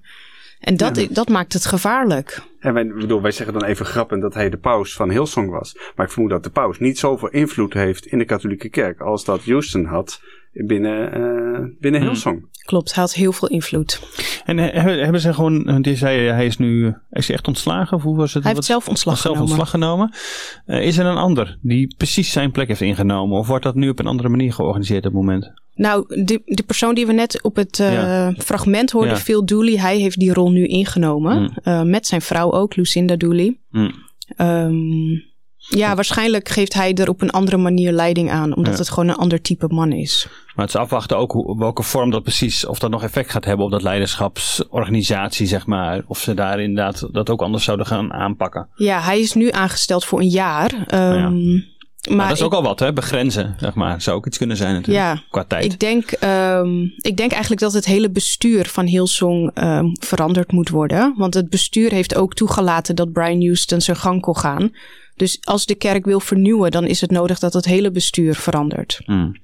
En 0.59 0.77
dat, 0.77 1.07
dat 1.09 1.29
maakt 1.29 1.53
het 1.53 1.65
gevaarlijk. 1.65 2.41
En 2.59 2.73
wij, 2.73 2.87
bedoel, 2.87 3.21
wij 3.21 3.31
zeggen 3.31 3.59
dan 3.59 3.69
even 3.69 3.85
grappend 3.85 4.21
dat 4.21 4.33
hij 4.33 4.49
de 4.49 4.57
paus 4.57 4.93
van 4.93 5.09
Hillsong 5.09 5.49
was. 5.49 5.77
Maar 5.95 6.05
ik 6.05 6.11
vermoed 6.11 6.31
dat 6.31 6.43
de 6.43 6.49
paus 6.49 6.79
niet 6.79 6.99
zoveel 6.99 7.29
invloed 7.29 7.73
heeft 7.73 8.05
in 8.05 8.17
de 8.17 8.25
katholieke 8.25 8.69
kerk 8.69 8.99
als 8.99 9.25
dat 9.25 9.45
Houston 9.45 9.85
had 9.85 10.21
binnen, 10.51 11.13
eh 11.13 11.65
binnen 11.79 12.01
Hmm. 12.01 12.09
Hillsong. 12.09 12.45
Klopt, 12.65 12.93
hij 12.93 13.03
had 13.03 13.13
heel 13.13 13.31
veel 13.31 13.47
invloed. 13.47 14.01
En 14.45 14.59
eh, 14.59 14.73
hebben, 14.73 15.03
hebben 15.03 15.21
ze 15.21 15.33
gewoon, 15.33 15.63
want 15.63 15.85
je 15.85 15.95
zei 15.95 16.29
hij 16.29 16.45
is 16.45 16.57
nu, 16.57 16.93
is 17.11 17.27
hij 17.27 17.35
echt 17.35 17.47
ontslagen? 17.47 17.97
Of 17.97 18.03
hoe 18.03 18.15
was 18.17 18.33
het? 18.33 18.43
Hij 18.43 18.51
heeft 18.53 18.67
Wat- 18.67 18.77
zelf 18.77 18.87
ontslag 18.87 19.17
zelf 19.17 19.35
genomen. 19.35 19.55
ontslag 19.57 19.69
genomen. 19.81 20.11
Eh, 20.65 20.85
is 20.85 20.97
er 20.97 21.05
een 21.05 21.17
ander 21.17 21.57
die 21.61 21.95
precies 21.97 22.31
zijn 22.31 22.51
plek 22.51 22.67
heeft 22.67 22.81
ingenomen? 22.81 23.37
Of 23.37 23.47
wordt 23.47 23.63
dat 23.63 23.75
nu 23.75 23.89
op 23.89 23.99
een 23.99 24.07
andere 24.07 24.29
manier 24.29 24.53
georganiseerd 24.53 25.05
op 25.05 25.11
het 25.13 25.21
moment? 25.21 25.51
Nou, 25.75 26.23
de, 26.23 26.41
de 26.45 26.63
persoon 26.63 26.95
die 26.95 27.05
we 27.07 27.13
net 27.13 27.43
op 27.43 27.55
het 27.55 27.79
eh, 27.79 27.93
Ja. 27.93 28.33
fragment 28.37 28.91
hoorden, 28.91 29.11
Ja. 29.13 29.17
Phil 29.19 29.45
Dooley, 29.45 29.77
hij 29.79 29.97
heeft 29.97 30.19
die 30.19 30.33
rol 30.33 30.51
nu 30.51 30.65
ingenomen. 30.65 31.41
Mm. 31.41 31.49
Eh, 31.63 31.81
met 31.83 32.07
zijn 32.07 32.21
vrouw 32.21 32.51
ook, 32.51 32.75
Lucinda 32.75 33.15
Dooley. 33.15 33.57
Hm. 33.71 33.89
Ehm, 34.35 34.73
Ja, 35.69 35.95
waarschijnlijk 35.95 36.49
geeft 36.49 36.73
hij 36.73 36.93
er 36.93 37.09
op 37.09 37.21
een 37.21 37.29
andere 37.29 37.57
manier 37.57 37.91
leiding 37.91 38.31
aan, 38.31 38.55
omdat 38.55 38.73
Ja. 38.73 38.79
het 38.79 38.89
gewoon 38.89 39.09
een 39.09 39.15
ander 39.15 39.41
type 39.41 39.67
man 39.69 39.91
is. 39.91 40.27
Maar 40.55 40.65
het 40.65 40.75
is 40.75 40.81
afwachten 40.81 41.17
ook 41.17 41.31
hoe, 41.31 41.57
welke 41.57 41.83
vorm 41.83 42.09
dat 42.09 42.23
precies, 42.23 42.65
of 42.65 42.79
dat 42.79 42.89
nog 42.89 43.03
effect 43.03 43.31
gaat 43.31 43.45
hebben 43.45 43.65
op 43.65 43.71
dat 43.71 43.81
leiderschapsorganisatie, 43.83 45.47
zeg 45.47 45.65
maar. 45.65 46.01
Of 46.07 46.19
ze 46.19 46.33
daar 46.33 46.59
inderdaad 46.59 47.07
dat 47.11 47.29
ook 47.29 47.41
anders 47.41 47.63
zouden 47.63 47.85
gaan 47.85 48.13
aanpakken. 48.13 48.67
Ja, 48.75 48.99
hij 49.01 49.19
is 49.19 49.33
nu 49.33 49.51
aangesteld 49.51 50.05
voor 50.05 50.19
een 50.19 50.29
jaar. 50.29 50.73
ehm, 50.87 51.59
Maar, 52.07 52.17
maar 52.17 52.27
dat 52.27 52.37
is 52.37 52.43
ook 52.43 52.53
al 52.53 52.63
wat, 52.63 52.79
hè? 52.79 52.93
Begrenzen, 52.93 53.55
zeg 53.59 53.73
maar. 53.73 54.01
Zou 54.01 54.17
ook 54.17 54.25
iets 54.25 54.37
kunnen 54.37 54.57
zijn 54.57 54.73
natuurlijk. 54.73 55.05
Ja, 55.05 55.23
qua 55.29 55.43
tijd. 55.43 55.63
Ik 55.63 55.79
denk, 55.79 56.11
ehm, 56.11 56.81
ik 56.97 57.17
denk 57.17 57.31
eigenlijk 57.31 57.61
dat 57.61 57.73
het 57.73 57.85
hele 57.85 58.09
bestuur 58.09 58.65
van 58.65 58.85
Hillsong 58.85 59.51
ehm, 59.53 59.85
veranderd 59.99 60.51
moet 60.51 60.69
worden. 60.69 61.13
Want 61.17 61.33
het 61.33 61.49
bestuur 61.49 61.91
heeft 61.91 62.15
ook 62.15 62.33
toegelaten 62.33 62.95
dat 62.95 63.11
Brian 63.11 63.41
Houston 63.41 63.81
zijn 63.81 63.97
gang 63.97 64.21
kon 64.21 64.37
gaan. 64.37 64.71
Dus 65.15 65.37
als 65.43 65.65
de 65.65 65.75
kerk 65.75 66.05
wil 66.05 66.19
vernieuwen, 66.19 66.71
dan 66.71 66.85
is 66.85 67.01
het 67.01 67.11
nodig 67.11 67.39
dat 67.39 67.53
het 67.53 67.65
hele 67.65 67.91
bestuur 67.91 68.35
verandert. 68.35 69.01
Hmm. 69.05 69.35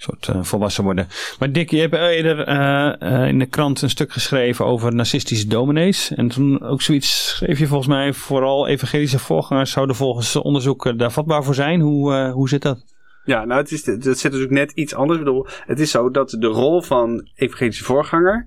Soort 0.00 0.28
eh, 0.28 0.42
volwassen 0.42 0.84
worden. 0.84 1.08
Maar 1.38 1.52
Dick, 1.52 1.70
je 1.70 1.80
hebt 1.80 1.94
eerder 1.94 2.44
eh, 2.44 3.22
eh, 3.22 3.28
in 3.28 3.38
de 3.38 3.46
krant 3.46 3.82
een 3.82 3.90
stuk 3.90 4.12
geschreven 4.12 4.64
over 4.64 4.94
narcistische 4.94 5.46
dominees. 5.46 6.10
En 6.14 6.28
toen 6.28 6.62
ook 6.62 6.82
zoiets 6.82 7.28
schreef 7.28 7.58
je 7.58 7.66
volgens 7.66 7.88
mij 7.88 8.12
vooral 8.12 8.66
evangelische 8.66 9.18
voorgangers 9.18 9.70
zouden 9.70 9.96
volgens 9.96 10.36
onderzoek 10.36 10.98
daar 10.98 11.12
vatbaar 11.12 11.44
voor 11.44 11.54
zijn. 11.54 11.80
Hoe, 11.80 12.30
hoe 12.30 12.48
zit 12.48 12.62
dat? 12.62 12.84
Ja, 13.24 13.44
nou, 13.44 13.60
het, 13.60 13.72
is, 13.72 13.86
het 13.86 14.02
zit 14.02 14.22
natuurlijk 14.22 14.50
net 14.50 14.72
iets 14.72 14.94
anders. 14.94 15.18
Ik 15.18 15.24
bedoel, 15.24 15.46
het 15.66 15.80
is 15.80 15.90
zo 15.90 16.10
dat 16.10 16.30
de 16.30 16.46
rol 16.46 16.82
van 16.82 17.28
evangelische 17.34 17.84
voorganger 17.84 18.46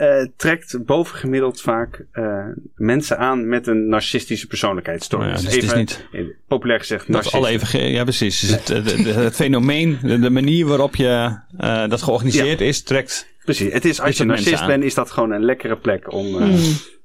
eh, 0.00 0.26
trekt 0.36 0.84
bovengemiddeld 0.84 1.60
vaak 1.60 2.04
eh, 2.12 2.44
mensen 2.74 3.18
aan 3.18 3.48
met 3.48 3.66
een 3.66 3.88
narcistische 3.88 4.46
persoonlijkheidsstoornis. 4.46 5.28
Nou 5.32 5.42
ja, 5.42 5.46
dus 5.46 5.54
het 5.54 5.64
is 5.64 5.68
Even, 5.70 5.78
niet- 5.78 6.06
eh, 6.12 6.36
populair 6.48 6.78
gezegd, 6.78 7.12
Dat 7.12 7.32
alle 7.32 7.48
evangel- 7.48 7.88
ja 7.88 8.02
precies. 8.02 8.40
Dus 8.40 8.50
het, 8.50 8.68
het, 8.68 8.92
het- 8.96 9.14
het 9.14 9.34
fenomeen, 9.34 9.98
de, 10.02 10.18
de 10.18 10.30
manier 10.30 10.66
waarop 10.66 10.96
je 10.96 11.38
eh, 11.58 11.88
dat 11.88 12.02
georganiseerd 12.02 12.60
is, 12.60 12.82
trekt. 12.82 13.28
Precies, 13.44 13.72
het 13.72 13.84
is 13.84 14.00
als 14.00 14.10
je 14.16 14.26
dat 14.26 14.26
narcist 14.36 14.66
bent, 14.66 14.84
is 14.84 14.94
dat 14.94 15.10
gewoon 15.10 15.30
een 15.30 15.44
lekkere 15.44 15.76
plek 15.76 16.12
om, 16.12 16.26
eh, 16.26 16.32
Hmm. 16.48 16.58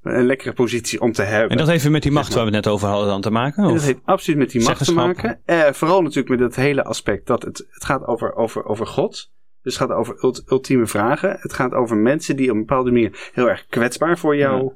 een 0.04 0.26
lekkere 0.26 0.54
positie 0.54 1.02
om 1.02 1.12
te 1.12 1.22
hebben. 1.22 1.50
En 1.50 1.58
dat 1.58 1.68
heeft 1.68 1.90
met 1.90 2.04
die 2.04 2.12
macht 2.12 2.34
waar 2.34 2.46
we 2.46 2.56
het 2.56 2.66
net 2.66 2.74
over 2.74 2.88
hadden 2.88 3.08
dan 3.08 3.22
te 3.22 3.30
maken? 3.32 3.64
En 3.64 3.70
Of? 3.70 3.76
dat 3.76 3.86
heeft 3.86 4.00
absoluut 4.06 4.40
met 4.40 4.52
die 4.52 4.62
macht 4.64 4.86
te 4.86 4.94
maken. 4.94 5.40
Eh, 5.46 5.72
vooral 5.72 6.02
natuurlijk 6.02 6.30
met 6.30 6.40
het 6.40 6.56
hele 6.56 6.84
aspect 6.84 7.28
dat 7.28 7.44
het, 7.44 7.66
het 7.70 7.86
gaat 7.86 8.06
over, 8.08 8.36
over, 8.36 8.66
over 8.66 8.88
God. 8.88 9.32
Dus 9.66 9.78
het 9.80 9.90
gaat 9.90 9.98
over 9.98 10.16
ult- 10.24 10.44
ultieme 10.52 10.86
vragen. 10.86 11.38
Het 11.40 11.54
gaat 11.54 11.74
over 11.74 11.98
mensen 11.98 12.36
die 12.36 12.50
op 12.50 12.54
een 12.56 12.66
bepaalde 12.66 12.92
manier 12.92 13.30
heel 13.34 13.50
erg 13.50 13.66
kwetsbaar 13.70 14.18
voor 14.18 14.36
jou 14.36 14.64
Ja. 14.64 14.72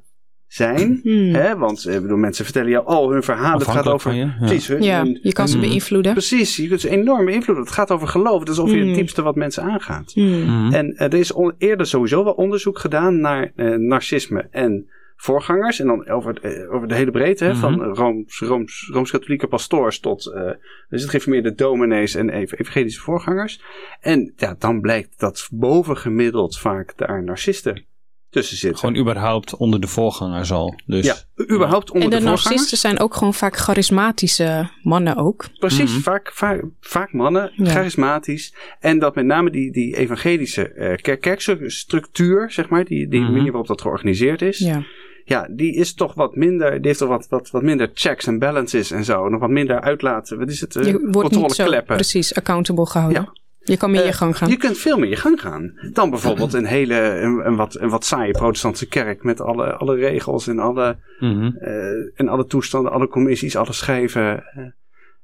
zijn. 0.48 1.00
Hmm. 1.04 1.34
Hè? 1.34 1.58
Want 1.58 1.86
eh, 1.86 1.96
ik 1.96 2.02
bedoel, 2.02 2.18
mensen 2.18 2.44
vertellen 2.46 2.70
jou 2.70 2.86
al 2.86 3.12
hun 3.12 3.24
verhalen. 3.24 3.60
Het 3.60 3.68
gaat 3.68 3.88
over. 3.88 4.00
van 4.00 4.16
je, 4.16 4.26
ja. 4.26 4.36
Precies, 4.40 4.68
hun- 4.68 4.82
Ja, 4.82 5.04
hun- 5.04 5.20
je 5.22 5.34
kan 5.34 5.48
ze 5.48 5.58
Hmm. 5.58 5.68
beïnvloeden. 5.68 6.12
precies, 6.12 6.56
je 6.56 6.68
kunt 6.68 6.82
ze 6.82 6.90
enorm 6.90 7.26
beïnvloeden. 7.26 7.66
Het 7.66 7.74
gaat 7.74 7.92
over 7.92 8.08
geloof. 8.08 8.40
Dat 8.44 8.54
is 8.54 8.60
ongeveer 8.60 8.80
Hmm. 8.80 8.88
het 8.90 8.98
diepste 8.98 9.22
wat 9.22 9.36
mensen 9.36 9.64
aangaat. 9.64 10.12
Hmm. 10.14 10.74
En 10.74 10.96
eh, 10.96 11.06
er 11.14 11.20
is 11.20 11.34
eerder 11.58 11.86
sowieso 11.86 12.24
wel 12.24 12.34
onderzoek 12.34 12.80
gedaan 12.80 13.20
naar 13.20 13.52
eh, 13.56 13.76
narcisme 13.76 14.48
en 14.52 14.90
voorgangers. 15.22 15.80
En 15.80 15.88
dan 15.88 16.08
over, 16.10 16.38
eh, 16.42 16.74
over 16.74 16.88
de 16.88 16.96
hele 16.96 17.12
breedte, 17.12 17.44
hè, 17.44 17.52
Mhm. 17.52 17.60
van 17.60 17.84
Rooms, 17.84 18.40
Rooms, 18.40 18.90
Rooms-Katholieke 18.94 19.48
pastoors 19.48 20.00
tot 20.00 20.26
eh 20.34 20.42
dus 20.90 21.02
het 21.02 21.10
gereformeerde 21.10 21.54
dominees 21.56 22.16
en 22.16 22.30
ev- 22.30 22.52
evangelische 22.60 23.02
voorgangers. 23.02 23.62
En 24.00 24.34
ja, 24.36 24.56
dan 24.60 24.82
blijkt 24.82 25.20
dat 25.20 25.48
bovengemiddeld 25.52 26.58
vaak 26.60 26.94
daar 26.98 27.24
narcisten 27.24 27.84
tussen 28.30 28.58
zitten. 28.58 28.80
Gewoon 28.80 28.98
überhaupt 28.98 29.56
onder 29.58 29.82
de 29.82 29.88
voorgangers 29.88 30.52
al. 30.52 30.80
Dus 30.86 31.06
ja, 31.06 31.16
überhaupt 31.52 31.92
onder 31.92 32.04
En 32.04 32.10
de, 32.10 32.16
de, 32.16 32.22
voorgangers. 32.22 32.44
narcisten 32.44 32.78
zijn 32.78 33.00
ook 33.00 33.14
gewoon 33.14 33.34
vaak 33.34 33.56
charismatische 33.58 34.70
mannen 34.84 35.16
ook. 35.16 35.46
Precies, 35.60 35.92
Mhm. 35.92 36.00
vaak, 36.02 36.32
vaak, 36.34 36.64
vaak 36.80 37.14
mannen, 37.14 37.52
Ja. 37.56 37.66
charismatisch. 37.66 38.54
En 38.80 39.00
dat 39.00 39.16
met 39.16 39.26
name 39.26 39.50
die, 39.50 39.72
die 39.72 39.96
evangelische 39.98 40.68
eh 40.74 40.96
kerk, 40.96 41.22
kerkstructuur, 41.22 42.52
zeg 42.52 42.70
maar, 42.70 42.86
die, 42.86 43.08
die 43.08 43.22
Mhm. 43.22 43.32
manier 43.32 43.48
waarop 43.52 43.68
dat 43.68 43.82
georganiseerd 43.82 44.42
is. 44.42 44.58
Ja. 44.58 44.84
Ja, 45.26 45.48
die 45.52 45.76
is 45.76 45.94
toch 45.94 46.14
wat 46.14 46.36
minder, 46.36 46.72
die 46.72 46.86
heeft 46.88 47.00
toch 47.00 47.10
wat, 47.10 47.28
wat, 47.30 47.50
wat 47.52 47.62
minder 47.62 47.90
checks 47.94 48.28
en 48.28 48.40
balances 48.40 48.92
en 48.92 49.04
zo. 49.04 49.30
Nog 49.30 49.40
wat 49.40 49.50
minder 49.50 49.82
uitlaten. 49.82 50.38
Wat 50.40 50.50
is 50.50 50.62
het? 50.62 50.76
eh, 50.76 50.86
Je 50.86 50.92
wordt 51.12 51.30
niet 51.30 51.34
zo 51.34 51.40
controlekleppen. 51.40 51.96
precies 51.96 52.36
accountable 52.36 52.86
gehouden. 52.86 53.22
Ja. 53.22 53.38
Je 53.64 53.78
kan 53.78 53.92
met 53.92 54.00
Eh, 54.00 54.06
je 54.06 54.14
gang 54.14 54.38
gaan. 54.38 54.50
Je 54.50 54.58
kunt 54.58 54.78
veel 54.78 54.98
meer 54.98 55.10
je 55.10 55.16
gang 55.16 55.42
gaan. 55.42 55.74
Dan 55.94 56.10
bijvoorbeeld 56.10 56.54
een 56.54 56.66
hele, 56.66 56.96
een, 56.96 57.46
een 57.48 57.56
wat, 57.56 57.80
een 57.80 57.90
wat 57.90 58.06
saaie 58.06 58.32
protestantse 58.32 58.88
kerk 58.88 59.24
met 59.24 59.42
alle, 59.42 59.74
alle 59.74 59.96
regels 59.96 60.48
en 60.48 60.60
alle, 60.60 60.98
Mhm. 61.20 61.46
eh, 61.58 62.20
en 62.20 62.28
alle 62.28 62.46
toestanden, 62.46 62.92
alle 62.92 63.08
commissies, 63.08 63.56
alle 63.56 63.74
schijven. 63.74 64.44
eh. 64.44 64.64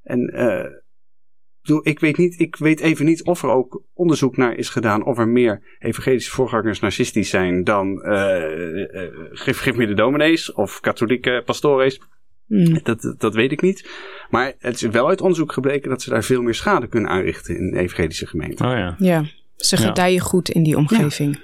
en 0.03 0.27
eh, 0.33 0.65
ik 1.65 1.71
bedoel, 1.71 1.87
ik 1.93 1.99
weet, 1.99 2.17
niet, 2.17 2.39
ik 2.39 2.55
weet 2.55 2.79
even 2.79 3.05
niet 3.05 3.23
of 3.23 3.43
er 3.43 3.49
ook 3.49 3.81
onderzoek 3.93 4.37
naar 4.37 4.55
is 4.55 4.69
gedaan 4.69 5.05
of 5.05 5.17
er 5.17 5.27
meer 5.27 5.61
evangelische 5.79 6.31
voorgangers 6.31 6.79
narcistisch 6.79 7.29
zijn 7.29 7.63
dan 7.63 8.01
eh 8.01 9.03
eh, 9.03 9.09
geef, 9.31 9.59
geef 9.59 9.75
me 9.75 9.87
de 9.87 9.93
dominees 9.93 10.53
of 10.53 10.79
katholieke 10.79 11.41
pastores. 11.45 11.99
Hmm. 12.47 12.79
Dat, 12.83 13.15
dat, 13.17 13.33
weet 13.33 13.51
ik 13.51 13.61
niet. 13.61 13.89
Maar 14.29 14.53
het 14.59 14.75
is 14.75 14.81
wel 14.81 15.07
uit 15.07 15.21
onderzoek 15.21 15.51
gebleken 15.51 15.89
dat 15.89 16.01
ze 16.01 16.09
daar 16.09 16.23
veel 16.23 16.41
meer 16.41 16.53
schade 16.53 16.87
kunnen 16.87 17.09
aanrichten 17.09 17.57
in 17.57 17.75
evangelische 17.75 18.27
gemeenten. 18.27 18.65
Oh 18.65 18.71
ja. 18.71 18.95
Ja, 18.99 19.25
ze 19.55 19.75
Ja. 19.79 19.87
gedijen 19.87 20.21
goed 20.21 20.49
in 20.49 20.63
die 20.63 20.77
omgeving. 20.77 21.39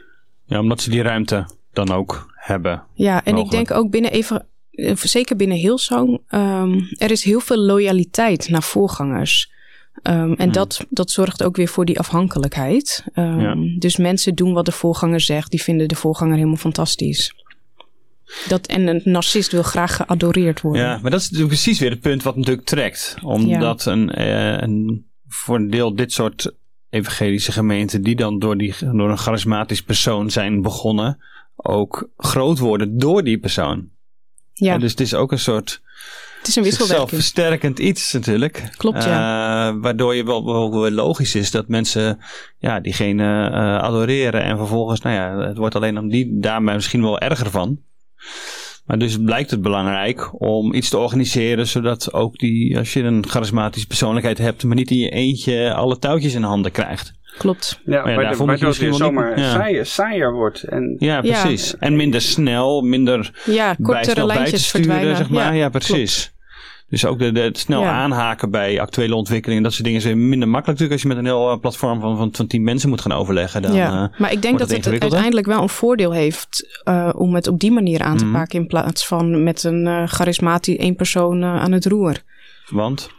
ja, 0.45 0.59
omdat 0.59 0.81
ze 0.81 0.89
die 0.89 1.01
ruimte 1.01 1.49
dan 1.73 1.91
ook 1.91 2.33
hebben. 2.35 2.83
Ja, 2.93 3.23
en 3.23 3.37
ik 3.37 3.49
denk 3.49 3.71
ook 3.71 3.89
binnen 3.89 4.11
even, 4.11 4.47
eh, 4.71 4.95
zeker 4.95 5.35
binnen 5.35 5.57
Hillsong, 5.57 6.21
ehm 6.27 6.79
er 6.97 7.11
is 7.11 7.23
heel 7.23 7.39
veel 7.39 7.57
loyaliteit 7.57 8.49
naar 8.49 8.63
voorgangers. 8.63 9.51
Ehm, 10.01 10.31
en 10.31 10.43
Hmm. 10.43 10.51
dat, 10.51 10.85
dat 10.89 11.11
zorgt 11.11 11.43
ook 11.43 11.55
weer 11.55 11.67
voor 11.67 11.85
die 11.85 11.99
afhankelijkheid. 11.99 13.03
Ehm, 13.13 13.39
Ja. 13.39 13.55
Dus 13.79 13.97
mensen 13.97 14.35
doen 14.35 14.53
wat 14.53 14.65
de 14.65 14.71
voorganger 14.71 15.21
zegt, 15.21 15.51
die 15.51 15.61
vinden 15.61 15.87
de 15.87 15.95
voorganger 15.95 16.35
helemaal 16.35 16.55
fantastisch. 16.55 17.33
Dat, 18.47 18.67
en 18.67 18.87
een 18.87 19.01
narcist 19.03 19.51
wil 19.51 19.63
graag 19.63 19.95
geadoreerd 19.95 20.61
worden. 20.61 20.81
Ja, 20.81 20.99
maar 21.01 21.11
dat 21.11 21.19
is 21.19 21.29
natuurlijk 21.29 21.53
precies 21.61 21.79
weer 21.79 21.89
het 21.89 21.99
punt 21.99 22.23
wat 22.23 22.35
natuurlijk 22.35 22.65
trekt. 22.67 23.15
Omdat 23.23 23.85
een, 23.85 24.11
eh, 24.11 24.57
een, 24.61 25.05
voor 25.27 25.55
een 25.55 25.69
deel 25.69 25.95
dit 25.95 26.11
soort 26.11 26.51
evangelische 26.89 27.51
gemeenten, 27.51 28.01
die 28.01 28.15
dan 28.15 28.39
door, 28.39 28.57
die, 28.57 28.73
door 28.79 29.09
een 29.09 29.17
charismatisch 29.17 29.81
persoon 29.83 30.29
zijn 30.29 30.61
begonnen, 30.61 31.21
ook 31.55 32.09
groot 32.17 32.59
worden 32.59 32.97
door 32.97 33.23
die 33.23 33.37
persoon. 33.39 33.89
Ja, 34.53 34.73
En 34.73 34.79
dus 34.79 34.91
het 34.91 34.99
is 34.99 35.13
ook 35.13 35.31
een 35.31 35.39
soort 35.39 35.81
het 36.41 36.49
is 36.49 36.55
een 36.55 36.63
wisselwerking. 36.63 37.09
versterkend 37.09 37.79
iets 37.79 38.13
natuurlijk. 38.13 38.69
Klopt, 38.77 39.03
ja. 39.03 39.67
Eh, 39.67 39.75
waardoor 39.81 40.15
je 40.15 40.23
wel, 40.23 40.71
wel, 40.71 40.91
logisch 40.91 41.35
is 41.35 41.51
dat 41.51 41.67
mensen 41.67 42.19
ja, 42.57 42.79
diegene 42.79 43.49
eh, 43.49 43.77
adoreren. 43.77 44.43
En 44.43 44.57
vervolgens, 44.57 45.01
nou 45.01 45.15
ja, 45.15 45.47
het 45.47 45.57
wordt 45.57 45.75
alleen 45.75 45.97
om 45.97 46.09
die 46.09 46.39
daar 46.39 46.61
misschien 46.61 47.01
wel 47.01 47.19
erger 47.19 47.49
van. 47.49 47.79
Maar 48.85 48.99
dus 48.99 49.17
blijkt 49.17 49.51
het 49.51 49.61
belangrijk 49.61 50.41
om 50.41 50.73
iets 50.73 50.89
te 50.89 50.97
organiseren, 50.97 51.67
zodat 51.67 52.13
ook 52.13 52.37
die, 52.37 52.77
als 52.77 52.93
je 52.93 53.03
een 53.03 53.27
charismatische 53.27 53.87
persoonlijkheid 53.87 54.37
hebt, 54.37 54.63
maar 54.63 54.75
niet 54.75 54.91
in 54.91 54.97
je 54.97 55.09
eentje 55.09 55.73
alle 55.73 55.99
touwtjes 55.99 56.33
in 56.33 56.43
handen 56.43 56.71
krijgt. 56.71 57.13
Klopt. 57.37 57.79
Ja, 57.85 57.93
ja, 57.95 58.03
waardoor 58.03 58.23
daarvoor 58.23 58.47
moet 58.47 58.59
je 58.59 58.65
misschien 58.65 58.89
niet- 58.89 58.97
zomaar 58.97 59.39
ja. 59.39 59.51
saaier, 59.51 59.85
saaier 59.85 60.33
wordt. 60.33 60.63
En 60.63 60.95
Ja, 60.99 61.19
Ja. 61.23 61.41
precies. 61.41 61.77
En 61.77 61.95
minder 61.95 62.21
snel, 62.21 62.81
minder 62.81 63.31
Ja, 63.45 63.75
bij 63.77 63.85
kortere 63.85 64.25
lijntjes 64.25 64.67
sturen, 64.67 64.85
verdwijnen. 64.87 65.17
zeg 65.17 65.29
maar. 65.29 65.55
Ja, 65.55 65.69
klopt. 65.69 65.85
precies. 65.87 66.31
Dus 66.89 67.05
ook 67.05 67.19
de, 67.19 67.31
de, 67.31 67.39
het 67.39 67.57
snel 67.57 67.81
Ja. 67.81 67.91
aanhaken 67.91 68.51
bij 68.51 68.79
actuele 68.81 69.15
ontwikkelingen, 69.15 69.63
dat 69.63 69.71
soort 69.71 69.83
dingen 69.83 69.99
is 69.99 70.05
weer 70.05 70.17
minder 70.17 70.47
makkelijk 70.47 70.79
natuurlijk 70.79 70.91
als 70.91 71.01
je 71.01 71.07
met 71.07 71.17
een 71.17 71.25
heel 71.25 71.51
eh, 71.51 71.59
platform 71.59 71.99
van, 72.01 72.17
van, 72.17 72.29
van 72.33 72.47
tien 72.47 72.63
mensen 72.63 72.89
moet 72.89 73.01
gaan 73.01 73.11
overleggen. 73.11 73.61
Dan, 73.61 73.73
ja, 73.73 74.09
eh, 74.13 74.19
maar 74.19 74.31
ik 74.31 74.41
denk 74.41 74.59
dat 74.59 74.69
het 74.71 74.87
uiteindelijk 75.01 75.47
wel 75.47 75.61
een 75.61 75.69
voordeel 75.69 76.11
heeft 76.11 76.79
eh, 76.83 77.09
om 77.15 77.35
het 77.35 77.47
op 77.47 77.59
die 77.59 77.71
manier 77.71 78.01
aan 78.01 78.17
te 78.17 78.25
Mhm. 78.25 78.33
pakken 78.33 78.59
in 78.59 78.67
plaats 78.67 79.07
van 79.07 79.43
met 79.43 79.63
een 79.63 79.87
eh 79.87 80.07
charismatisch 80.07 80.77
één 80.77 80.95
persoon 80.95 81.43
aan 81.43 81.71
het 81.71 81.85
roer. 81.85 82.15
want, 82.69 83.09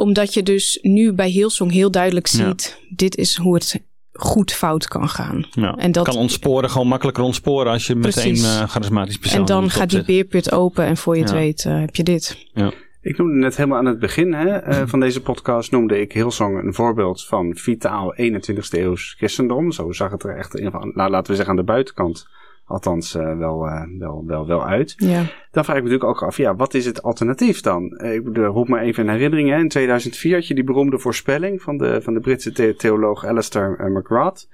Omdat 0.00 0.34
je 0.34 0.42
dus 0.42 0.78
nu 0.82 1.12
bij 1.12 1.28
Hillsong 1.28 1.72
heel 1.72 1.90
duidelijk 1.90 2.26
Ja. 2.26 2.46
ziet, 2.48 2.78
dit 2.88 3.16
is 3.16 3.36
hoe 3.36 3.54
het 3.54 3.80
goed 4.12 4.52
fout 4.52 4.88
kan 4.88 5.08
gaan. 5.08 5.46
ja, 5.50 5.74
En 5.76 5.92
dat- 5.92 6.04
kan 6.04 6.16
ontsporen, 6.16 6.70
gewoon 6.70 6.86
makkelijker 6.88 7.22
ontsporen 7.24 7.72
als 7.72 7.86
je 7.86 7.94
met 7.94 8.10
Precies. 8.10 8.42
één 8.42 8.60
eh, 8.60 8.68
charismatisch 8.68 9.18
persoon 9.18 9.38
en 9.40 9.44
dan 9.46 9.70
gaat 9.70 9.90
die 9.90 10.04
beerput 10.04 10.52
open 10.52 10.84
en 10.84 10.96
voor 10.96 11.14
je 11.16 11.20
het 11.22 11.30
Ja. 11.30 11.36
weet 11.36 11.64
eh, 11.64 11.80
heb 11.80 11.96
je 11.96 12.02
dit. 12.02 12.46
Ik 13.02 13.18
noemde 13.18 13.34
net 13.34 13.56
helemaal 13.56 13.78
aan 13.78 13.86
het 13.86 13.98
begin 13.98 14.32
hè, 14.32 14.48
eh, 14.56 14.82
van 14.86 15.00
deze 15.00 15.20
podcast, 15.20 15.70
noemde 15.70 16.00
ik 16.00 16.12
Hillsong 16.12 16.62
een 16.62 16.74
voorbeeld 16.74 17.24
van 17.26 17.56
vitaal 17.56 18.14
21ste 18.16 18.78
eeuws 18.78 19.14
christendom. 19.18 19.72
Zo 19.72 19.92
zag 19.92 20.10
het 20.10 20.22
er 20.22 20.36
echt, 20.36 20.54
in, 20.54 20.70
nou, 20.94 21.10
laten 21.10 21.30
we 21.30 21.34
zeggen 21.36 21.48
aan 21.48 21.56
de 21.56 21.72
buitenkant, 21.72 22.26
althans 22.70 23.14
eh, 23.14 23.38
wel, 23.38 23.66
eh, 23.66 23.82
wel, 23.98 24.24
wel, 24.26 24.46
wel 24.46 24.66
uit. 24.66 24.94
Ja, 24.96 25.22
Dan 25.50 25.64
vraag 25.64 25.76
ik 25.76 25.82
me 25.82 25.88
natuurlijk 25.90 26.04
ook 26.04 26.22
af, 26.28 26.36
ja, 26.36 26.56
wat 26.56 26.74
is 26.74 26.86
het 26.86 27.02
alternatief 27.02 27.60
dan? 27.60 27.96
Eh, 27.96 28.14
ik 28.14 28.36
roep 28.36 28.68
maar 28.68 28.82
even 28.82 29.04
in 29.04 29.10
herinnering. 29.10 29.48
Hè. 29.50 29.58
In 29.58 29.68
2004 29.68 30.34
had 30.34 30.46
je 30.46 30.54
die 30.54 30.64
beroemde 30.64 30.98
voorspelling 30.98 31.62
van 31.62 31.76
de, 31.78 32.02
van 32.02 32.14
de 32.14 32.20
Britse 32.20 32.52
the- 32.52 32.74
theoloog 32.76 33.24
Alistair 33.26 33.90
McGrath. 33.90 34.48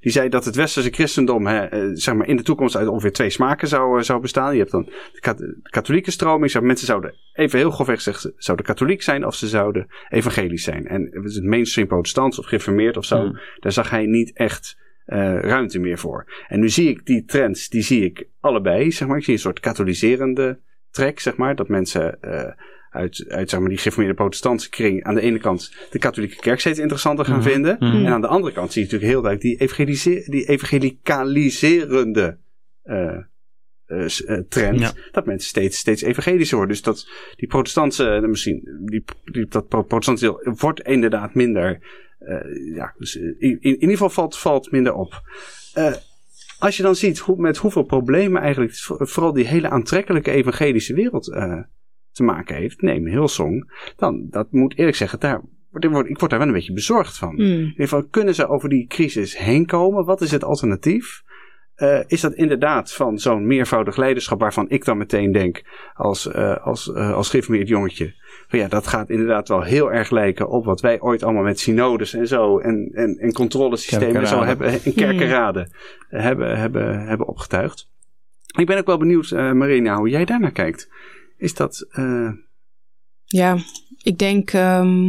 Die 0.00 0.12
zei 0.12 0.28
dat 0.28 0.44
het 0.44 0.54
westerse 0.56 0.90
christendom 0.90 1.46
hè, 1.46 1.96
zeg 1.96 2.14
maar 2.14 2.26
in 2.26 2.36
de 2.36 2.42
toekomst 2.42 2.76
uit 2.76 2.88
ongeveer 2.88 3.12
twee 3.12 3.30
smaken 3.30 3.68
zou, 3.68 4.02
zou 4.02 4.20
bestaan. 4.20 4.52
Je 4.52 4.58
hebt 4.58 4.70
dan 4.70 4.82
de, 5.12 5.20
kat- 5.20 5.38
de 5.38 5.58
katholieke 5.62 6.10
stroming. 6.10 6.50
Zeg, 6.50 6.62
mensen 6.62 6.86
zouden, 6.86 7.14
even 7.32 7.58
heel 7.58 7.70
grofweg 7.70 7.96
gezegd, 7.96 8.20
ze 8.20 8.32
zouden 8.36 8.66
katholiek 8.66 9.02
zijn 9.02 9.26
of 9.26 9.34
ze 9.34 9.48
zouden 9.48 9.86
evangelisch 10.08 10.62
zijn. 10.64 10.86
En 10.86 11.08
het 11.12 11.44
mainstream 11.44 11.88
protestants 11.88 12.38
of 12.38 12.44
gereformeerd 12.46 12.96
of 12.96 13.04
zo. 13.04 13.16
Daar 13.60 13.72
zag 13.72 13.90
hij 13.90 14.06
niet 14.06 14.32
echt 14.36 14.78
ruimte 15.40 15.78
meer 15.78 15.98
voor. 15.98 16.44
En 16.48 16.60
nu 16.60 16.68
zie 16.68 16.88
ik 16.88 17.06
die 17.06 17.24
trends, 17.24 17.68
die 17.68 17.82
zie 17.82 18.04
ik 18.04 18.26
allebei. 18.40 18.90
Zeg 18.92 19.08
maar. 19.08 19.16
Ik 19.16 19.24
zie 19.24 19.32
een 19.32 19.38
soort 19.40 19.60
katholiserende 19.60 20.58
trek, 20.90 21.20
zeg 21.20 21.36
maar. 21.36 21.56
Dat 21.56 21.68
mensen 21.68 22.22
eh, 22.22 22.52
uit, 22.90 23.24
uit 23.28 23.50
zeg 23.50 23.60
maar, 23.60 23.68
die 23.68 23.78
gereformeerde 23.78 24.16
protestantse 24.16 24.70
kring 24.70 25.04
aan 25.04 25.14
de 25.14 25.20
ene 25.20 25.38
kant 25.38 25.74
de 25.90 25.98
katholieke 25.98 26.36
kerk 26.40 26.60
steeds 26.60 26.78
interessanter 26.78 27.24
gaan 27.24 27.38
Mhm. 27.38 27.48
vinden. 27.48 27.76
Mhm. 27.80 28.06
En 28.06 28.12
aan 28.12 28.20
de 28.20 28.26
andere 28.26 28.52
kant 28.54 28.72
zie 28.72 28.82
je 28.82 28.86
natuurlijk 28.88 29.12
heel 29.12 29.22
duidelijk 29.22 29.58
die, 29.58 29.68
evangelise- 29.68 30.30
die 30.30 30.48
evangelicaliserende 30.48 32.38
eh, 32.82 33.16
eh, 33.86 34.04
eh, 34.26 34.38
trend. 34.48 34.78
Ja. 34.80 34.92
Dat 35.12 35.26
mensen 35.26 35.48
steeds, 35.48 35.78
steeds 35.78 36.02
evangelischer 36.02 36.56
worden. 36.56 36.74
Dus 36.76 36.84
dat 36.84 37.08
die 37.36 37.48
protestantse, 37.48 38.08
eh, 38.08 38.28
misschien, 38.28 38.80
die, 38.84 39.04
die, 39.24 39.46
dat 39.46 39.68
pro- 39.68 39.82
protestantse 39.82 40.24
deel 40.24 40.54
wordt 40.58 40.80
inderdaad 40.80 41.34
minder. 41.34 41.78
Eh, 42.20 42.74
ja, 42.74 42.94
dus 42.98 43.16
eh, 43.16 43.22
in, 43.22 43.34
in, 43.38 43.58
in 43.60 43.72
ieder 43.72 43.90
geval 43.90 44.10
valt, 44.10 44.38
valt 44.38 44.70
minder 44.70 44.94
op. 44.94 45.20
Eh, 45.74 45.92
als 46.58 46.76
je 46.76 46.82
dan 46.82 46.94
ziet 46.94 47.18
hoe, 47.18 47.36
met 47.40 47.56
hoeveel 47.56 47.82
problemen 47.82 48.42
eigenlijk 48.42 48.74
vo- 48.76 48.96
vooral 49.06 49.32
die 49.32 49.46
hele 49.46 49.68
aantrekkelijke 49.70 50.30
evangelische 50.30 50.94
wereld 50.94 51.24
te 52.12 52.22
maken 52.22 52.56
heeft, 52.56 52.80
neem 52.82 53.06
Hillsong, 53.06 53.72
dan, 53.96 54.26
dat 54.30 54.52
moet 54.52 54.78
eerlijk 54.78 54.96
zeggen, 54.96 55.20
daar, 55.20 55.40
word- 55.70 55.84
ik 55.84 55.90
word- 55.90 56.08
ik 56.08 56.18
word 56.18 56.30
daar 56.30 56.38
wel 56.40 56.48
een 56.48 56.54
beetje 56.54 56.72
bezorgd 56.72 57.18
van. 57.18 57.34
Hmm. 57.34 57.44
In 57.44 57.58
ieder 57.58 57.72
geval, 57.76 58.06
kunnen 58.06 58.34
ze 58.34 58.48
over 58.48 58.68
die 58.68 58.86
crisis 58.86 59.38
heen 59.38 59.66
komen? 59.66 60.04
Wat 60.04 60.20
is 60.20 60.30
het 60.30 60.44
alternatief? 60.44 61.22
Eh, 61.80 62.00
is 62.06 62.20
dat 62.20 62.34
inderdaad 62.34 62.92
van 62.92 63.18
zo'n 63.18 63.46
meervoudig 63.46 63.96
leiderschap 63.96 64.40
waarvan 64.40 64.68
ik 64.68 64.84
dan 64.84 64.98
meteen 64.98 65.32
denk 65.32 65.62
als, 65.94 66.26
eh 66.26 66.66
als, 66.66 66.92
eh, 66.92 67.14
als 67.14 67.28
gereformeerd 67.28 67.68
jongetje. 67.68 68.14
Van 68.48 68.58
ja, 68.58 68.68
dat 68.68 68.86
gaat 68.86 69.10
inderdaad 69.10 69.48
wel 69.48 69.62
heel 69.62 69.92
erg 69.92 70.10
lijken 70.10 70.48
op 70.48 70.64
wat 70.64 70.80
wij 70.80 71.00
ooit 71.00 71.22
allemaal 71.22 71.42
met 71.42 71.60
synodes 71.60 72.14
en 72.14 72.26
zo 72.26 72.58
en, 72.58 72.90
en, 72.92 73.16
en 73.16 73.32
controlesystemen 73.32 74.20
en 74.20 74.26
zo 74.26 74.38
Kerkenraden. 74.38 74.46
hebben, 74.46 74.82
en 74.84 74.94
kerkenraden 74.94 75.70
hebben, 76.08 76.58
hebben, 76.58 77.06
hebben 77.06 77.26
opgetuigd. 77.26 77.88
Ik 78.58 78.66
ben 78.66 78.78
ook 78.78 78.86
wel 78.86 78.98
benieuwd, 78.98 79.30
eh 79.30 79.52
Marina, 79.52 79.96
hoe 79.96 80.08
jij 80.08 80.24
daarnaar 80.24 80.52
kijkt. 80.52 80.88
Is 81.36 81.54
dat, 81.54 81.86
eh, 81.90 82.30
Ja, 83.24 83.56
ik 84.02 84.18
denk, 84.18 84.52
ehm, 84.52 85.08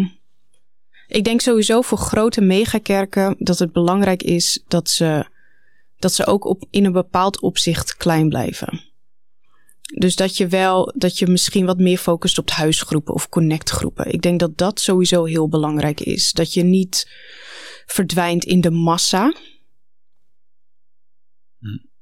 ik 1.08 1.24
denk 1.24 1.42
sowieso 1.42 1.82
voor 1.82 1.98
grote 1.98 2.42
megakerken 2.42 3.36
dat 3.38 3.60
het 3.60 3.72
belangrijk 3.72 4.24
is 4.24 4.64
dat 4.68 4.90
ze, 4.90 5.26
dat 6.02 6.14
ze 6.14 6.26
ook 6.26 6.46
op, 6.46 6.66
in 6.70 6.86
een 6.86 6.92
bepaald 6.92 7.42
opzicht 7.42 7.98
klein 7.98 8.30
blijven. 8.30 8.90
Dus 10.00 10.16
dat 10.16 10.38
je 10.38 10.48
wel, 10.48 10.94
dat 10.96 11.18
je 11.18 11.28
misschien 11.28 11.66
wat 11.66 11.78
meer 11.78 11.98
focust 11.98 12.38
op 12.38 12.50
huisgroepen 12.50 13.14
of 13.14 13.30
connectgroepen. 13.30 14.14
Ik 14.14 14.22
denk 14.22 14.40
dat 14.40 14.58
dat 14.58 14.80
sowieso 14.80 15.24
heel 15.24 15.50
belangrijk 15.50 16.00
is. 16.00 16.32
Dat 16.32 16.54
je 16.54 16.64
niet 16.64 17.12
verdwijnt 17.86 18.44
in 18.44 18.62
de 18.62 18.72
massa. 18.72 19.34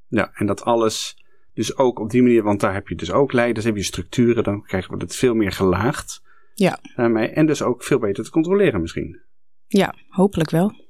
Ja, 0.08 0.32
en 0.34 0.46
dat 0.46 0.64
alles 0.64 1.24
dus 1.54 1.78
ook 1.78 2.00
op 2.00 2.10
die 2.10 2.22
manier, 2.22 2.44
want 2.44 2.60
daar 2.60 2.74
heb 2.74 2.88
je 2.88 2.96
dus 2.96 3.12
ook 3.12 3.34
leiders, 3.34 3.66
heb 3.66 3.76
je 3.76 3.84
structuren, 3.84 4.44
dan 4.44 4.64
krijgen 4.64 4.98
we 4.98 5.04
het 5.04 5.16
veel 5.16 5.34
meer 5.34 5.52
gelaagd. 5.52 6.22
Ja. 6.54 6.80
Daarmee, 6.96 7.28
en 7.28 7.46
dus 7.46 7.62
ook 7.62 7.84
veel 7.84 8.00
beter 8.00 8.24
te 8.24 8.30
controleren 8.30 8.82
misschien. 8.82 9.22
Ja, 9.68 9.96
hopelijk 10.08 10.50
wel. 10.50 10.89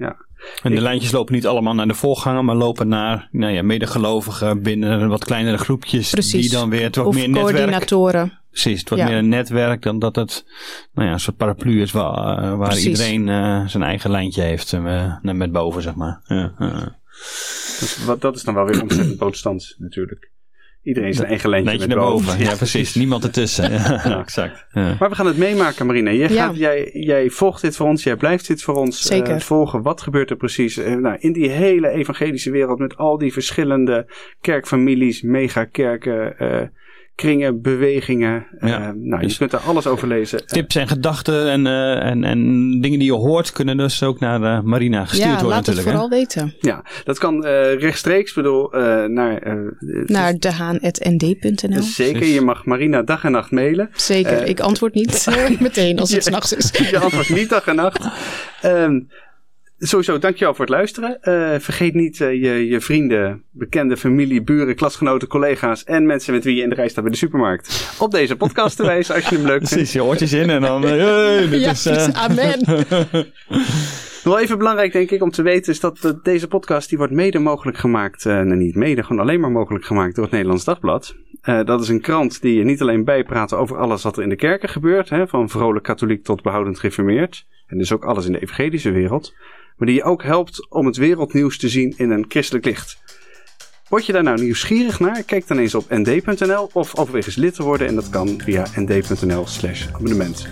En 0.00 0.70
de 0.70 0.76
Ik- 0.76 0.80
lijntjes 0.80 1.12
lopen 1.12 1.34
niet 1.34 1.46
allemaal 1.46 1.74
naar 1.74 1.86
de 1.88 1.94
voorganger, 1.94 2.44
maar 2.44 2.54
lopen 2.56 2.88
naar 2.88 3.28
nou 3.32 3.52
ja, 3.52 3.62
medegelovigen 3.62 4.62
binnen 4.62 5.08
wat 5.08 5.24
kleinere 5.24 5.58
groepjes. 5.58 6.10
Precies. 6.10 6.40
Die 6.40 6.50
dan 6.58 6.70
weer, 6.70 6.82
het 6.82 6.94
wordt 6.94 7.10
Of 7.10 7.14
meer 7.16 7.24
een 7.24 7.30
netwerk. 7.30 7.56
coördinatoren. 7.56 8.38
Precies, 8.50 8.80
het 8.80 8.88
wordt 8.88 9.04
Ja. 9.04 9.10
meer 9.10 9.18
een 9.18 9.28
netwerk 9.28 9.82
dan 9.82 9.98
dat 9.98 10.16
het 10.16 10.44
nou 10.92 11.06
ja, 11.06 11.12
een 11.12 11.20
soort 11.20 11.36
paraplu 11.36 11.80
is 11.80 11.92
waar, 11.92 12.42
eh, 12.42 12.56
waar 12.56 12.78
iedereen 12.78 13.28
eh, 13.28 13.66
zijn 13.66 13.82
eigen 13.82 14.10
lijntje 14.10 14.42
heeft 14.42 14.72
eh, 14.72 14.82
naar 15.22 15.36
met 15.36 15.52
boven, 15.52 15.82
zeg 15.82 15.94
maar. 15.94 16.20
Ja, 16.24 16.52
ja. 16.58 16.98
Dus 17.80 18.04
wat, 18.06 18.20
dat 18.20 18.36
is 18.36 18.42
dan 18.42 18.54
wel 18.54 18.64
weer 18.66 18.82
ontzettend 18.82 19.16
protestants 19.16 19.74
natuurlijk. 19.78 20.30
Iedereen 20.82 21.14
zijn 21.14 21.28
eigen 21.28 21.50
lijntje, 21.50 21.70
Lijntje 21.70 21.88
met 21.96 22.04
naar 22.04 22.12
boven. 22.14 22.32
Ja, 22.38 22.44
precies. 22.44 22.56
precies. 22.58 22.94
Niemand 22.94 23.24
ertussen. 23.24 23.72
Ja, 23.72 24.00
Ja. 24.04 24.18
exact. 24.20 24.66
Ja. 24.72 24.96
Maar 24.98 25.08
we 25.08 25.14
gaan 25.14 25.26
het 25.26 25.36
meemaken, 25.36 25.86
Marina. 25.86 26.12
Jij, 26.12 26.28
Ja. 26.28 26.46
gaat, 26.46 26.56
jij, 26.56 26.90
jij 26.92 27.30
volgt 27.30 27.62
dit 27.62 27.76
voor 27.76 27.86
ons, 27.86 28.02
jij 28.02 28.16
blijft 28.16 28.46
dit 28.46 28.62
voor 28.62 28.74
ons 28.74 29.08
eh, 29.08 29.16
Zeker. 29.16 29.40
volgen. 29.40 29.82
Wat 29.82 30.00
gebeurt 30.00 30.30
er 30.30 30.36
precies 30.36 30.76
eh, 30.76 30.94
nou, 30.94 31.16
in 31.20 31.32
die 31.32 31.48
hele 31.48 31.88
evangelische 31.88 32.50
wereld 32.50 32.78
met 32.78 32.96
al 32.96 33.18
die 33.18 33.32
verschillende 33.32 34.06
kerkfamilies, 34.40 35.22
megakerken, 35.22 36.38
eh 36.38 36.62
kringen, 37.20 37.62
bewegingen. 37.62 38.46
Ja, 38.60 38.80
Eh, 38.80 38.88
nou, 38.94 39.22
dus- 39.22 39.32
je 39.32 39.38
kunt 39.38 39.52
er 39.52 39.58
alles 39.58 39.86
over 39.86 40.08
lezen. 40.08 40.46
Tips 40.46 40.76
en 40.76 40.88
gedachten 40.88 41.50
en, 41.50 41.66
eh, 41.66 42.04
en, 42.10 42.24
en 42.24 42.40
dingen 42.80 42.98
die 42.98 43.04
je 43.08 43.12
hoort 43.12 43.52
kunnen 43.52 43.76
dus 43.76 44.02
ook 44.02 44.20
naar 44.20 44.42
eh, 44.42 44.60
Marina 44.62 45.00
gestuurd 45.04 45.24
Ja, 45.24 45.30
worden 45.30 45.48
laat 45.48 45.66
het 45.66 45.76
natuurlijk. 45.76 45.86
hè? 45.96 46.02
vooral 46.02 46.18
weten. 46.18 46.54
Ja, 46.60 46.84
dat 47.04 47.18
kan 47.18 47.44
eh, 47.44 47.74
rechtstreeks, 47.80 48.32
bedoel, 48.32 48.72
eh, 48.72 49.04
naar... 49.04 49.38
eh, 49.38 49.52
het 49.78 50.08
Naar 50.08 50.32
is- 50.32 50.38
dehaan.nd.nl. 50.38 51.82
Zeker, 51.82 52.24
je 52.26 52.40
mag 52.40 52.64
Marina 52.64 53.02
dag 53.02 53.24
en 53.24 53.32
nacht 53.32 53.50
mailen. 53.50 53.88
Zeker, 53.92 54.32
Eh, 54.42 54.48
ik 54.48 54.60
antwoord 54.60 54.94
niet 54.94 55.26
eh, 55.36 55.60
meteen 55.60 55.98
als 55.98 56.10
het 56.12 56.24
Ja. 56.24 56.30
s'nachts 56.30 56.52
is. 56.52 56.70
Je 56.90 56.98
antwoordt 56.98 57.28
niet 57.34 57.48
dag 57.48 57.66
en 57.66 57.76
nacht. 57.76 58.08
Ehm, 58.62 59.00
sowieso, 59.88 60.18
dankjewel 60.18 60.54
voor 60.54 60.64
het 60.64 60.74
luisteren. 60.74 61.22
Eh, 61.22 61.58
vergeet 61.58 61.94
niet 61.94 62.20
eh, 62.20 62.32
je, 62.32 62.68
je 62.68 62.80
vrienden, 62.80 63.42
bekende 63.50 63.96
familie, 63.96 64.42
buren, 64.42 64.74
klasgenoten, 64.74 65.28
collega's 65.28 65.84
en 65.84 66.06
mensen 66.06 66.34
met 66.34 66.44
wie 66.44 66.56
je 66.56 66.62
in 66.62 66.68
de 66.68 66.74
rij 66.74 66.88
staat 66.88 67.02
bij 67.02 67.12
de 67.12 67.18
supermarkt 67.18 67.94
op 67.98 68.10
deze 68.10 68.36
podcast 68.36 68.76
te 68.76 68.82
wijzen 68.82 69.14
als 69.14 69.28
je 69.28 69.36
hem 69.36 69.46
leuk 69.46 69.58
vindt. 69.58 69.72
Precies, 69.74 69.92
je 69.92 70.04
oortjes 70.04 70.32
in 70.32 70.50
en 70.50 70.60
dan... 70.60 70.84
eh, 70.84 70.90
hey, 71.36 71.48
dit 71.48 71.60
Ja, 71.60 71.70
is, 71.70 71.86
eh, 71.86 72.08
amen. 72.08 72.58
Wel 74.24 74.38
even 74.38 74.58
belangrijk 74.58 74.92
denk 74.92 75.10
ik 75.10 75.22
om 75.22 75.30
te 75.30 75.42
weten 75.42 75.72
is 75.72 75.80
dat 75.80 76.18
deze 76.22 76.48
podcast 76.48 76.88
die 76.88 76.98
wordt 76.98 77.12
mede 77.12 77.38
mogelijk 77.38 77.78
gemaakt, 77.78 78.26
eh 78.26 78.32
nou 78.32 78.56
niet 78.56 78.74
mede, 78.74 79.02
gewoon 79.02 79.22
alleen 79.22 79.40
maar 79.40 79.50
mogelijk 79.50 79.84
gemaakt 79.84 80.14
door 80.14 80.24
het 80.24 80.32
Nederlands 80.32 80.64
Dagblad. 80.64 81.14
Eh, 81.40 81.64
dat 81.64 81.80
is 81.82 81.88
een 81.88 82.00
krant 82.00 82.42
die 82.42 82.54
je 82.58 82.64
niet 82.64 82.80
alleen 82.80 83.04
bijpraat 83.04 83.52
over 83.54 83.76
alles 83.78 84.02
wat 84.02 84.16
er 84.16 84.22
in 84.22 84.28
de 84.28 84.36
kerken 84.36 84.68
gebeurt, 84.68 85.08
hè, 85.08 85.26
van 85.26 85.48
vrolijk 85.48 85.84
katholiek 85.84 86.24
tot 86.24 86.42
behoudend 86.42 86.78
gereformeerd. 86.78 87.46
En 87.66 87.78
dus 87.78 87.92
ook 87.92 88.04
alles 88.04 88.26
in 88.26 88.32
de 88.32 88.40
evangelische 88.42 88.90
wereld. 88.90 89.34
Maar 89.76 89.86
die 89.86 89.96
je 89.96 90.04
ook 90.04 90.22
helpt 90.22 90.70
om 90.70 90.86
het 90.86 90.96
wereldnieuws 90.96 91.58
te 91.58 91.68
zien 91.68 91.94
in 91.96 92.10
een 92.10 92.24
christelijk 92.28 92.64
licht. 92.64 92.98
Word 93.88 94.06
je 94.06 94.12
daar 94.12 94.22
nou 94.22 94.40
nieuwsgierig 94.40 95.00
naar? 95.00 95.22
Kijk 95.22 95.46
dan 95.46 95.58
eens 95.58 95.74
op 95.74 95.84
nd.nl 95.88 96.70
of 96.72 96.98
overweeg 96.98 97.26
eens 97.26 97.36
lid 97.36 97.54
te 97.54 97.62
worden. 97.62 97.86
En 97.86 97.94
dat 97.94 98.08
kan 98.08 98.40
via 98.44 98.66
nd.nl 98.76 99.46
slash 99.46 99.86
abonnement. 99.92 100.48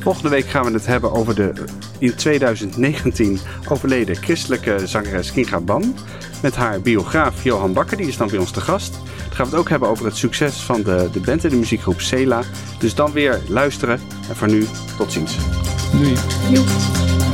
Volgende 0.00 0.28
week 0.28 0.46
gaan 0.46 0.64
we 0.64 0.72
het 0.72 0.86
hebben 0.86 1.12
over 1.12 1.34
de 1.34 1.52
in 1.98 2.14
2019 2.14 3.38
overleden 3.68 4.16
christelijke 4.16 4.86
zangeres 4.86 5.32
Kinga 5.32 5.60
Ban. 5.60 5.94
Met 6.42 6.54
haar 6.54 6.80
biograaf 6.80 7.44
Johan 7.44 7.72
Bakker, 7.72 7.96
die 7.96 8.06
is 8.06 8.16
dan 8.16 8.28
bij 8.28 8.38
ons 8.38 8.50
te 8.50 8.60
gast. 8.60 8.92
Dan 8.92 9.32
gaan 9.32 9.44
we 9.44 9.50
het 9.50 9.60
ook 9.60 9.68
hebben 9.68 9.88
over 9.88 10.04
het 10.04 10.16
succes 10.16 10.62
van 10.62 10.82
de, 10.82 11.08
de 11.12 11.20
band 11.20 11.44
en 11.44 11.50
de 11.50 11.56
muziekgroep 11.56 12.00
Sela. 12.00 12.42
Dus 12.78 12.94
dan 12.94 13.12
weer 13.12 13.40
luisteren. 13.48 14.00
En 14.28 14.36
voor 14.36 14.50
nu, 14.50 14.66
tot 14.96 15.12
ziens. 15.12 15.36
Doei. 15.92 17.31